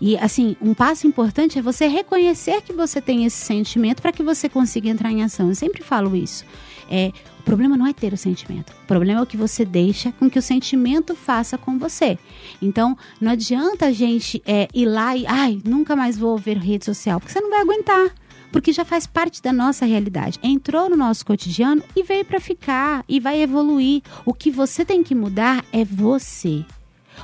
E 0.01 0.17
assim, 0.17 0.55
um 0.61 0.73
passo 0.73 1.07
importante 1.07 1.59
é 1.59 1.61
você 1.61 1.87
reconhecer 1.87 2.61
que 2.61 2.71
você 2.71 3.01
tem 3.01 3.25
esse 3.25 3.37
sentimento 3.37 4.01
para 4.01 4.11
que 4.11 4.23
você 4.23 4.47
consiga 4.47 4.89
entrar 4.89 5.11
em 5.11 5.23
ação. 5.23 5.49
Eu 5.49 5.55
sempre 5.55 5.83
falo 5.83 6.15
isso. 6.15 6.45
É, 6.89 7.11
o 7.39 7.43
problema 7.43 7.77
não 7.77 7.85
é 7.85 7.93
ter 7.93 8.13
o 8.13 8.17
sentimento. 8.17 8.71
O 8.83 8.87
problema 8.87 9.19
é 9.19 9.23
o 9.23 9.25
que 9.25 9.37
você 9.37 9.63
deixa 9.63 10.11
com 10.13 10.29
que 10.29 10.39
o 10.39 10.41
sentimento 10.41 11.15
faça 11.15 11.57
com 11.57 11.77
você. 11.77 12.17
Então, 12.61 12.97
não 13.19 13.31
adianta 13.31 13.87
a 13.87 13.91
gente 13.91 14.41
é, 14.45 14.67
ir 14.73 14.85
lá 14.85 15.15
e, 15.15 15.25
ai, 15.27 15.61
nunca 15.63 15.95
mais 15.95 16.17
vou 16.17 16.37
ver 16.37 16.57
rede 16.57 16.85
social, 16.85 17.19
porque 17.19 17.31
você 17.31 17.41
não 17.41 17.49
vai 17.49 17.61
aguentar. 17.61 18.09
Porque 18.51 18.73
já 18.73 18.83
faz 18.83 19.05
parte 19.05 19.43
da 19.43 19.53
nossa 19.53 19.85
realidade. 19.85 20.39
Entrou 20.41 20.89
no 20.89 20.97
nosso 20.97 21.23
cotidiano 21.23 21.83
e 21.95 22.01
veio 22.01 22.25
para 22.25 22.39
ficar 22.39 23.03
e 23.07 23.19
vai 23.19 23.39
evoluir. 23.41 24.01
O 24.25 24.33
que 24.33 24.49
você 24.49 24.83
tem 24.83 25.03
que 25.03 25.13
mudar 25.13 25.63
é 25.71 25.85
você. 25.85 26.65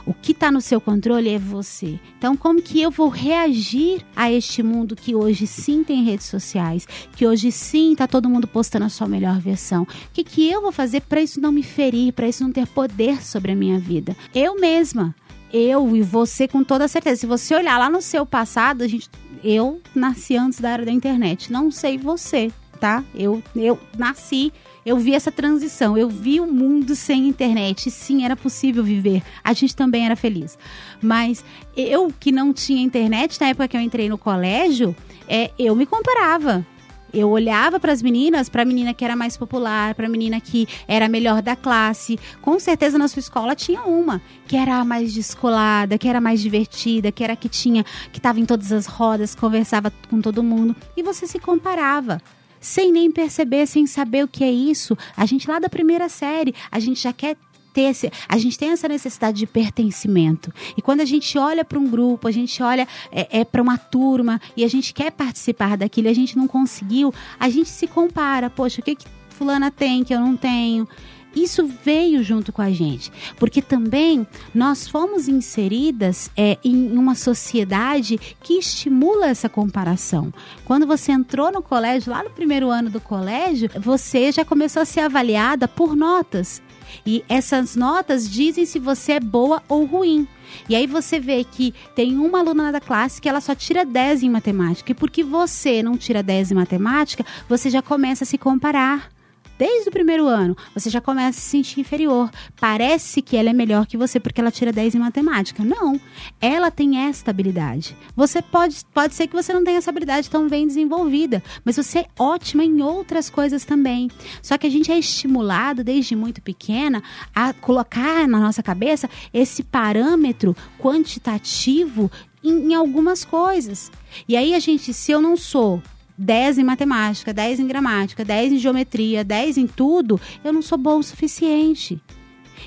O 0.05 0.13
que 0.13 0.31
está 0.31 0.51
no 0.51 0.61
seu 0.61 0.79
controle 0.81 1.29
é 1.29 1.39
você. 1.39 1.99
Então, 2.17 2.35
como 2.35 2.61
que 2.61 2.81
eu 2.81 2.89
vou 2.89 3.09
reagir 3.09 4.03
a 4.15 4.31
este 4.31 4.63
mundo 4.63 4.95
que 4.95 5.13
hoje 5.13 5.45
sim 5.45 5.83
tem 5.83 6.03
redes 6.03 6.27
sociais, 6.27 6.87
que 7.15 7.27
hoje 7.27 7.51
sim 7.51 7.93
está 7.93 8.07
todo 8.07 8.29
mundo 8.29 8.47
postando 8.47 8.85
a 8.85 8.89
sua 8.89 9.07
melhor 9.07 9.39
versão? 9.39 9.83
O 9.83 9.87
que, 10.13 10.23
que 10.23 10.49
eu 10.49 10.61
vou 10.61 10.71
fazer 10.71 11.01
para 11.01 11.21
isso 11.21 11.39
não 11.39 11.51
me 11.51 11.63
ferir, 11.63 12.13
para 12.13 12.27
isso 12.27 12.43
não 12.43 12.51
ter 12.51 12.67
poder 12.67 13.23
sobre 13.23 13.51
a 13.51 13.55
minha 13.55 13.79
vida? 13.79 14.15
Eu 14.33 14.59
mesma 14.59 15.15
eu 15.53 15.95
e 15.95 16.01
você 16.01 16.47
com 16.47 16.63
toda 16.63 16.87
certeza. 16.87 17.21
Se 17.21 17.25
você 17.25 17.55
olhar 17.55 17.77
lá 17.77 17.89
no 17.89 18.01
seu 18.01 18.25
passado, 18.25 18.83
a 18.83 18.87
gente, 18.87 19.09
eu 19.43 19.81
nasci 19.93 20.35
antes 20.35 20.59
da 20.59 20.71
era 20.71 20.85
da 20.85 20.91
internet. 20.91 21.51
Não 21.51 21.71
sei 21.71 21.97
você, 21.97 22.51
tá? 22.79 23.03
Eu, 23.13 23.41
eu 23.55 23.79
nasci 23.97 24.51
eu 24.85 24.97
vi 24.97 25.15
essa 25.15 25.31
transição, 25.31 25.97
eu 25.97 26.07
vi 26.07 26.39
o 26.39 26.45
mundo 26.45 26.95
sem 26.95 27.27
internet. 27.27 27.89
sim, 27.89 28.23
era 28.23 28.35
possível 28.35 28.83
viver. 28.83 29.23
A 29.43 29.51
gente 29.51 29.75
também 29.75 30.05
era 30.05 30.15
feliz. 30.15 30.57
Mas 31.01 31.43
eu 31.75 32.13
que 32.19 32.31
não 32.31 32.53
tinha 32.53 32.83
internet 32.83 33.41
na 33.41 33.47
época 33.47 33.67
que 33.67 33.75
eu 33.75 33.81
entrei 33.81 34.07
no 34.07 34.17
colégio, 34.17 34.95
é, 35.27 35.49
eu 35.57 35.75
me 35.75 35.87
comparava. 35.87 36.65
eu 37.11 37.29
olhava 37.29 37.79
para 37.79 37.93
as 37.93 38.01
meninas, 38.01 38.49
para 38.49 38.63
a 38.63 38.65
menina 38.65 38.93
que 38.93 39.05
era 39.05 39.15
mais 39.15 39.37
popular, 39.37 39.95
para 39.95 40.05
a 40.05 40.09
menina 40.09 40.39
que 40.41 40.67
era 40.85 41.07
melhor 41.07 41.41
da 41.41 41.55
classe. 41.55 42.19
Com 42.41 42.59
certeza 42.59 42.97
na 42.97 43.07
sua 43.07 43.21
escola 43.21 43.55
tinha 43.55 43.81
uma 43.83 44.21
que 44.45 44.55
era 44.57 44.83
mais 44.83 45.13
descolada, 45.13 45.97
que 45.97 46.09
era 46.09 46.19
mais 46.19 46.41
divertida, 46.41 47.11
que 47.11 47.23
era 47.23 47.35
que 47.35 47.47
tinha, 47.47 47.83
que 48.11 48.19
estava 48.19 48.39
em 48.39 48.45
todas 48.45 48.71
as 48.71 48.85
rodas, 48.85 49.33
conversava 49.33 49.91
com 50.09 50.21
todo 50.21 50.43
mundo 50.43 50.75
e 50.95 51.01
você 51.01 51.25
se 51.25 51.39
comparava 51.39 52.21
sem 52.65 52.91
nem 52.91 53.11
perceber, 53.11 53.67
sem 53.67 53.85
saber 53.85 54.23
o 54.23 54.27
que 54.27 54.43
é 54.43 54.51
isso. 54.51 54.97
A 55.15 55.25
gente 55.25 55.47
lá 55.47 55.59
da 55.59 55.69
primeira 55.69 56.09
série, 56.09 56.53
a 56.71 56.79
gente 56.79 57.01
já 57.01 57.13
quer 57.13 57.37
ter 57.71 57.81
esse, 57.81 58.11
a 58.27 58.37
gente 58.39 58.57
tem 58.57 58.69
essa 58.69 58.87
necessidade 58.87 59.37
de 59.37 59.45
pertencimento. 59.45 60.51
E 60.75 60.81
quando 60.81 61.01
a 61.01 61.05
gente 61.05 61.37
olha 61.37 61.63
para 61.63 61.77
um 61.77 61.87
grupo, 61.87 62.27
a 62.27 62.31
gente 62.31 62.63
olha 62.63 62.87
é, 63.11 63.41
é 63.41 63.45
para 63.45 63.61
uma 63.61 63.77
turma 63.77 64.41
e 64.57 64.63
a 64.63 64.67
gente 64.67 64.93
quer 64.93 65.11
participar 65.11 65.77
daquilo, 65.77 66.07
e 66.07 66.09
a 66.09 66.15
gente 66.15 66.35
não 66.35 66.47
conseguiu, 66.47 67.13
a 67.39 67.49
gente 67.49 67.69
se 67.69 67.85
compara, 67.85 68.49
poxa, 68.49 68.81
o 68.81 68.83
que 68.83 68.95
que 68.95 69.05
fulana 69.29 69.69
tem 69.69 70.03
que 70.03 70.13
eu 70.13 70.19
não 70.19 70.35
tenho? 70.35 70.87
Isso 71.35 71.67
veio 71.83 72.23
junto 72.23 72.51
com 72.51 72.61
a 72.61 72.71
gente, 72.71 73.11
porque 73.37 73.61
também 73.61 74.25
nós 74.53 74.87
fomos 74.87 75.27
inseridas 75.27 76.31
é, 76.35 76.57
em 76.63 76.97
uma 76.97 77.15
sociedade 77.15 78.17
que 78.41 78.53
estimula 78.53 79.27
essa 79.27 79.49
comparação. 79.49 80.33
Quando 80.63 80.87
você 80.87 81.11
entrou 81.11 81.51
no 81.51 81.61
colégio, 81.61 82.11
lá 82.11 82.23
no 82.23 82.29
primeiro 82.29 82.69
ano 82.69 82.89
do 82.89 83.01
colégio, 83.01 83.69
você 83.79 84.31
já 84.31 84.45
começou 84.45 84.81
a 84.81 84.85
ser 84.85 85.01
avaliada 85.01 85.67
por 85.67 85.95
notas. 85.95 86.61
E 87.05 87.23
essas 87.27 87.75
notas 87.75 88.29
dizem 88.29 88.65
se 88.65 88.79
você 88.79 89.13
é 89.13 89.19
boa 89.19 89.61
ou 89.67 89.85
ruim. 89.85 90.27
E 90.69 90.75
aí 90.75 90.87
você 90.87 91.19
vê 91.19 91.43
que 91.43 91.73
tem 91.95 92.17
uma 92.17 92.39
aluna 92.39 92.71
da 92.71 92.79
classe 92.79 93.21
que 93.21 93.27
ela 93.27 93.41
só 93.41 93.55
tira 93.55 93.83
10 93.83 94.23
em 94.23 94.29
matemática. 94.29 94.91
E 94.91 94.95
porque 94.95 95.23
você 95.23 95.81
não 95.81 95.97
tira 95.97 96.21
10 96.23 96.51
em 96.51 96.55
matemática, 96.55 97.25
você 97.49 97.69
já 97.69 97.81
começa 97.81 98.23
a 98.23 98.27
se 98.27 98.37
comparar 98.37 99.09
desde 99.57 99.89
o 99.89 99.91
primeiro 99.91 100.27
ano, 100.27 100.55
você 100.73 100.89
já 100.89 101.01
começa 101.01 101.29
a 101.29 101.41
se 101.41 101.49
sentir 101.49 101.79
inferior. 101.79 102.29
Parece 102.59 103.21
que 103.21 103.37
ela 103.37 103.49
é 103.49 103.53
melhor 103.53 103.85
que 103.85 103.97
você 103.97 104.19
porque 104.19 104.41
ela 104.41 104.51
tira 104.51 104.71
10 104.71 104.95
em 104.95 104.99
matemática. 104.99 105.63
Não. 105.63 105.99
Ela 106.41 106.71
tem 106.71 106.97
esta 106.97 107.31
habilidade. 107.31 107.95
Você 108.15 108.41
pode, 108.41 108.83
pode 108.93 109.13
ser 109.13 109.27
que 109.27 109.35
você 109.35 109.53
não 109.53 109.63
tenha 109.63 109.77
essa 109.77 109.89
habilidade 109.89 110.29
tão 110.29 110.47
bem 110.47 110.67
desenvolvida, 110.67 111.43
mas 111.63 111.77
você 111.77 111.99
é 111.99 112.07
ótima 112.17 112.63
em 112.63 112.81
outras 112.81 113.29
coisas 113.29 113.65
também. 113.65 114.09
Só 114.41 114.57
que 114.57 114.67
a 114.67 114.69
gente 114.69 114.91
é 114.91 114.97
estimulado 114.97 115.83
desde 115.83 116.15
muito 116.15 116.41
pequena 116.41 117.01
a 117.33 117.53
colocar 117.53 118.27
na 118.27 118.39
nossa 118.39 118.61
cabeça 118.61 119.09
esse 119.33 119.63
parâmetro 119.63 120.55
quantitativo 120.79 122.11
em, 122.43 122.71
em 122.71 122.73
algumas 122.73 123.25
coisas. 123.25 123.91
E 124.27 124.37
aí 124.37 124.53
a 124.53 124.59
gente, 124.59 124.93
se 124.93 125.11
eu 125.11 125.21
não 125.21 125.35
sou 125.35 125.81
10 126.17 126.59
em 126.59 126.63
matemática, 126.63 127.33
10 127.33 127.59
em 127.59 127.67
gramática, 127.67 128.23
10 128.23 128.53
em 128.53 128.57
geometria, 128.57 129.23
10 129.23 129.57
em 129.57 129.67
tudo, 129.67 130.19
eu 130.43 130.53
não 130.53 130.61
sou 130.61 130.77
bom 130.77 130.99
o 130.99 131.03
suficiente. 131.03 132.01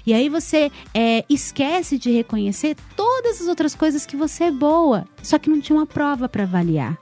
E 0.07 0.13
aí 0.13 0.29
você 0.29 0.71
é, 0.95 1.25
esquece 1.29 1.99
de 1.99 2.11
reconhecer 2.11 2.77
todas 2.97 3.41
as 3.41 3.49
outras 3.49 3.75
coisas 3.75 4.07
que 4.07 4.17
você 4.17 4.45
é 4.45 4.51
boa, 4.51 5.07
só 5.23 5.39
que 5.39 5.51
não 5.51 5.61
tinha 5.61 5.77
uma 5.77 5.87
prova 5.87 6.29
para 6.29 6.45
avaliar. 6.45 6.99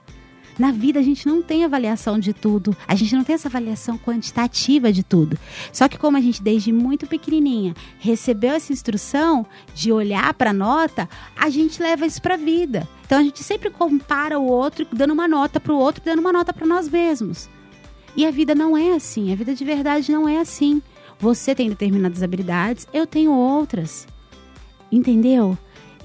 Na 0.59 0.71
vida 0.73 0.99
a 0.99 1.03
gente 1.03 1.27
não 1.27 1.42
tem 1.42 1.64
avaliação 1.64 2.19
de 2.19 2.33
tudo, 2.33 2.75
a 2.88 2.95
gente 2.95 3.14
não 3.14 3.23
tem 3.23 3.35
essa 3.35 3.49
avaliação 3.49 3.99
quantitativa 3.99 4.90
de 4.90 5.03
tudo. 5.03 5.38
Só 5.73 5.87
que 5.87 5.99
como 5.99 6.16
a 6.16 6.21
gente 6.21 6.42
desde 6.42 6.73
muito 6.73 7.07
pequenininha 7.07 7.75
recebeu 7.99 8.53
essa 8.53 8.73
instrução 8.73 9.45
de 9.75 9.92
olhar 9.92 10.33
para 10.35 10.51
a 10.51 10.55
nota, 10.55 11.09
a 11.37 11.51
gente 11.51 11.83
leva 11.83 12.07
isso 12.07 12.23
para 12.23 12.35
a 12.35 12.38
vida. 12.38 12.88
Então 13.05 13.19
a 13.19 13.23
gente 13.23 13.42
sempre 13.45 13.69
compara 13.71 14.38
o 14.38 14.47
outro, 14.47 14.87
dando 14.90 15.12
uma 15.12 15.29
nota 15.29 15.61
para 15.61 15.73
o 15.73 15.79
outro, 15.79 16.03
dando 16.05 16.21
uma 16.21 16.33
nota 16.33 16.53
para 16.53 16.66
nós 16.66 16.88
mesmos. 16.88 17.49
E 18.16 18.25
a 18.25 18.31
vida 18.31 18.55
não 18.55 18.77
é 18.77 18.95
assim, 18.95 19.31
a 19.31 19.37
vida 19.37 19.55
de 19.55 19.64
verdade 19.64 20.11
não 20.11 20.27
é 20.27 20.38
assim. 20.38 20.81
Você 21.19 21.55
tem 21.55 21.69
determinadas 21.69 22.23
habilidades, 22.23 22.88
eu 22.92 23.07
tenho 23.07 23.31
outras. 23.31 24.07
Entendeu? 24.90 25.57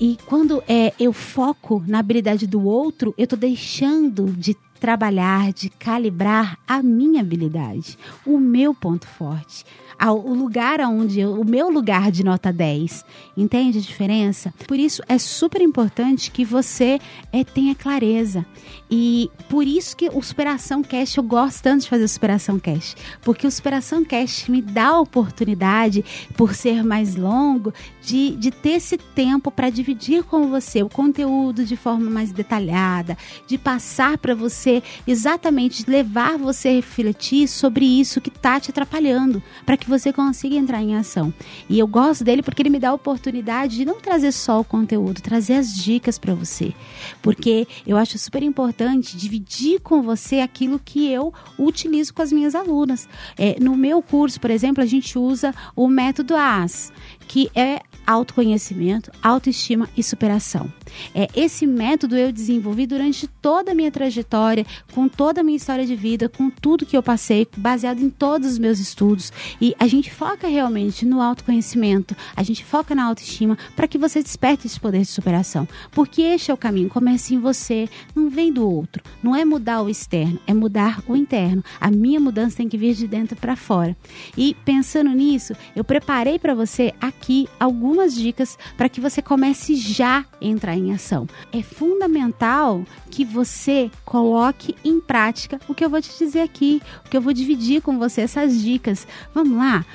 E 0.02 0.18
quando 0.26 0.64
é, 0.68 0.92
eu 1.00 1.14
foco 1.14 1.84
na 1.86 2.00
habilidade 2.00 2.48
do 2.48 2.66
outro, 2.66 3.14
eu 3.16 3.26
estou 3.26 3.38
deixando 3.38 4.26
de 4.32 4.58
trabalhar, 4.80 5.54
de 5.54 5.70
calibrar 5.70 6.58
a 6.68 6.82
minha 6.82 7.22
habilidade, 7.22 8.00
o 8.26 8.40
meu 8.40 8.74
ponto 8.74 9.06
forte 9.06 9.64
o 10.10 10.34
lugar 10.34 10.82
aonde 10.82 11.20
eu, 11.20 11.40
o 11.40 11.46
meu 11.46 11.70
lugar 11.70 12.10
de 12.12 12.24
nota 12.24 12.52
10. 12.52 13.06
Entende 13.38 13.78
a 13.78 13.82
diferença? 13.82 14.52
Por 14.68 14.80
isso 14.80 15.04
é 15.08 15.18
super 15.20 15.62
importante 15.62 16.32
que 16.32 16.44
você 16.44 17.00
é, 17.32 17.44
tenha 17.44 17.76
clareza. 17.76 18.44
E 18.90 19.30
por 19.48 19.68
isso 19.68 19.96
que 19.96 20.10
o 20.12 20.22
Superação 20.22 20.82
Cast, 20.82 21.18
eu 21.18 21.24
gosto 21.24 21.62
tanto 21.62 21.84
de 21.84 21.90
fazer 21.90 22.04
o 22.04 22.10
Superação 22.10 22.60
Cast. 22.60 22.96
Porque 23.22 23.46
o 23.46 23.52
Superação 23.52 24.04
Cast 24.04 24.50
me 24.50 24.62
dá 24.62 24.88
a 24.88 25.00
oportunidade, 25.00 26.04
por 26.36 26.56
ser 26.56 26.84
mais 26.84 27.16
longo, 27.16 27.72
de, 28.02 28.32
de 28.32 28.52
ter 28.52 28.72
esse 28.72 28.98
tempo 28.98 29.52
para 29.52 29.70
dividir 29.70 30.24
com 30.24 30.48
você 30.48 30.82
o 30.82 30.90
conteúdo 30.90 31.64
de 31.64 31.76
forma 31.76 32.10
mais 32.10 32.32
detalhada, 32.32 33.18
de 33.48 33.58
passar 33.58 34.18
para 34.18 34.34
você 34.34 34.82
exatamente, 35.06 35.90
levar 35.90 36.38
você 36.38 36.70
a 36.70 36.74
refletir 36.74 37.48
sobre 37.48 37.86
isso 37.86 38.20
que 38.20 38.30
está 38.30 38.60
te 38.60 38.72
atrapalhando, 38.72 39.42
para 39.66 39.78
que 39.78 39.88
você 39.88 40.12
consiga 40.12 40.56
entrar 40.56 40.82
em 40.82 40.96
ação. 40.96 41.34
E 41.70 41.78
eu 41.78 41.88
gosto 41.88 42.24
dele 42.24 42.42
porque 42.42 42.62
ele 42.62 42.70
me 42.70 42.80
dá 42.80 42.90
a 42.90 42.94
oportunidade 42.94 43.76
de 43.76 43.86
não 43.86 44.00
trazer 44.00 44.32
só 44.32 44.60
o 44.60 44.66
conteúdo, 44.66 45.22
trazer 45.22 45.54
as 45.54 45.76
dicas 45.76 46.18
para 46.18 46.34
você. 46.34 46.74
Porque 47.22 47.68
eu 47.86 47.98
acho 47.98 48.18
super 48.18 48.42
importante 48.44 49.18
dividir 49.18 49.80
com 49.82 50.02
você 50.02 50.40
aquilo 50.40 50.80
que 50.80 51.12
eu 51.12 51.34
utilizo 51.58 52.14
com 52.14 52.22
as 52.22 52.32
minhas 52.32 52.56
alunas. 52.56 53.08
É, 53.38 53.58
no 53.60 53.76
meu 53.76 54.02
curso, 54.02 54.40
por 54.40 54.50
exemplo, 54.50 54.84
a 54.84 54.88
gente 54.88 55.18
usa 55.18 55.54
o 55.76 55.88
método 55.88 56.36
AS, 56.36 56.92
que 57.28 57.50
é 57.56 57.82
autoconhecimento, 58.06 59.12
autoestima 59.22 59.90
e 59.96 60.04
superação. 60.04 60.72
É, 61.16 61.28
esse 61.36 61.66
método 61.66 62.18
eu 62.18 62.32
desenvolvi 62.32 62.86
durante 62.86 63.28
toda 63.28 63.72
a 63.72 63.76
minha 63.76 63.92
trajetória, 63.92 64.66
com 64.94 65.08
toda 65.08 65.42
a 65.42 65.44
minha 65.44 65.58
história 65.58 65.86
de 65.86 65.96
vida, 65.96 66.30
com 66.30 66.50
tudo 66.50 66.86
que 66.86 66.96
eu 66.96 67.04
passei, 67.04 67.48
baseado 67.56 68.02
em 68.02 68.10
todos 68.10 68.52
os 68.52 68.60
meus 68.60 68.80
estudos. 68.80 69.32
E 69.60 69.76
a 69.80 69.88
gente 69.88 70.12
foca 70.12 70.48
realmente 70.48 71.06
no 71.06 71.22
autoconhecimento, 71.22 72.16
a 72.36 72.44
gente 72.44 72.64
foca 72.64 72.94
na 72.94 73.06
autoestima 73.06 73.58
para 73.76 73.88
que 73.88 73.98
você 73.98 74.22
desperte 74.22 74.68
esse 74.68 74.80
poder 74.80 75.02
de 75.02 75.08
superação. 75.08 75.68
Porque 75.92 76.22
este 76.22 76.52
é 76.52 76.54
o 76.54 76.58
caminho, 76.58 76.90
começa 76.90 77.34
em 77.34 77.40
você, 77.40 77.88
não 78.16 78.30
vem 78.30 78.52
do 78.52 78.70
outro. 78.70 79.04
Não 79.22 79.36
é 79.36 79.46
mudar 79.46 79.82
o 79.82 79.90
externo, 79.90 80.40
é 80.46 80.54
mudar 80.54 81.02
o 81.08 81.16
interno. 81.16 81.64
A 81.80 81.90
minha 81.90 82.20
mudança 82.20 82.58
tem 82.58 82.70
que 82.70 82.78
vir 82.78 82.96
de 82.96 83.08
dentro 83.08 83.36
para 83.36 83.56
fora. 83.56 83.96
E 84.38 84.56
pensando 84.66 85.10
nisso, 85.12 85.54
eu 85.76 85.84
preparei 85.84 86.40
para 86.40 86.54
você 86.54 86.94
aqui 87.00 87.48
algumas 87.92 88.16
dicas 88.16 88.58
para 88.78 88.88
que 88.88 89.02
você 89.02 89.22
comece 89.22 89.76
já 89.76 90.20
a 90.20 90.26
entrar 90.42 90.78
em 90.78 90.94
ação. 90.94 91.28
É 91.52 91.62
fundamental 91.62 92.86
que 93.10 93.26
você 93.26 93.92
coloque 94.06 94.74
em 94.84 95.02
prática 95.02 95.60
o 95.68 95.76
que 95.76 95.84
eu 95.84 95.90
vou 95.90 96.02
te 96.02 96.18
dizer 96.18 96.40
aqui, 96.40 96.82
o 97.06 97.10
que 97.10 97.18
eu 97.18 97.22
vou 97.22 97.34
dividir 97.34 97.82
com 97.82 98.00
você 98.00 98.22
essas 98.22 98.62
dicas. 98.62 99.06
Vamos 99.34 99.58
lá? 99.58 99.86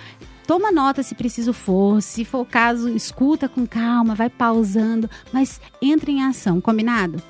Toma 0.47 0.71
nota 0.71 1.03
se 1.03 1.15
preciso 1.15 1.55
for, 1.55 2.03
se 2.03 2.25
for 2.25 2.41
o 2.41 2.47
caso, 2.47 2.89
escuta 2.91 3.49
com 3.49 3.67
calma, 3.67 4.15
vai 4.15 4.29
pausando, 4.29 5.11
mas 5.33 5.61
entre 5.81 6.13
em 6.13 6.23
ação, 6.23 6.61
combinado? 6.61 7.21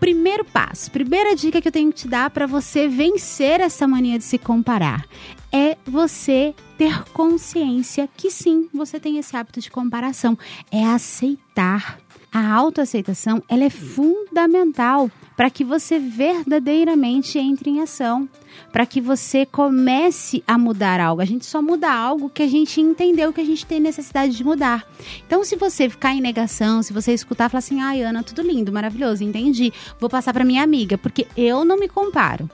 Primeiro 0.00 0.44
passo, 0.44 0.90
primeira 0.90 1.36
dica 1.36 1.60
que 1.60 1.68
eu 1.68 1.72
tenho 1.72 1.92
que 1.92 2.00
te 2.00 2.08
dar 2.08 2.30
para 2.30 2.46
você 2.46 2.88
vencer 2.88 3.60
essa 3.60 3.86
mania 3.86 4.18
de 4.18 4.24
se 4.24 4.38
comparar 4.38 5.06
é 5.52 5.76
você 5.86 6.54
ter 6.76 7.04
consciência 7.12 8.08
que 8.16 8.30
sim, 8.30 8.68
você 8.72 9.00
tem 9.00 9.18
esse 9.18 9.36
hábito 9.36 9.60
de 9.60 9.70
comparação, 9.70 10.38
é 10.70 10.84
aceitar 10.84 11.98
a 12.32 12.52
autoaceitação 12.52 13.42
ela 13.48 13.64
é 13.64 13.70
fundamental 13.70 15.10
para 15.34 15.48
que 15.48 15.64
você 15.64 15.98
verdadeiramente 15.98 17.38
entre 17.38 17.70
em 17.70 17.80
ação, 17.80 18.28
para 18.70 18.84
que 18.84 19.00
você 19.00 19.46
comece 19.46 20.44
a 20.46 20.58
mudar 20.58 21.00
algo. 21.00 21.22
A 21.22 21.24
gente 21.24 21.46
só 21.46 21.62
muda 21.62 21.90
algo 21.90 22.28
que 22.28 22.42
a 22.42 22.46
gente 22.46 22.78
entendeu 22.78 23.32
que 23.32 23.40
a 23.40 23.44
gente 23.44 23.64
tem 23.64 23.80
necessidade 23.80 24.36
de 24.36 24.44
mudar. 24.44 24.86
Então, 25.26 25.42
se 25.44 25.56
você 25.56 25.88
ficar 25.88 26.14
em 26.14 26.20
negação, 26.20 26.82
se 26.82 26.92
você 26.92 27.14
escutar 27.14 27.48
falar 27.48 27.60
assim: 27.60 27.80
"Ai, 27.80 28.02
Ana, 28.02 28.22
tudo 28.22 28.42
lindo, 28.42 28.72
maravilhoso, 28.72 29.24
entendi. 29.24 29.72
Vou 29.98 30.10
passar 30.10 30.34
para 30.34 30.44
minha 30.44 30.62
amiga, 30.62 30.98
porque 30.98 31.26
eu 31.36 31.64
não 31.64 31.78
me 31.78 31.88
comparo". 31.88 32.50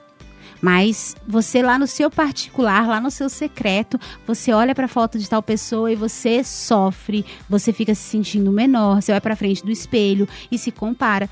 Mas 0.62 1.16
você 1.26 1.60
lá 1.60 1.76
no 1.76 1.88
seu 1.88 2.08
particular, 2.08 2.86
lá 2.86 3.00
no 3.00 3.10
seu 3.10 3.28
secreto, 3.28 3.98
você 4.24 4.52
olha 4.52 4.76
para 4.76 4.84
a 4.84 4.88
foto 4.88 5.18
de 5.18 5.28
tal 5.28 5.42
pessoa 5.42 5.90
e 5.90 5.96
você 5.96 6.44
sofre, 6.44 7.26
você 7.50 7.72
fica 7.72 7.96
se 7.96 8.02
sentindo 8.02 8.52
menor, 8.52 9.02
você 9.02 9.10
vai 9.10 9.20
para 9.20 9.34
frente 9.34 9.64
do 9.64 9.72
espelho 9.72 10.28
e 10.52 10.56
se 10.56 10.70
compara. 10.70 11.28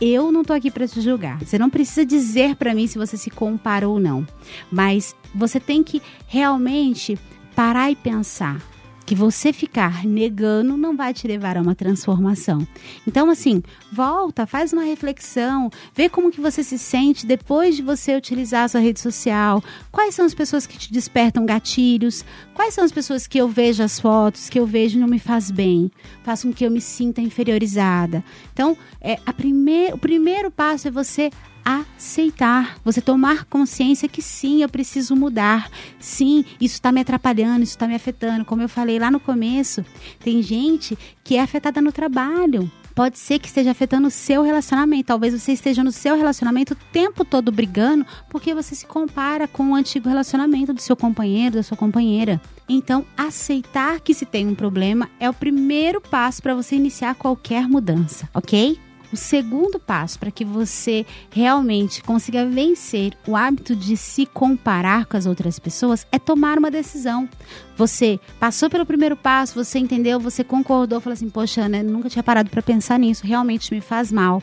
Eu 0.00 0.30
não 0.30 0.44
tô 0.44 0.52
aqui 0.52 0.70
para 0.70 0.86
te 0.86 1.00
julgar. 1.00 1.44
Você 1.44 1.58
não 1.58 1.68
precisa 1.68 2.06
dizer 2.06 2.54
para 2.54 2.72
mim 2.72 2.86
se 2.86 2.96
você 2.96 3.16
se 3.16 3.30
compara 3.30 3.88
ou 3.88 3.98
não. 3.98 4.24
Mas 4.70 5.16
você 5.34 5.58
tem 5.58 5.82
que 5.82 6.00
realmente 6.28 7.18
parar 7.56 7.90
e 7.90 7.96
pensar 7.96 8.62
que 9.08 9.14
você 9.14 9.54
ficar 9.54 10.04
negando 10.04 10.76
não 10.76 10.94
vai 10.94 11.14
te 11.14 11.26
levar 11.26 11.56
a 11.56 11.62
uma 11.62 11.74
transformação. 11.74 12.68
Então, 13.06 13.30
assim, 13.30 13.62
volta, 13.90 14.46
faz 14.46 14.70
uma 14.70 14.82
reflexão, 14.82 15.70
vê 15.94 16.10
como 16.10 16.30
que 16.30 16.42
você 16.42 16.62
se 16.62 16.78
sente 16.78 17.24
depois 17.24 17.74
de 17.74 17.80
você 17.80 18.14
utilizar 18.14 18.64
a 18.64 18.68
sua 18.68 18.82
rede 18.82 19.00
social. 19.00 19.64
Quais 19.90 20.14
são 20.14 20.26
as 20.26 20.34
pessoas 20.34 20.66
que 20.66 20.76
te 20.76 20.92
despertam 20.92 21.46
gatilhos? 21.46 22.22
Quais 22.52 22.74
são 22.74 22.84
as 22.84 22.92
pessoas 22.92 23.26
que 23.26 23.38
eu 23.38 23.48
vejo 23.48 23.82
as 23.82 23.98
fotos, 23.98 24.50
que 24.50 24.60
eu 24.60 24.66
vejo 24.66 24.98
e 24.98 25.00
não 25.00 25.08
me 25.08 25.18
faz 25.18 25.50
bem? 25.50 25.90
Faz 26.22 26.42
com 26.42 26.52
que 26.52 26.66
eu 26.66 26.70
me 26.70 26.82
sinta 26.82 27.22
inferiorizada. 27.22 28.22
Então, 28.52 28.76
é, 29.00 29.18
a 29.24 29.32
primeir, 29.32 29.94
o 29.94 29.98
primeiro 29.98 30.50
passo 30.50 30.86
é 30.86 30.90
você 30.90 31.30
aceitar, 31.68 32.78
você 32.82 33.00
tomar 33.00 33.44
consciência 33.44 34.08
que 34.08 34.22
sim, 34.22 34.62
eu 34.62 34.68
preciso 34.68 35.14
mudar. 35.14 35.70
Sim, 36.00 36.44
isso 36.58 36.74
está 36.74 36.90
me 36.90 37.00
atrapalhando, 37.00 37.62
isso 37.62 37.72
está 37.72 37.86
me 37.86 37.94
afetando. 37.94 38.44
Como 38.44 38.62
eu 38.62 38.68
falei 38.68 38.98
lá 38.98 39.10
no 39.10 39.20
começo, 39.20 39.84
tem 40.20 40.42
gente 40.42 40.98
que 41.22 41.36
é 41.36 41.42
afetada 41.42 41.82
no 41.82 41.92
trabalho. 41.92 42.70
Pode 42.94 43.18
ser 43.18 43.38
que 43.38 43.46
esteja 43.46 43.70
afetando 43.70 44.08
o 44.08 44.10
seu 44.10 44.42
relacionamento. 44.42 45.04
Talvez 45.04 45.32
você 45.32 45.52
esteja 45.52 45.84
no 45.84 45.92
seu 45.92 46.16
relacionamento 46.16 46.72
o 46.72 46.76
tempo 46.90 47.24
todo 47.24 47.52
brigando 47.52 48.04
porque 48.28 48.54
você 48.54 48.74
se 48.74 48.86
compara 48.86 49.46
com 49.46 49.70
o 49.70 49.74
antigo 49.74 50.08
relacionamento 50.08 50.72
do 50.72 50.80
seu 50.80 50.96
companheiro, 50.96 51.56
da 51.56 51.62
sua 51.62 51.76
companheira. 51.76 52.40
Então, 52.68 53.04
aceitar 53.16 54.00
que 54.00 54.14
se 54.14 54.26
tem 54.26 54.48
um 54.48 54.54
problema 54.54 55.08
é 55.20 55.30
o 55.30 55.34
primeiro 55.34 56.00
passo 56.00 56.42
para 56.42 56.54
você 56.54 56.74
iniciar 56.74 57.14
qualquer 57.14 57.68
mudança, 57.68 58.28
ok? 58.34 58.87
O 59.12 59.16
segundo 59.16 59.78
passo 59.78 60.18
para 60.18 60.30
que 60.30 60.44
você 60.44 61.06
realmente 61.30 62.02
consiga 62.02 62.44
vencer 62.44 63.14
o 63.26 63.34
hábito 63.34 63.74
de 63.74 63.96
se 63.96 64.26
comparar 64.26 65.06
com 65.06 65.16
as 65.16 65.24
outras 65.24 65.58
pessoas 65.58 66.06
é 66.12 66.18
tomar 66.18 66.58
uma 66.58 66.70
decisão. 66.70 67.28
Você 67.76 68.20
passou 68.38 68.68
pelo 68.68 68.84
primeiro 68.84 69.16
passo, 69.16 69.54
você 69.54 69.78
entendeu, 69.78 70.20
você 70.20 70.44
concordou, 70.44 71.00
falou 71.00 71.14
assim: 71.14 71.30
Poxa, 71.30 71.62
Ana, 71.62 71.82
nunca 71.82 72.10
tinha 72.10 72.22
parado 72.22 72.50
para 72.50 72.60
pensar 72.60 72.98
nisso, 72.98 73.26
realmente 73.26 73.72
me 73.72 73.80
faz 73.80 74.12
mal. 74.12 74.42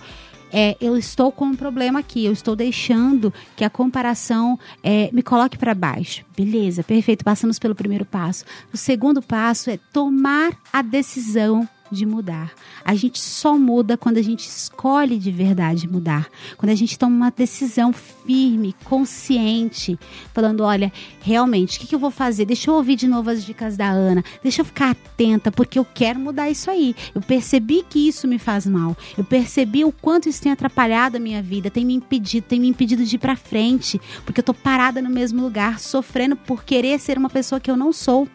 É, 0.51 0.77
eu 0.79 0.95
estou 0.95 1.31
com 1.31 1.45
um 1.45 1.55
problema 1.55 1.99
aqui, 1.99 2.23
eu 2.23 2.31
estou 2.31 2.55
deixando 2.55 3.33
que 3.55 3.63
a 3.63 3.69
comparação 3.69 4.57
é, 4.81 5.09
me 5.11 5.21
coloque 5.21 5.57
para 5.57 5.73
baixo. 5.73 6.23
Beleza, 6.35 6.83
perfeito, 6.83 7.25
passamos 7.25 7.59
pelo 7.59 7.75
primeiro 7.75 8.05
passo. 8.05 8.45
O 8.73 8.77
segundo 8.77 9.21
passo 9.21 9.69
é 9.69 9.77
tomar 9.91 10.53
a 10.71 10.81
decisão 10.81 11.67
de 11.91 12.05
mudar. 12.05 12.51
A 12.83 12.95
gente 12.95 13.19
só 13.19 13.57
muda 13.57 13.97
quando 13.97 14.17
a 14.17 14.21
gente 14.21 14.47
escolhe 14.47 15.17
de 15.17 15.31
verdade 15.31 15.87
mudar. 15.87 16.27
Quando 16.57 16.71
a 16.71 16.75
gente 16.75 16.97
toma 16.97 17.15
uma 17.15 17.31
decisão 17.31 17.93
firme, 17.93 18.75
consciente, 18.83 19.99
falando: 20.33 20.63
olha, 20.63 20.91
realmente, 21.21 21.77
o 21.77 21.81
que, 21.81 21.87
que 21.87 21.95
eu 21.95 21.99
vou 21.99 22.11
fazer? 22.11 22.45
Deixa 22.45 22.69
eu 22.69 22.75
ouvir 22.75 22.95
de 22.95 23.07
novo 23.07 23.29
as 23.29 23.43
dicas 23.43 23.77
da 23.77 23.89
Ana, 23.89 24.23
deixa 24.41 24.61
eu 24.61 24.65
ficar 24.65 24.91
atenta, 24.91 25.51
porque 25.51 25.77
eu 25.77 25.85
quero 25.85 26.19
mudar 26.19 26.49
isso 26.49 26.69
aí. 26.69 26.95
Eu 27.13 27.21
percebi 27.21 27.83
que 27.87 28.07
isso 28.07 28.27
me 28.27 28.39
faz 28.39 28.65
mal. 28.65 28.95
Eu 29.17 29.23
percebi 29.23 29.83
o 29.83 29.91
quanto 29.91 30.29
isso 30.29 30.41
tem 30.41 30.51
atrapalhado 30.51 31.17
a 31.17 31.19
minha 31.19 31.41
vida, 31.41 31.69
tem 31.69 31.85
me 31.85 31.93
impedido, 31.93 32.47
tem 32.47 32.59
me 32.59 32.67
impedido 32.67 33.03
de 33.03 33.15
ir 33.15 33.19
para 33.19 33.35
frente, 33.35 33.99
porque 34.25 34.39
eu 34.39 34.43
tô 34.43 34.53
parada 34.53 35.01
no 35.01 35.09
mesmo 35.09 35.41
lugar, 35.41 35.79
sofrendo 35.79 36.35
por 36.35 36.63
querer 36.63 36.99
ser 36.99 37.17
uma 37.17 37.29
pessoa 37.29 37.59
que 37.59 37.69
eu 37.69 37.77
não 37.77 37.93
sou. 37.93 38.27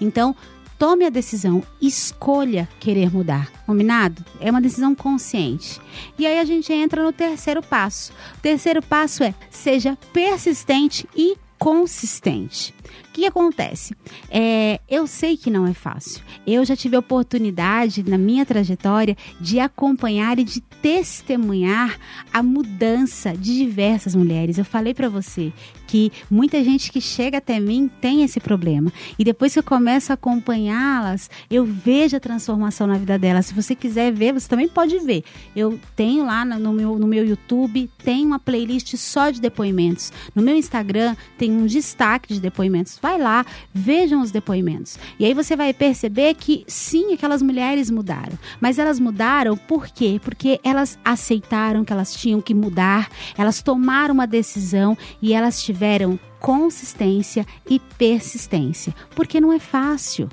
Então, 0.00 0.34
Tome 0.78 1.06
a 1.06 1.10
decisão, 1.10 1.62
escolha 1.80 2.68
querer 2.78 3.10
mudar. 3.10 3.50
Combinado? 3.64 4.22
É 4.40 4.50
uma 4.50 4.60
decisão 4.60 4.94
consciente. 4.94 5.80
E 6.18 6.26
aí 6.26 6.38
a 6.38 6.44
gente 6.44 6.70
entra 6.72 7.02
no 7.02 7.12
terceiro 7.12 7.62
passo. 7.62 8.12
O 8.36 8.40
terceiro 8.40 8.82
passo 8.82 9.24
é 9.24 9.34
seja 9.50 9.96
persistente 10.12 11.08
e 11.16 11.36
consistente. 11.58 12.74
O 13.08 13.12
que 13.12 13.26
acontece? 13.26 13.94
É, 14.30 14.80
eu 14.88 15.06
sei 15.06 15.36
que 15.36 15.50
não 15.50 15.66
é 15.66 15.74
fácil. 15.74 16.22
Eu 16.46 16.64
já 16.64 16.76
tive 16.76 16.96
a 16.96 17.00
oportunidade 17.00 18.02
na 18.08 18.18
minha 18.18 18.44
trajetória 18.44 19.16
de 19.40 19.58
acompanhar 19.58 20.38
e 20.38 20.44
de 20.44 20.60
testemunhar 20.60 21.98
a 22.32 22.42
mudança 22.42 23.36
de 23.36 23.56
diversas 23.56 24.14
mulheres. 24.14 24.58
Eu 24.58 24.64
falei 24.64 24.94
para 24.94 25.08
você 25.08 25.52
que 25.86 26.12
muita 26.30 26.62
gente 26.62 26.90
que 26.90 27.00
chega 27.00 27.38
até 27.38 27.58
mim 27.60 27.90
tem 28.00 28.22
esse 28.22 28.40
problema. 28.40 28.92
E 29.18 29.24
depois 29.24 29.52
que 29.52 29.58
eu 29.58 29.62
começo 29.62 30.12
a 30.12 30.14
acompanhá-las, 30.14 31.30
eu 31.50 31.64
vejo 31.64 32.16
a 32.16 32.20
transformação 32.20 32.86
na 32.86 32.98
vida 32.98 33.18
delas. 33.18 33.46
Se 33.46 33.54
você 33.54 33.74
quiser 33.74 34.12
ver, 34.12 34.32
você 34.32 34.48
também 34.48 34.68
pode 34.68 34.98
ver. 34.98 35.24
Eu 35.54 35.78
tenho 35.94 36.24
lá 36.24 36.44
no 36.44 36.72
meu, 36.72 36.98
no 36.98 37.06
meu 37.06 37.24
YouTube, 37.24 37.90
tem 38.02 38.26
uma 38.26 38.38
playlist 38.38 38.96
só 38.96 39.30
de 39.30 39.40
depoimentos. 39.40 40.12
No 40.34 40.42
meu 40.42 40.56
Instagram 40.56 41.16
tem 41.38 41.50
um 41.50 41.66
destaque 41.66 42.34
de 42.34 42.40
depoimentos. 42.40 42.75
Vai 43.00 43.18
lá, 43.18 43.44
vejam 43.72 44.20
os 44.20 44.30
depoimentos. 44.30 44.98
E 45.18 45.24
aí 45.24 45.34
você 45.34 45.56
vai 45.56 45.72
perceber 45.72 46.34
que 46.34 46.64
sim, 46.66 47.12
aquelas 47.14 47.42
mulheres 47.42 47.90
mudaram. 47.90 48.38
Mas 48.60 48.78
elas 48.78 49.00
mudaram 49.00 49.56
por 49.56 49.88
quê? 49.88 50.20
Porque 50.22 50.60
elas 50.62 50.98
aceitaram 51.04 51.84
que 51.84 51.92
elas 51.92 52.14
tinham 52.14 52.40
que 52.40 52.54
mudar, 52.54 53.08
elas 53.36 53.62
tomaram 53.62 54.14
uma 54.14 54.26
decisão 54.26 54.96
e 55.20 55.32
elas 55.32 55.62
tiveram 55.62 56.18
consistência 56.40 57.46
e 57.68 57.78
persistência. 57.78 58.94
Porque 59.14 59.40
não 59.40 59.52
é 59.52 59.58
fácil. 59.58 60.28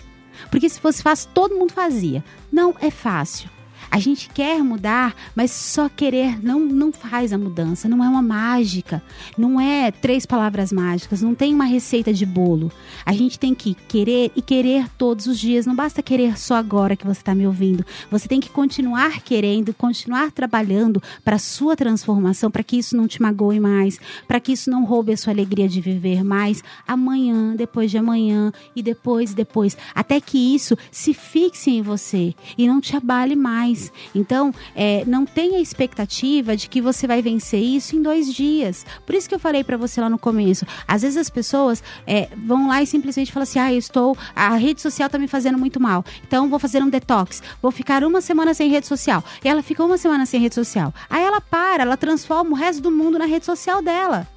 Porque 0.50 0.70
se 0.70 0.80
fosse 0.80 1.02
fácil, 1.02 1.30
todo 1.34 1.56
mundo 1.56 1.72
fazia. 1.72 2.24
Não 2.52 2.76
é 2.80 2.90
fácil. 2.90 3.53
A 3.90 4.00
gente 4.00 4.30
quer 4.30 4.64
mudar, 4.64 5.16
mas 5.36 5.52
só 5.52 5.90
querer 5.90 6.44
não, 6.44 6.60
não 6.60 6.92
faz 6.92 7.34
a 7.34 7.38
mudança. 7.38 7.88
Não 7.88 8.04
é 8.04 8.10
uma 8.10 8.22
mágica. 8.22 9.02
Não 9.38 9.60
é 9.60 9.92
três 9.92 10.26
palavras 10.26 10.72
mágicas. 10.72 11.22
Não 11.22 11.36
tem 11.36 11.54
uma 11.54 11.66
receita 11.66 12.14
de 12.14 12.26
bolo. 12.26 12.72
A 13.06 13.14
gente 13.14 13.38
tem 13.38 13.54
que 13.54 13.74
querer 13.74 14.32
e 14.36 14.42
querer 14.42 14.88
todos 14.98 15.28
os 15.28 15.40
dias. 15.40 15.66
Não 15.66 15.76
basta 15.76 16.02
querer 16.02 16.38
só 16.38 16.56
agora 16.56 16.96
que 16.96 17.06
você 17.06 17.22
está 17.22 17.36
me 17.36 17.46
ouvindo. 17.46 17.86
Você 18.10 18.28
tem 18.28 18.40
que 18.40 18.50
continuar 18.50 19.22
querendo, 19.22 19.74
continuar 19.74 20.32
trabalhando 20.32 21.02
para 21.24 21.36
a 21.36 21.40
sua 21.40 21.76
transformação, 21.76 22.50
para 22.50 22.64
que 22.64 22.78
isso 22.78 22.96
não 22.96 23.08
te 23.08 23.22
magoe 23.22 23.60
mais, 23.60 24.00
para 24.28 24.40
que 24.40 24.52
isso 24.54 24.70
não 24.70 24.86
roube 24.86 25.14
a 25.14 25.18
sua 25.18 25.34
alegria 25.34 25.68
de 25.68 25.82
viver 25.82 26.24
mais 26.24 26.64
amanhã, 26.88 27.56
depois 27.56 27.92
de 27.92 27.98
amanhã 27.98 28.52
e 28.76 28.82
depois, 28.82 29.34
depois. 29.34 29.78
Até 29.94 30.20
que 30.20 30.38
isso 30.38 30.78
se 30.92 31.14
fixe 31.14 31.72
em 31.72 31.82
você 31.82 32.34
e 32.58 32.68
não 32.68 32.80
te 32.80 32.96
abale 32.96 33.36
mais. 33.36 33.83
Então, 34.14 34.54
é, 34.76 35.04
não 35.06 35.26
tenha 35.26 35.60
expectativa 35.60 36.56
de 36.56 36.70
que 36.70 36.82
você 36.82 37.08
vai 37.08 37.22
vencer 37.22 37.62
isso 37.62 37.96
em 37.96 38.02
dois 38.02 38.34
dias. 38.34 38.86
Por 39.06 39.16
isso 39.16 39.28
que 39.28 39.36
eu 39.36 39.40
falei 39.40 39.64
para 39.64 39.78
você 39.78 40.00
lá 40.00 40.10
no 40.10 40.18
começo. 40.18 40.66
Às 40.88 41.02
vezes 41.02 41.18
as 41.18 41.30
pessoas 41.30 41.84
é, 42.06 42.30
vão 42.46 42.68
lá 42.68 42.82
e 42.82 42.88
simplesmente 42.88 43.32
falam 43.32 43.44
assim: 43.44 43.60
ah, 43.60 43.72
eu 43.72 43.80
estou. 43.80 44.18
A 44.36 44.56
rede 44.56 44.82
social 44.82 45.10
tá 45.10 45.18
me 45.18 45.28
fazendo 45.28 45.58
muito 45.58 45.80
mal. 45.80 46.04
Então, 46.28 46.50
vou 46.50 46.60
fazer 46.60 46.82
um 46.82 46.90
detox. 46.90 47.42
Vou 47.62 47.72
ficar 47.72 48.04
uma 48.04 48.22
semana 48.22 48.54
sem 48.54 48.70
rede 48.70 48.88
social. 48.88 49.24
E 49.44 49.48
ela 49.48 49.64
fica 49.64 49.84
uma 49.84 49.98
semana 49.98 50.26
sem 50.26 50.40
rede 50.40 50.56
social. 50.56 50.94
Aí 51.10 51.24
ela 51.24 51.42
para, 51.42 51.84
ela 51.84 51.98
transforma 51.98 52.52
o 52.52 52.56
resto 52.56 52.82
do 52.82 52.92
mundo 52.92 53.18
na 53.18 53.26
rede 53.26 53.46
social 53.46 53.82
dela 53.82 54.28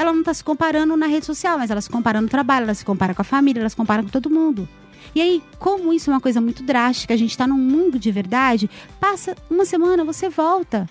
ela 0.00 0.12
não 0.12 0.20
está 0.20 0.32
se 0.32 0.42
comparando 0.42 0.96
na 0.96 1.06
rede 1.06 1.26
social, 1.26 1.58
mas 1.58 1.70
ela 1.70 1.80
se 1.80 1.90
compara 1.90 2.22
no 2.22 2.28
trabalho, 2.28 2.64
ela 2.64 2.72
se 2.72 2.84
compara 2.84 3.14
com 3.14 3.20
a 3.20 3.24
família, 3.24 3.60
ela 3.60 3.68
se 3.68 3.76
compara 3.76 4.02
com 4.02 4.08
todo 4.08 4.30
mundo. 4.30 4.66
E 5.14 5.20
aí, 5.20 5.42
como 5.58 5.92
isso 5.92 6.10
é 6.10 6.14
uma 6.14 6.20
coisa 6.20 6.40
muito 6.40 6.62
drástica, 6.62 7.14
a 7.14 7.16
gente 7.16 7.30
está 7.30 7.46
num 7.46 7.58
mundo 7.58 7.98
de 7.98 8.10
verdade, 8.10 8.70
passa 9.00 9.36
uma 9.50 9.64
semana, 9.64 10.04
você 10.04 10.28
volta. 10.28 10.88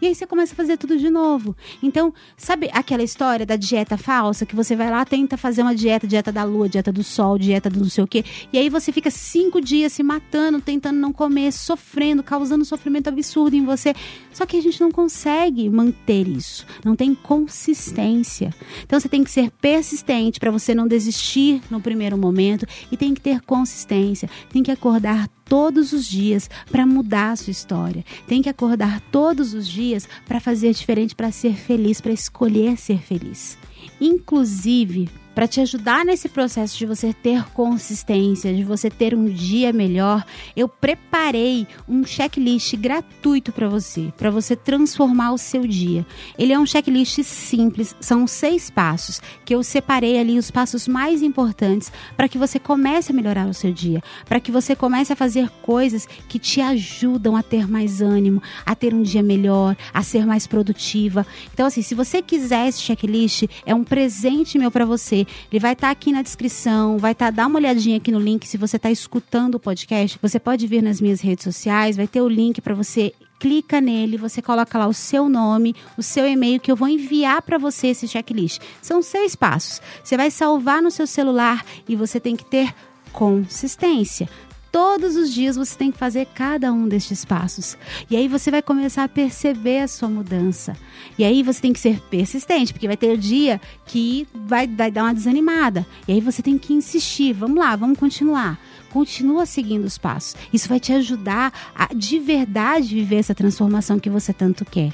E 0.00 0.06
aí 0.06 0.14
você 0.14 0.26
começa 0.26 0.52
a 0.52 0.56
fazer 0.56 0.76
tudo 0.76 0.96
de 0.96 1.10
novo. 1.10 1.56
Então, 1.82 2.12
sabe 2.36 2.68
aquela 2.72 3.02
história 3.02 3.46
da 3.46 3.56
dieta 3.56 3.96
falsa 3.96 4.46
que 4.46 4.54
você 4.54 4.76
vai 4.76 4.90
lá, 4.90 5.04
tenta 5.04 5.36
fazer 5.36 5.62
uma 5.62 5.74
dieta, 5.74 6.06
dieta 6.06 6.30
da 6.30 6.44
lua, 6.44 6.68
dieta 6.68 6.92
do 6.92 7.02
sol, 7.02 7.38
dieta 7.38 7.70
do 7.70 7.80
não 7.80 7.88
sei 7.88 8.04
o 8.04 8.06
quê, 8.06 8.24
e 8.52 8.58
aí 8.58 8.68
você 8.68 8.92
fica 8.92 9.10
cinco 9.10 9.60
dias 9.60 9.92
se 9.92 10.02
matando, 10.02 10.60
tentando 10.60 10.98
não 10.98 11.12
comer, 11.12 11.52
sofrendo, 11.52 12.22
causando 12.22 12.64
sofrimento 12.64 13.08
absurdo 13.08 13.56
em 13.56 13.64
você. 13.64 13.94
Só 14.32 14.44
que 14.46 14.56
a 14.56 14.62
gente 14.62 14.80
não 14.80 14.90
consegue 14.90 15.68
manter 15.68 16.26
isso. 16.26 16.66
Não 16.84 16.96
tem 16.96 17.14
consistência. 17.14 18.54
Então 18.84 18.98
você 18.98 19.08
tem 19.08 19.22
que 19.22 19.30
ser 19.30 19.50
persistente 19.50 20.40
para 20.40 20.50
você 20.50 20.74
não 20.74 20.86
desistir 20.86 21.62
no 21.70 21.80
primeiro 21.80 22.16
momento 22.16 22.66
e 22.90 22.96
tem 22.96 23.14
que 23.14 23.20
ter 23.20 23.40
consistência. 23.42 24.28
Tem 24.52 24.62
que 24.62 24.70
acordar 24.70 25.28
todos 25.44 25.92
os 25.92 26.06
dias 26.06 26.48
para 26.70 26.86
mudar 26.86 27.32
a 27.32 27.36
sua 27.36 27.50
história. 27.50 28.04
Tem 28.26 28.42
que 28.42 28.48
acordar 28.48 29.00
todos 29.12 29.54
os 29.54 29.68
dias 29.68 30.08
para 30.26 30.40
fazer 30.40 30.72
diferente, 30.72 31.14
para 31.14 31.30
ser 31.30 31.54
feliz, 31.54 32.00
para 32.00 32.12
escolher 32.12 32.76
ser 32.76 32.98
feliz. 32.98 33.58
Inclusive, 34.00 35.08
para 35.34 35.48
te 35.48 35.60
ajudar 35.60 36.04
nesse 36.04 36.28
processo 36.28 36.78
de 36.78 36.86
você 36.86 37.12
ter 37.12 37.44
consistência, 37.50 38.54
de 38.54 38.62
você 38.62 38.88
ter 38.88 39.14
um 39.14 39.24
dia 39.24 39.72
melhor, 39.72 40.24
eu 40.56 40.68
preparei 40.68 41.66
um 41.88 42.04
checklist 42.04 42.76
gratuito 42.76 43.50
para 43.52 43.68
você, 43.68 44.12
para 44.16 44.30
você 44.30 44.54
transformar 44.54 45.32
o 45.32 45.38
seu 45.38 45.66
dia. 45.66 46.06
Ele 46.38 46.52
é 46.52 46.58
um 46.58 46.66
checklist 46.66 47.22
simples, 47.22 47.96
são 48.00 48.26
seis 48.26 48.70
passos 48.70 49.20
que 49.44 49.54
eu 49.54 49.62
separei 49.62 50.18
ali 50.18 50.38
os 50.38 50.50
passos 50.50 50.86
mais 50.86 51.22
importantes 51.22 51.90
para 52.16 52.28
que 52.28 52.38
você 52.38 52.58
comece 52.58 53.10
a 53.10 53.14
melhorar 53.14 53.48
o 53.48 53.54
seu 53.54 53.72
dia, 53.72 54.02
para 54.26 54.38
que 54.38 54.52
você 54.52 54.76
comece 54.76 55.12
a 55.12 55.16
fazer 55.16 55.50
coisas 55.62 56.06
que 56.28 56.38
te 56.38 56.60
ajudam 56.60 57.36
a 57.36 57.42
ter 57.42 57.68
mais 57.68 58.00
ânimo, 58.00 58.42
a 58.64 58.74
ter 58.74 58.94
um 58.94 59.02
dia 59.02 59.22
melhor, 59.22 59.76
a 59.92 60.02
ser 60.02 60.26
mais 60.26 60.46
produtiva. 60.46 61.26
Então 61.52 61.66
assim, 61.66 61.82
se 61.82 61.94
você 61.94 62.22
quiser 62.22 62.68
esse 62.68 62.80
checklist, 62.80 63.44
é 63.66 63.74
um 63.74 63.82
presente 63.82 64.58
meu 64.58 64.70
para 64.70 64.84
você 64.84 65.23
Ele 65.50 65.60
vai 65.60 65.72
estar 65.72 65.88
tá 65.88 65.90
aqui 65.92 66.12
na 66.12 66.22
descrição, 66.22 66.98
vai 66.98 67.12
estar, 67.12 67.26
tá, 67.26 67.30
dá 67.30 67.46
uma 67.46 67.58
olhadinha 67.58 67.96
aqui 67.96 68.10
no 68.10 68.18
link 68.18 68.46
se 68.46 68.56
você 68.56 68.76
está 68.76 68.90
escutando 68.90 69.56
o 69.56 69.60
podcast. 69.60 70.18
Você 70.20 70.38
pode 70.38 70.66
vir 70.66 70.82
nas 70.82 71.00
minhas 71.00 71.20
redes 71.20 71.44
sociais, 71.44 71.96
vai 71.96 72.06
ter 72.06 72.20
o 72.20 72.28
link 72.28 72.60
para 72.60 72.74
você 72.74 73.12
clica 73.38 73.80
nele, 73.80 74.16
você 74.16 74.40
coloca 74.40 74.78
lá 74.78 74.86
o 74.86 74.94
seu 74.94 75.28
nome, 75.28 75.74
o 75.98 76.02
seu 76.02 76.26
e-mail 76.26 76.58
que 76.58 76.72
eu 76.72 76.76
vou 76.76 76.88
enviar 76.88 77.42
para 77.42 77.58
você 77.58 77.88
esse 77.88 78.08
checklist. 78.08 78.60
São 78.80 79.02
seis 79.02 79.36
passos. 79.36 79.82
Você 80.02 80.16
vai 80.16 80.30
salvar 80.30 80.80
no 80.80 80.90
seu 80.90 81.06
celular 81.06 81.64
e 81.86 81.94
você 81.94 82.18
tem 82.18 82.36
que 82.36 82.44
ter 82.44 82.74
consistência. 83.12 84.28
Todos 84.74 85.14
os 85.14 85.32
dias 85.32 85.54
você 85.54 85.78
tem 85.78 85.92
que 85.92 85.98
fazer 85.98 86.26
cada 86.34 86.72
um 86.72 86.88
destes 86.88 87.24
passos. 87.24 87.78
E 88.10 88.16
aí 88.16 88.26
você 88.26 88.50
vai 88.50 88.60
começar 88.60 89.04
a 89.04 89.08
perceber 89.08 89.78
a 89.78 89.86
sua 89.86 90.08
mudança. 90.08 90.76
E 91.16 91.22
aí 91.22 91.44
você 91.44 91.60
tem 91.60 91.72
que 91.72 91.78
ser 91.78 92.00
persistente, 92.10 92.72
porque 92.72 92.88
vai 92.88 92.96
ter 92.96 93.16
dia 93.16 93.60
que 93.86 94.26
vai, 94.34 94.66
vai 94.66 94.90
dar 94.90 95.04
uma 95.04 95.14
desanimada. 95.14 95.86
E 96.08 96.12
aí 96.12 96.20
você 96.20 96.42
tem 96.42 96.58
que 96.58 96.74
insistir. 96.74 97.32
Vamos 97.32 97.56
lá, 97.56 97.76
vamos 97.76 97.96
continuar. 97.96 98.58
Continua 98.90 99.46
seguindo 99.46 99.84
os 99.84 99.96
passos. 99.96 100.34
Isso 100.52 100.68
vai 100.68 100.80
te 100.80 100.92
ajudar 100.92 101.52
a 101.72 101.94
de 101.94 102.18
verdade 102.18 102.96
viver 102.96 103.18
essa 103.18 103.32
transformação 103.32 104.00
que 104.00 104.10
você 104.10 104.32
tanto 104.32 104.64
quer. 104.64 104.92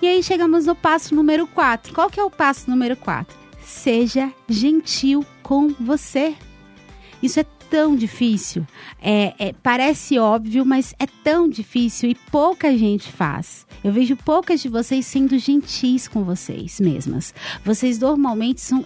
E 0.00 0.06
aí 0.06 0.22
chegamos 0.22 0.64
no 0.64 0.74
passo 0.74 1.14
número 1.14 1.46
4. 1.46 1.92
Qual 1.92 2.08
que 2.08 2.18
é 2.18 2.24
o 2.24 2.30
passo 2.30 2.70
número 2.70 2.96
4? 2.96 3.36
Seja 3.62 4.32
gentil 4.48 5.22
com 5.42 5.68
você. 5.78 6.34
Isso 7.22 7.38
é 7.40 7.44
tão 7.70 7.96
difícil. 7.96 8.66
É, 9.00 9.34
é, 9.38 9.54
parece 9.62 10.18
óbvio, 10.18 10.64
mas 10.64 10.94
é 10.98 11.06
tão 11.22 11.48
difícil 11.48 12.10
e 12.10 12.14
pouca 12.14 12.76
gente 12.76 13.10
faz. 13.10 13.66
Eu 13.82 13.92
vejo 13.92 14.16
poucas 14.16 14.60
de 14.60 14.68
vocês 14.68 15.06
sendo 15.06 15.38
gentis 15.38 16.08
com 16.08 16.24
vocês 16.24 16.80
mesmas. 16.80 17.34
Vocês 17.64 17.98
normalmente 17.98 18.60
são 18.60 18.84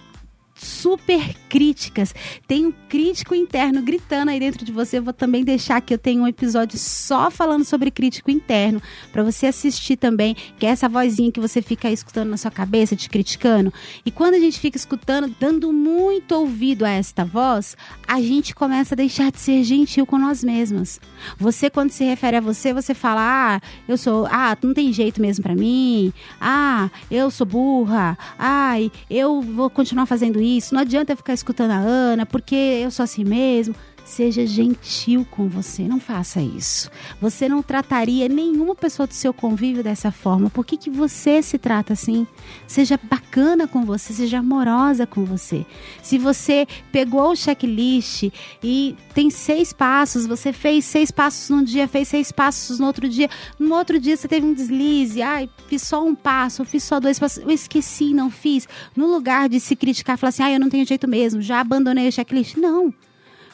super 0.53 1.35
críticas. 1.49 2.13
Tem 2.47 2.65
um 2.65 2.73
crítico 2.89 3.35
interno 3.35 3.81
gritando 3.81 4.31
aí 4.31 4.39
dentro 4.39 4.65
de 4.65 4.71
você. 4.71 4.97
Eu 4.97 5.03
vou 5.03 5.13
também 5.13 5.43
deixar 5.43 5.81
que 5.81 5.93
eu 5.93 5.97
tenho 5.97 6.23
um 6.23 6.27
episódio 6.27 6.77
só 6.77 7.29
falando 7.31 7.65
sobre 7.65 7.91
crítico 7.91 8.31
interno 8.31 8.81
para 9.11 9.23
você 9.23 9.47
assistir 9.47 9.97
também, 9.97 10.35
que 10.57 10.65
é 10.65 10.69
essa 10.69 10.89
vozinha 10.89 11.31
que 11.31 11.39
você 11.39 11.61
fica 11.61 11.89
escutando 11.89 12.29
na 12.29 12.37
sua 12.37 12.51
cabeça 12.51 12.95
te 12.95 13.09
criticando. 13.09 13.73
E 14.05 14.11
quando 14.11 14.35
a 14.35 14.39
gente 14.39 14.59
fica 14.59 14.77
escutando, 14.77 15.33
dando 15.39 15.71
muito 15.73 16.33
ouvido 16.33 16.85
a 16.85 16.89
esta 16.89 17.25
voz, 17.25 17.75
a 18.07 18.21
gente 18.21 18.53
começa 18.53 18.95
a 18.95 18.97
deixar 18.97 19.31
de 19.31 19.39
ser 19.39 19.63
gentil 19.63 20.05
com 20.05 20.17
nós 20.17 20.43
mesmas. 20.43 20.99
Você 21.37 21.69
quando 21.69 21.91
se 21.91 22.03
refere 22.03 22.37
a 22.37 22.41
você, 22.41 22.73
você 22.73 22.93
fala: 22.93 23.21
"Ah, 23.23 23.61
eu 23.87 23.97
sou, 23.97 24.27
ah, 24.27 24.57
não 24.61 24.73
tem 24.73 24.91
jeito 24.93 25.21
mesmo 25.21 25.43
para 25.43 25.55
mim. 25.55 26.13
Ah, 26.39 26.89
eu 27.09 27.29
sou 27.31 27.45
burra. 27.45 28.17
Ai, 28.37 28.91
eu 29.09 29.41
vou 29.41 29.69
continuar 29.69 30.05
fazendo 30.05 30.42
isso, 30.43 30.73
não 30.73 30.81
adianta 30.81 31.15
ficar 31.15 31.33
escutando 31.33 31.71
a 31.71 31.77
Ana, 31.77 32.25
porque 32.25 32.55
eu 32.55 32.91
sou 32.91 33.03
assim 33.03 33.23
mesmo. 33.23 33.75
Seja 34.05 34.45
gentil 34.45 35.25
com 35.31 35.47
você, 35.47 35.83
não 35.83 35.99
faça 35.99 36.41
isso. 36.41 36.91
Você 37.21 37.47
não 37.47 37.63
trataria 37.63 38.27
nenhuma 38.27 38.75
pessoa 38.75 39.07
do 39.07 39.13
seu 39.13 39.33
convívio 39.33 39.81
dessa 39.81 40.11
forma. 40.11 40.49
Por 40.49 40.65
que, 40.65 40.75
que 40.75 40.89
você 40.89 41.41
se 41.41 41.57
trata 41.57 41.93
assim? 41.93 42.27
Seja 42.67 42.99
bacana 43.01 43.65
com 43.65 43.85
você, 43.85 44.11
seja 44.11 44.39
amorosa 44.39 45.07
com 45.07 45.23
você. 45.23 45.65
Se 46.01 46.17
você 46.17 46.67
pegou 46.91 47.31
o 47.31 47.35
checklist 47.35 48.29
e 48.61 48.95
tem 49.13 49.29
seis 49.29 49.71
passos, 49.71 50.25
você 50.25 50.51
fez 50.51 50.83
seis 50.83 51.09
passos 51.09 51.49
num 51.49 51.63
dia, 51.63 51.87
fez 51.87 52.09
seis 52.09 52.31
passos 52.31 52.79
no 52.79 52.87
outro 52.87 53.07
dia, 53.07 53.29
no 53.57 53.73
outro 53.73 53.99
dia 53.99 54.17
você 54.17 54.27
teve 54.27 54.45
um 54.45 54.53
deslize, 54.53 55.21
ai, 55.21 55.49
fiz 55.67 55.81
só 55.81 56.05
um 56.05 56.13
passo, 56.13 56.65
fiz 56.65 56.83
só 56.83 56.99
dois 56.99 57.17
passos, 57.17 57.41
eu 57.41 57.49
esqueci, 57.49 58.13
não 58.13 58.29
fiz. 58.29 58.67
No 58.95 59.07
lugar 59.07 59.47
de 59.47 59.59
se 59.59 59.75
criticar, 59.75 60.17
falar 60.17 60.29
assim, 60.29 60.43
ah, 60.43 60.51
eu 60.51 60.59
não 60.59 60.69
tenho 60.69 60.85
jeito 60.85 61.07
mesmo, 61.07 61.41
já 61.41 61.61
abandonei 61.61 62.09
o 62.09 62.11
checklist. 62.11 62.57
Não. 62.57 62.93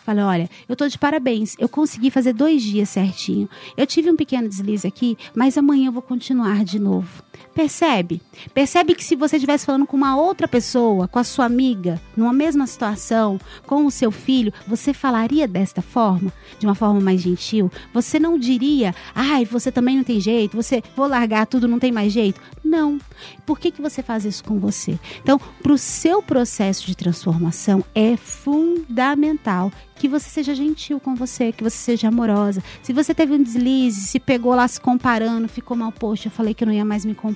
Falei, 0.04 0.24
olha, 0.24 0.50
eu 0.68 0.76
tô 0.76 0.88
de 0.88 0.98
parabéns, 0.98 1.56
eu 1.60 1.70
consegui 1.70 2.10
fazer 2.10 2.34
dois 2.34 2.64
dias 2.64 2.90
certinho. 2.90 3.50
Eu 3.78 3.86
tive 3.86 4.10
um 4.10 4.16
pequeno 4.16 4.50
deslize 4.50 4.88
aqui, 4.88 5.18
mas 5.36 5.58
amanhã 5.58 5.88
eu 5.88 5.92
vou 5.92 6.02
continuar 6.02 6.64
de 6.64 6.80
novo. 6.80 7.24
Percebe? 7.54 8.21
Percebe 8.54 8.95
que 8.95 9.04
se 9.04 9.15
você 9.15 9.36
estivesse 9.36 9.65
falando 9.65 9.86
com 9.86 9.97
uma 9.97 10.15
outra 10.15 10.47
pessoa, 10.47 11.08
com 11.08 11.19
a 11.19 11.23
sua 11.23 11.45
amiga, 11.45 11.99
numa 12.15 12.32
mesma 12.32 12.65
situação, 12.67 13.39
com 13.65 13.86
o 13.86 13.91
seu 13.91 14.12
filho, 14.12 14.54
você 14.67 14.93
falaria 14.93 15.47
desta 15.47 15.82
forma? 15.82 16.32
De 16.58 16.65
uma 16.65 16.75
forma 16.75 16.99
mais 17.02 17.21
gentil? 17.21 17.71
Você 17.93 18.19
não 18.19 18.38
diria, 18.38 18.95
ai, 19.13 19.45
você 19.45 19.71
também 19.71 19.97
não 19.97 20.04
tem 20.04 20.19
jeito, 20.19 20.56
você 20.56 20.82
vou 20.95 21.08
largar 21.08 21.47
tudo, 21.47 21.67
não 21.67 21.80
tem 21.80 21.91
mais 21.91 22.13
jeito? 22.13 22.39
Não. 22.63 22.99
Por 23.45 23.60
que, 23.60 23.71
que 23.71 23.82
você 23.82 24.02
faz 24.02 24.25
isso 24.25 24.43
com 24.43 24.60
você? 24.60 24.97
Então, 25.21 25.39
para 25.62 25.73
o 25.73 25.78
seu 25.78 26.21
processo 26.21 26.86
de 26.86 26.95
transformação, 26.95 27.84
é 27.93 28.15
fundamental 28.15 29.71
que 29.99 30.08
você 30.08 30.30
seja 30.30 30.56
gentil 30.56 30.99
com 30.99 31.13
você, 31.13 31.52
que 31.52 31.63
você 31.63 31.75
seja 31.75 32.08
amorosa. 32.08 32.63
Se 32.82 32.93
você 32.93 33.13
teve 33.13 33.34
um 33.34 33.43
deslize, 33.43 34.02
se 34.02 34.19
pegou 34.19 34.56
lá 34.56 34.67
se 34.67 34.80
comparando, 34.80 35.47
ficou 35.49 35.75
mal, 35.75 35.91
poxa, 35.91 36.28
eu 36.28 36.32
falei 36.32 36.54
que 36.54 36.65
não 36.65 36.71
ia 36.71 36.86
mais 36.86 37.04
me 37.04 37.13
comparar, 37.13 37.29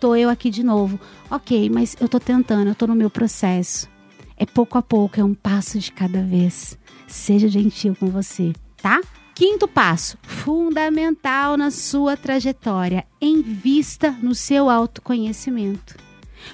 tô 0.00 0.14
eu 0.14 0.28
aqui 0.28 0.50
de 0.50 0.62
novo. 0.62 0.98
Ok, 1.30 1.70
mas 1.70 1.96
eu 2.00 2.08
tô 2.08 2.18
tentando, 2.18 2.68
eu 2.68 2.74
tô 2.74 2.86
no 2.86 2.94
meu 2.94 3.10
processo. 3.10 3.88
É 4.36 4.46
pouco 4.46 4.76
a 4.76 4.82
pouco, 4.82 5.20
é 5.20 5.24
um 5.24 5.34
passo 5.34 5.78
de 5.78 5.92
cada 5.92 6.22
vez. 6.22 6.78
Seja 7.06 7.48
gentil 7.48 7.94
com 7.98 8.06
você, 8.06 8.52
tá? 8.76 9.00
Quinto 9.34 9.66
passo, 9.66 10.18
fundamental 10.22 11.56
na 11.56 11.70
sua 11.70 12.16
trajetória: 12.16 13.04
invista 13.20 14.10
no 14.22 14.34
seu 14.34 14.68
autoconhecimento. 14.68 15.96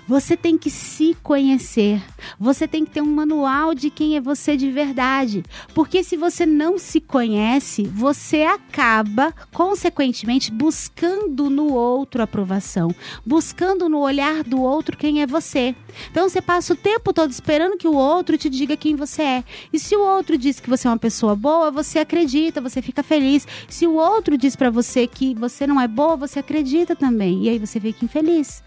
Você 0.07 0.37
tem 0.37 0.57
que 0.57 0.71
se 0.71 1.17
conhecer. 1.23 2.03
Você 2.39 2.67
tem 2.67 2.85
que 2.85 2.91
ter 2.91 3.03
um 3.03 3.07
manual 3.07 3.75
de 3.75 3.91
quem 3.91 4.17
é 4.17 4.21
você 4.21 4.57
de 4.57 4.71
verdade. 4.71 5.45
Porque 5.75 6.03
se 6.03 6.17
você 6.17 6.45
não 6.47 6.79
se 6.79 7.01
conhece, 7.01 7.85
você 7.85 8.43
acaba, 8.43 9.35
consequentemente, 9.53 10.51
buscando 10.51 11.49
no 11.51 11.73
outro 11.73 12.23
aprovação, 12.23 12.95
buscando 13.25 13.89
no 13.89 13.99
olhar 14.01 14.43
do 14.43 14.61
outro 14.61 14.97
quem 14.97 15.23
é 15.23 15.27
você. 15.27 15.75
Então 16.11 16.29
você 16.29 16.41
passa 16.41 16.73
o 16.73 16.77
tempo 16.77 17.13
todo 17.13 17.31
esperando 17.31 17.77
que 17.77 17.89
o 17.89 17.95
outro 17.95 18.39
te 18.39 18.49
diga 18.49 18.77
quem 18.77 18.97
você 18.97 19.23
é. 19.23 19.45
E 19.73 19.79
se 19.79 19.95
o 19.97 20.01
outro 20.01 20.37
diz 20.37 20.61
que 20.61 20.71
você 20.71 20.87
é 20.87 20.91
uma 20.91 20.99
pessoa 20.99 21.35
boa, 21.35 21.71
você 21.71 21.99
acredita, 21.99 22.61
você 22.61 22.81
fica 22.83 23.03
feliz. 23.03 23.47
Se 23.69 23.87
o 23.87 23.95
outro 23.95 24.37
diz 24.37 24.57
para 24.57 24.71
você 24.71 25.07
que 25.07 25.35
você 25.35 25.67
não 25.67 25.81
é 25.81 25.89
boa, 25.89 26.17
você 26.17 26.39
acredita 26.39 26.97
também. 26.97 27.45
E 27.45 27.49
aí 27.49 27.59
você 27.59 27.81
fica 27.81 28.05
infeliz. 28.05 28.63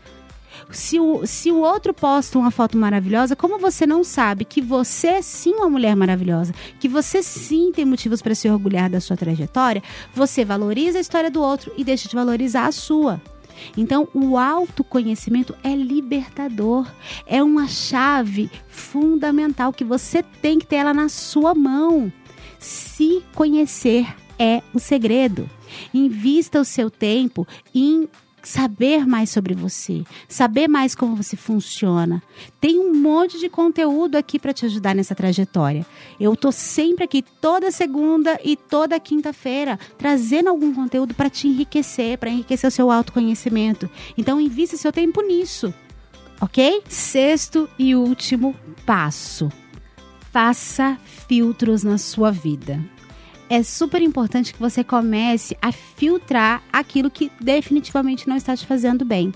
Se 0.70 1.00
o, 1.00 1.26
se 1.26 1.52
o 1.52 1.60
outro 1.60 1.94
posta 1.94 2.38
uma 2.38 2.52
foto 2.52 2.78
maravilhosa, 2.78 3.36
como 3.36 3.60
você 3.60 3.86
não 3.86 4.04
sabe 4.04 4.46
que 4.46 4.62
você 4.62 5.08
é 5.08 5.22
sim 5.22 5.54
uma 5.56 5.70
mulher 5.70 5.96
maravilhosa, 5.96 6.54
que 6.80 6.88
você 6.88 7.24
sim 7.24 7.72
tem 7.72 7.86
motivos 7.86 8.22
para 8.22 8.36
se 8.36 8.50
orgulhar 8.50 8.90
da 8.90 9.00
sua 9.00 9.18
trajetória, 9.18 9.84
você 10.14 10.46
valoriza 10.46 10.98
a 10.98 11.02
história 11.02 11.32
do 11.32 11.42
outro 11.42 11.72
e 11.78 11.84
deixa 11.84 12.08
de 12.08 12.16
valorizar 12.16 12.68
a 12.68 12.72
sua. 12.72 13.22
Então, 13.78 14.08
o 14.14 14.38
autoconhecimento 14.38 15.56
é 15.64 15.76
libertador, 15.76 16.88
é 17.26 17.44
uma 17.44 17.68
chave 17.68 18.50
fundamental 18.68 19.74
que 19.74 19.84
você 19.84 20.24
tem 20.24 20.60
que 20.60 20.66
ter 20.66 20.78
ela 20.78 20.94
na 20.94 21.10
sua 21.10 21.54
mão. 21.54 22.12
Se 22.60 23.24
conhecer 23.36 24.08
é 24.38 24.62
o 24.74 24.80
segredo. 24.80 25.50
Invista 25.94 26.60
o 26.60 26.66
seu 26.66 26.90
tempo 26.90 27.48
em 27.74 28.10
saber 28.44 29.06
mais 29.06 29.30
sobre 29.30 29.54
você, 29.54 30.04
saber 30.28 30.68
mais 30.68 30.96
como 30.96 31.16
você 31.16 31.36
funciona. 31.36 32.22
Tem 32.60 32.80
um 32.80 32.94
monte 32.94 33.40
de 33.40 33.50
conteúdo 33.50 34.16
aqui 34.16 34.40
para 34.40 34.54
te 34.54 34.66
ajudar 34.66 34.96
nessa 34.96 35.16
trajetória. 35.16 35.86
Eu 36.20 36.36
tô 36.36 36.52
sempre 36.52 37.04
aqui 37.06 37.22
toda 37.22 37.72
segunda 37.72 38.40
e 38.44 38.56
toda 38.56 39.00
quinta-feira 39.00 39.80
trazendo 39.98 40.50
algum 40.50 40.74
conteúdo 40.74 41.14
para 41.14 41.30
te 41.30 41.48
enriquecer, 41.48 42.18
para 42.18 42.30
enriquecer 42.30 42.68
o 42.68 42.72
seu 42.72 42.92
autoconhecimento. 42.92 43.90
Então 44.18 44.40
invista 44.40 44.78
seu 44.78 44.92
tempo 44.92 45.22
nisso. 45.22 45.74
OK? 46.40 46.82
Sexto 46.88 47.70
e 47.78 47.96
último 47.96 48.56
passo. 48.86 49.50
Faça 50.32 50.98
filtros 51.28 51.84
na 51.84 51.98
sua 51.98 52.32
vida 52.32 52.82
é 53.52 53.64
super 53.64 54.02
importante 54.02 54.54
que 54.54 54.60
você 54.62 54.82
comece 54.82 55.58
a 55.62 55.74
filtrar 55.74 56.64
aquilo 56.72 57.12
que 57.12 57.30
definitivamente 57.38 58.26
não 58.26 58.38
está 58.38 58.56
te 58.56 58.66
fazendo 58.66 59.04
bem. 59.04 59.34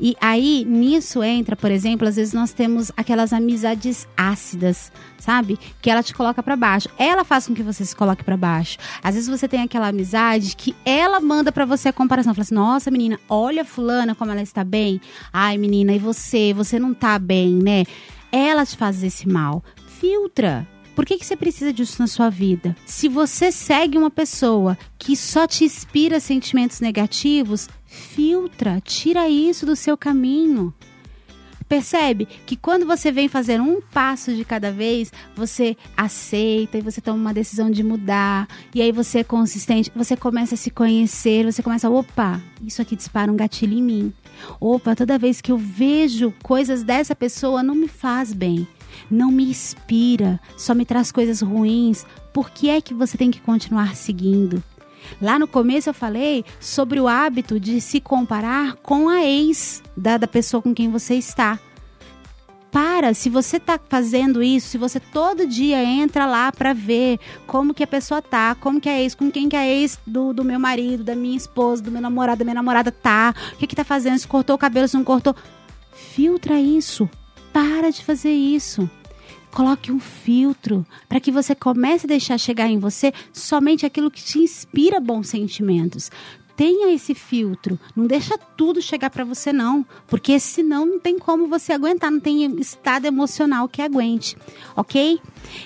E 0.00 0.16
aí, 0.18 0.64
nisso 0.66 1.22
entra, 1.22 1.54
por 1.54 1.70
exemplo, 1.70 2.08
às 2.08 2.16
vezes 2.16 2.32
nós 2.32 2.54
temos 2.54 2.90
aquelas 2.96 3.34
amizades 3.34 4.08
ácidas, 4.16 4.90
sabe? 5.18 5.58
Que 5.82 5.90
ela 5.90 6.02
te 6.02 6.14
coloca 6.14 6.42
para 6.42 6.56
baixo. 6.56 6.88
Ela 6.98 7.22
faz 7.22 7.46
com 7.46 7.54
que 7.54 7.62
você 7.62 7.84
se 7.84 7.94
coloque 7.94 8.24
para 8.24 8.34
baixo. 8.34 8.78
Às 9.02 9.14
vezes 9.14 9.28
você 9.28 9.46
tem 9.46 9.60
aquela 9.60 9.88
amizade 9.88 10.56
que 10.56 10.74
ela 10.82 11.20
manda 11.20 11.52
para 11.52 11.66
você 11.66 11.90
a 11.90 11.92
comparação. 11.92 12.32
Fala 12.32 12.42
assim: 12.42 12.54
"Nossa, 12.54 12.90
menina, 12.90 13.20
olha 13.28 13.62
fulana 13.62 14.14
como 14.14 14.30
ela 14.30 14.40
está 14.40 14.64
bem. 14.64 15.02
Ai, 15.30 15.58
menina, 15.58 15.92
e 15.92 15.98
você? 15.98 16.54
Você 16.54 16.78
não 16.78 16.94
tá 16.94 17.18
bem, 17.18 17.56
né?" 17.56 17.84
Ela 18.32 18.64
te 18.64 18.74
faz 18.74 19.02
esse 19.02 19.28
mal. 19.28 19.62
Filtra 20.00 20.66
por 20.94 21.06
que, 21.06 21.18
que 21.18 21.26
você 21.26 21.36
precisa 21.36 21.72
disso 21.72 21.96
na 21.98 22.06
sua 22.06 22.28
vida? 22.28 22.76
Se 22.84 23.08
você 23.08 23.50
segue 23.50 23.96
uma 23.96 24.10
pessoa 24.10 24.76
que 24.98 25.16
só 25.16 25.46
te 25.46 25.64
inspira 25.64 26.20
sentimentos 26.20 26.80
negativos, 26.80 27.68
filtra, 27.86 28.80
tira 28.80 29.28
isso 29.28 29.64
do 29.64 29.76
seu 29.76 29.96
caminho. 29.96 30.74
Percebe 31.70 32.26
que 32.46 32.56
quando 32.56 32.84
você 32.84 33.12
vem 33.12 33.28
fazer 33.28 33.60
um 33.60 33.80
passo 33.80 34.34
de 34.34 34.44
cada 34.44 34.72
vez, 34.72 35.12
você 35.36 35.76
aceita 35.96 36.76
e 36.76 36.80
você 36.80 37.00
toma 37.00 37.16
uma 37.16 37.32
decisão 37.32 37.70
de 37.70 37.84
mudar, 37.84 38.48
e 38.74 38.82
aí 38.82 38.90
você 38.90 39.20
é 39.20 39.24
consistente, 39.24 39.92
você 39.94 40.16
começa 40.16 40.56
a 40.56 40.58
se 40.58 40.68
conhecer, 40.68 41.44
você 41.44 41.62
começa, 41.62 41.88
opa, 41.88 42.40
isso 42.60 42.82
aqui 42.82 42.96
dispara 42.96 43.30
um 43.30 43.36
gatilho 43.36 43.78
em 43.78 43.82
mim. 43.82 44.12
Opa, 44.58 44.96
toda 44.96 45.16
vez 45.16 45.40
que 45.40 45.52
eu 45.52 45.56
vejo 45.56 46.34
coisas 46.42 46.82
dessa 46.82 47.14
pessoa 47.14 47.62
não 47.62 47.76
me 47.76 47.86
faz 47.86 48.32
bem, 48.32 48.66
não 49.10 49.30
me 49.30 49.44
inspira, 49.50 50.40
só 50.56 50.74
me 50.74 50.84
traz 50.84 51.10
coisas 51.10 51.40
ruins. 51.40 52.06
Por 52.32 52.50
que 52.50 52.70
é 52.70 52.80
que 52.80 52.94
você 52.94 53.16
tem 53.16 53.30
que 53.30 53.40
continuar 53.40 53.96
seguindo? 53.96 54.62
Lá 55.20 55.38
no 55.38 55.46
começo 55.46 55.88
eu 55.88 55.94
falei 55.94 56.44
sobre 56.58 57.00
o 57.00 57.08
hábito 57.08 57.58
de 57.58 57.80
se 57.80 58.00
comparar 58.00 58.76
com 58.76 59.08
a 59.08 59.24
ex 59.24 59.82
da, 59.96 60.16
da 60.16 60.26
pessoa 60.26 60.62
com 60.62 60.74
quem 60.74 60.90
você 60.90 61.14
está. 61.14 61.58
Para, 62.70 63.14
se 63.14 63.28
você 63.28 63.56
está 63.56 63.80
fazendo 63.88 64.40
isso, 64.40 64.68
se 64.68 64.78
você 64.78 65.00
todo 65.00 65.46
dia 65.46 65.82
entra 65.82 66.24
lá 66.24 66.52
para 66.52 66.72
ver 66.72 67.18
como 67.44 67.74
que 67.74 67.82
a 67.82 67.86
pessoa 67.86 68.22
tá, 68.22 68.54
como 68.54 68.80
que 68.80 68.88
é 68.88 69.02
ex, 69.02 69.12
com 69.12 69.28
quem 69.28 69.48
que 69.48 69.56
é 69.56 69.80
ex 69.80 69.98
do, 70.06 70.32
do 70.32 70.44
meu 70.44 70.60
marido, 70.60 71.02
da 71.02 71.16
minha 71.16 71.36
esposa, 71.36 71.82
do 71.82 71.90
meu 71.90 72.00
namorado, 72.00 72.38
da 72.38 72.44
minha 72.44 72.54
namorada 72.54 72.92
tá, 72.92 73.34
o 73.54 73.56
que 73.56 73.66
que 73.66 73.74
tá 73.74 73.82
fazendo, 73.82 74.18
se 74.18 74.28
cortou 74.28 74.54
o 74.54 74.58
cabelo, 74.58 74.86
se 74.86 74.96
não 74.96 75.02
cortou. 75.02 75.34
Filtra 75.92 76.60
isso. 76.60 77.10
Para 77.52 77.90
de 77.90 78.04
fazer 78.04 78.32
isso. 78.32 78.88
Coloque 79.52 79.90
um 79.90 79.98
filtro 79.98 80.86
para 81.08 81.18
que 81.18 81.32
você 81.32 81.54
comece 81.54 82.06
a 82.06 82.08
deixar 82.08 82.38
chegar 82.38 82.68
em 82.68 82.78
você 82.78 83.12
somente 83.32 83.84
aquilo 83.84 84.10
que 84.10 84.22
te 84.22 84.38
inspira 84.38 85.00
bons 85.00 85.28
sentimentos. 85.28 86.10
Tenha 86.56 86.92
esse 86.92 87.14
filtro, 87.14 87.80
não 87.96 88.06
deixa 88.06 88.36
tudo 88.56 88.82
chegar 88.82 89.08
para 89.08 89.24
você 89.24 89.50
não, 89.52 89.84
porque 90.06 90.38
senão 90.38 90.84
não 90.84 91.00
tem 91.00 91.18
como 91.18 91.48
você 91.48 91.72
aguentar, 91.72 92.10
não 92.10 92.20
tem 92.20 92.44
estado 92.60 93.06
emocional 93.06 93.66
que 93.66 93.80
aguente, 93.80 94.36
ok? 94.76 95.18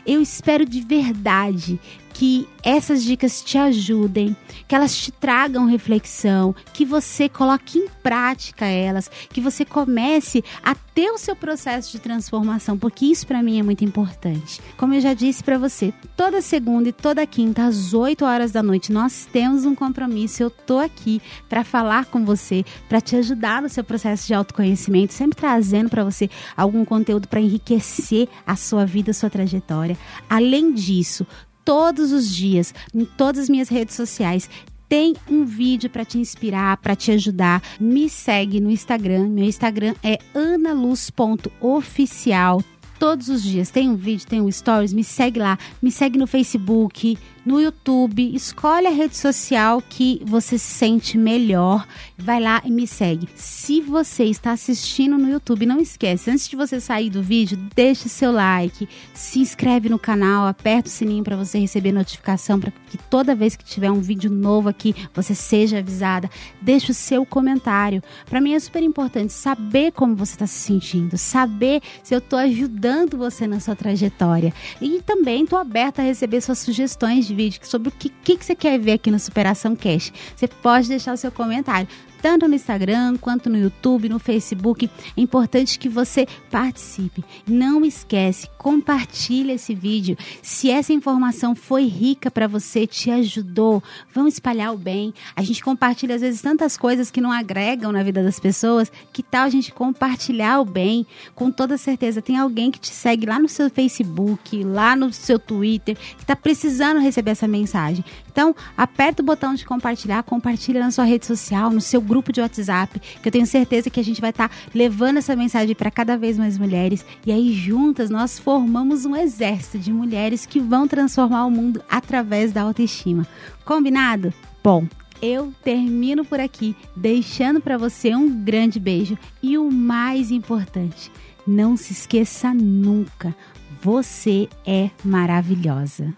Eu 0.07 0.23
espero 0.23 0.65
de 0.65 0.81
verdade 0.81 1.81
que 2.15 2.49
essas 2.63 3.03
dicas 3.03 3.43
te 3.43 3.59
ajudem, 3.59 4.35
que 4.67 4.75
elas 4.75 4.97
te 4.97 5.13
tragam 5.13 5.67
reflexão, 5.67 6.55
que 6.73 6.85
você 6.85 7.29
coloque 7.29 7.79
em 7.79 7.89
prática 8.03 8.65
elas, 8.65 9.11
que 9.29 9.41
você 9.41 9.65
comece 9.65 10.43
a 10.63 10.75
ter 10.75 11.11
o 11.11 11.19
seu 11.19 11.35
processo 11.35 11.91
de 11.91 11.99
transformação, 11.99 12.79
porque 12.79 13.05
isso 13.05 13.27
para 13.27 13.43
mim 13.43 13.59
é 13.59 13.63
muito 13.63 13.85
importante. 13.85 14.61
Como 14.77 14.95
eu 14.95 15.01
já 15.01 15.13
disse 15.13 15.43
para 15.43 15.59
você, 15.59 15.93
toda 16.17 16.41
segunda 16.41 16.89
e 16.89 16.93
toda 16.93 17.27
quinta 17.27 17.65
às 17.65 17.93
8 17.93 18.25
horas 18.25 18.53
da 18.53 18.63
noite 18.63 18.93
nós 18.93 19.29
temos 19.31 19.65
um 19.65 19.75
compromisso. 19.75 20.43
Eu 20.43 20.51
tô 20.51 20.79
aqui 20.79 21.21
para 21.49 21.65
falar 21.65 22.07
com 22.07 22.25
você, 22.25 22.65
para 22.89 23.01
te 23.01 23.17
ajudar 23.17 23.61
no 23.61 23.69
seu 23.69 23.83
processo 23.83 24.27
de 24.27 24.35
autoconhecimento, 24.35 25.13
sempre 25.13 25.37
trazendo 25.37 25.91
para 25.91 26.05
você 26.05 26.31
algum 26.57 26.85
conteúdo 26.85 27.27
para 27.27 27.41
enriquecer 27.41 28.29
a 28.47 28.55
sua 28.55 28.87
vida, 28.87 29.11
a 29.11 29.15
sua 29.15 29.29
trajetória. 29.29 29.99
Além 30.31 30.73
disso, 30.73 31.27
todos 31.65 32.13
os 32.13 32.29
dias, 32.29 32.75
em 32.95 33.05
todas 33.05 33.45
as 33.45 33.49
minhas 33.49 33.69
redes 33.69 33.95
sociais, 33.95 34.49
tem 34.89 35.15
um 35.29 35.45
vídeo 35.45 35.91
para 35.91 36.05
te 36.05 36.19
inspirar, 36.19 36.77
para 36.77 36.95
te 36.95 37.11
ajudar. 37.11 37.61
Me 37.81 38.09
segue 38.09 38.61
no 38.61 38.71
Instagram. 38.71 39.29
Meu 39.29 39.45
Instagram 39.45 39.97
é 40.03 40.21
analuz.oficial. 40.35 42.63
Todos 42.99 43.29
os 43.29 43.43
dias 43.43 43.71
tem 43.71 43.91
um 43.91 43.97
vídeo, 43.97 44.27
tem 44.27 44.41
um 44.41 44.51
stories. 44.51 44.93
Me 44.93 45.03
segue 45.03 45.41
lá. 45.41 45.59
Me 45.83 45.91
segue 45.91 46.19
no 46.19 46.27
Facebook, 46.27 47.19
no 47.45 47.61
YouTube, 47.61 48.35
escolhe 48.35 48.87
a 48.87 48.91
rede 48.91 49.17
social 49.17 49.83
que 49.83 50.21
você 50.25 50.59
se 50.59 50.75
sente 50.75 51.19
melhor, 51.19 51.87
vai 52.17 52.41
lá 52.41 52.63
e 52.65 52.71
me 52.71 52.87
segue. 52.87 53.29
Se 53.35 53.81
você 53.81 54.25
está 54.25 54.53
assistindo 54.53 55.19
no 55.19 55.29
YouTube, 55.29 55.67
não 55.67 55.81
esquece, 55.81 56.31
antes 56.31 56.49
de 56.49 56.57
você 56.57 56.81
sair 56.81 57.11
do 57.11 57.23
vídeo, 57.23 57.59
deixe 57.75 58.09
seu 58.09 58.33
like, 58.33 58.89
se 59.13 59.41
inscreve 59.41 59.89
no 59.89 59.99
canal, 59.99 60.47
aperta 60.47 60.89
o 60.89 60.93
sininho 60.93 61.23
para 61.23 61.37
você 61.37 61.59
receber 61.59 61.93
notificação 61.93 62.59
para 62.59 62.73
que 62.91 62.97
toda 62.97 63.35
vez 63.35 63.57
que 63.57 63.65
tiver 63.65 63.91
um 63.91 64.01
vídeo 64.01 64.31
novo 64.31 64.69
aqui, 64.69 64.95
você 65.13 65.35
seja 65.35 65.79
avisada. 65.79 66.31
Deixe 66.63 66.91
o 66.91 66.95
seu 66.95 67.27
comentário. 67.27 68.03
Para 68.27 68.41
mim 68.41 68.55
é 68.55 68.61
super 68.61 68.83
importante 68.83 69.33
saber 69.33 69.93
como 69.93 70.15
você 70.15 70.35
está 70.35 70.47
se 70.47 70.61
sentindo, 70.61 71.19
saber 71.19 71.83
se 72.03 72.15
eu 72.15 72.19
estou 72.19 72.39
ajudando 72.39 73.19
você 73.19 73.47
na 73.47 73.61
sua 73.61 73.77
trajetória. 73.77 74.53
E 74.81 75.03
também 75.03 75.45
estou 75.45 75.59
aberta 75.59 76.01
a 76.01 76.05
receber 76.05 76.41
suas 76.41 76.59
sugestões 76.59 77.27
de 77.27 77.34
vídeo 77.35 77.61
sobre 77.65 77.89
o 77.89 77.93
que, 77.93 78.09
que, 78.09 78.37
que 78.37 78.45
você 78.45 78.55
quer 78.55 78.79
ver 78.79 78.93
aqui 78.93 79.11
no 79.11 79.19
Superação 79.19 79.75
Cash. 79.75 80.13
Você 80.35 80.49
pode 80.49 80.89
deixar 80.89 81.13
o 81.13 81.17
seu 81.17 81.31
comentário 81.33 81.89
tanto 82.25 82.49
no 82.49 82.55
Instagram 82.55 83.19
quanto 83.19 83.51
no 83.51 83.59
YouTube, 83.59 84.09
no 84.09 84.19
Facebook. 84.19 84.89
É 85.15 85.21
importante 85.21 85.79
que 85.79 85.91
você 85.91 86.27
participe. 86.51 87.23
Não 87.47 87.85
esquece, 87.85 88.49
compartilhe 88.57 89.53
esse 89.53 89.75
vídeo. 89.75 90.17
Se 90.41 90.71
essa 90.71 90.95
informação 90.95 91.55
foi 91.55 91.85
rica 91.85 92.31
para 92.31 92.49
você, 92.49 92.87
te 92.87 93.11
ajudou, 93.11 93.83
vamos 94.15 94.33
espalhar 94.33 94.73
o 94.73 94.79
bem. 94.79 95.13
A 95.37 95.43
gente 95.43 95.63
compartilha 95.63 96.15
às 96.15 96.23
vezes 96.23 96.41
tantas 96.41 96.79
coisas 96.79 97.11
que 97.11 97.21
não 97.21 97.31
agregam 97.31 97.93
na 97.93 98.03
vida 98.03 98.23
das 98.23 98.41
pessoas. 98.41 98.91
Que 99.13 99.23
tal 99.23 99.43
a 99.43 99.51
gente 99.51 99.71
compartilhar 99.71 100.61
o 100.61 100.65
bem? 100.65 101.07
Com 101.35 101.51
toda 101.51 101.77
certeza 101.77 102.23
tem 102.23 102.39
alguém 102.39 102.71
que 102.71 102.81
te 102.81 102.89
segue 102.89 103.27
lá 103.27 103.39
no 103.39 103.51
seu 103.51 103.69
Facebook, 103.69 104.65
lá 104.65 104.97
no 104.97 105.13
seu 105.13 105.39
Twitter, 105.39 105.95
que 105.95 106.23
está 106.23 106.35
precisando 106.35 107.01
receber 107.01 107.33
essa 107.33 107.47
mensagem. 107.47 108.03
Então, 108.33 108.57
aperta 108.79 109.23
o 109.23 109.25
botão 109.25 109.55
de 109.55 109.67
compartilhar, 109.67 110.23
compartilha 110.23 110.81
na 110.81 110.91
sua 110.91 111.05
rede 111.05 111.27
social, 111.27 111.71
no 111.71 111.83
seu 111.83 112.01
grupo 112.01 112.14
grupo 112.15 112.33
de 112.33 112.41
WhatsApp, 112.41 113.01
que 113.01 113.27
eu 113.27 113.33
tenho 113.33 113.45
certeza 113.45 113.91
que 113.91 113.99
a 113.99 114.05
gente 114.05 114.21
vai 114.21 114.31
estar 114.31 114.49
tá 114.49 114.55
levando 114.73 115.17
essa 115.17 115.35
mensagem 115.35 115.75
para 115.75 115.91
cada 115.91 116.17
vez 116.17 116.39
mais 116.39 116.57
mulheres. 116.57 117.05
E 117.27 117.33
aí, 117.33 117.53
juntas, 117.53 118.09
nós 118.09 118.39
formamos 118.39 119.05
um 119.05 119.17
exército 119.17 119.81
de 119.81 119.93
mulheres 119.93 120.47
que 120.47 120.61
vão 120.61 120.87
transformar 120.87 121.45
o 121.45 121.51
mundo 121.51 121.83
através 121.91 122.53
da 122.53 122.63
autoestima. 122.63 123.27
Combinado? 123.65 124.33
Bom, 124.63 124.87
eu 125.21 125.53
termino 125.65 126.25
por 126.25 126.39
aqui, 126.39 126.77
deixando 126.95 127.61
para 127.61 127.77
você 127.77 128.15
um 128.15 128.45
grande 128.45 128.79
beijo 128.79 129.19
e 129.43 129.59
o 129.59 129.69
mais 129.73 130.31
importante, 130.31 131.11
não 131.45 131.77
se 131.77 131.93
esqueça 131.93 132.55
nunca, 132.55 133.35
você 133.83 134.49
é 134.65 134.89
maravilhosa. 135.05 136.15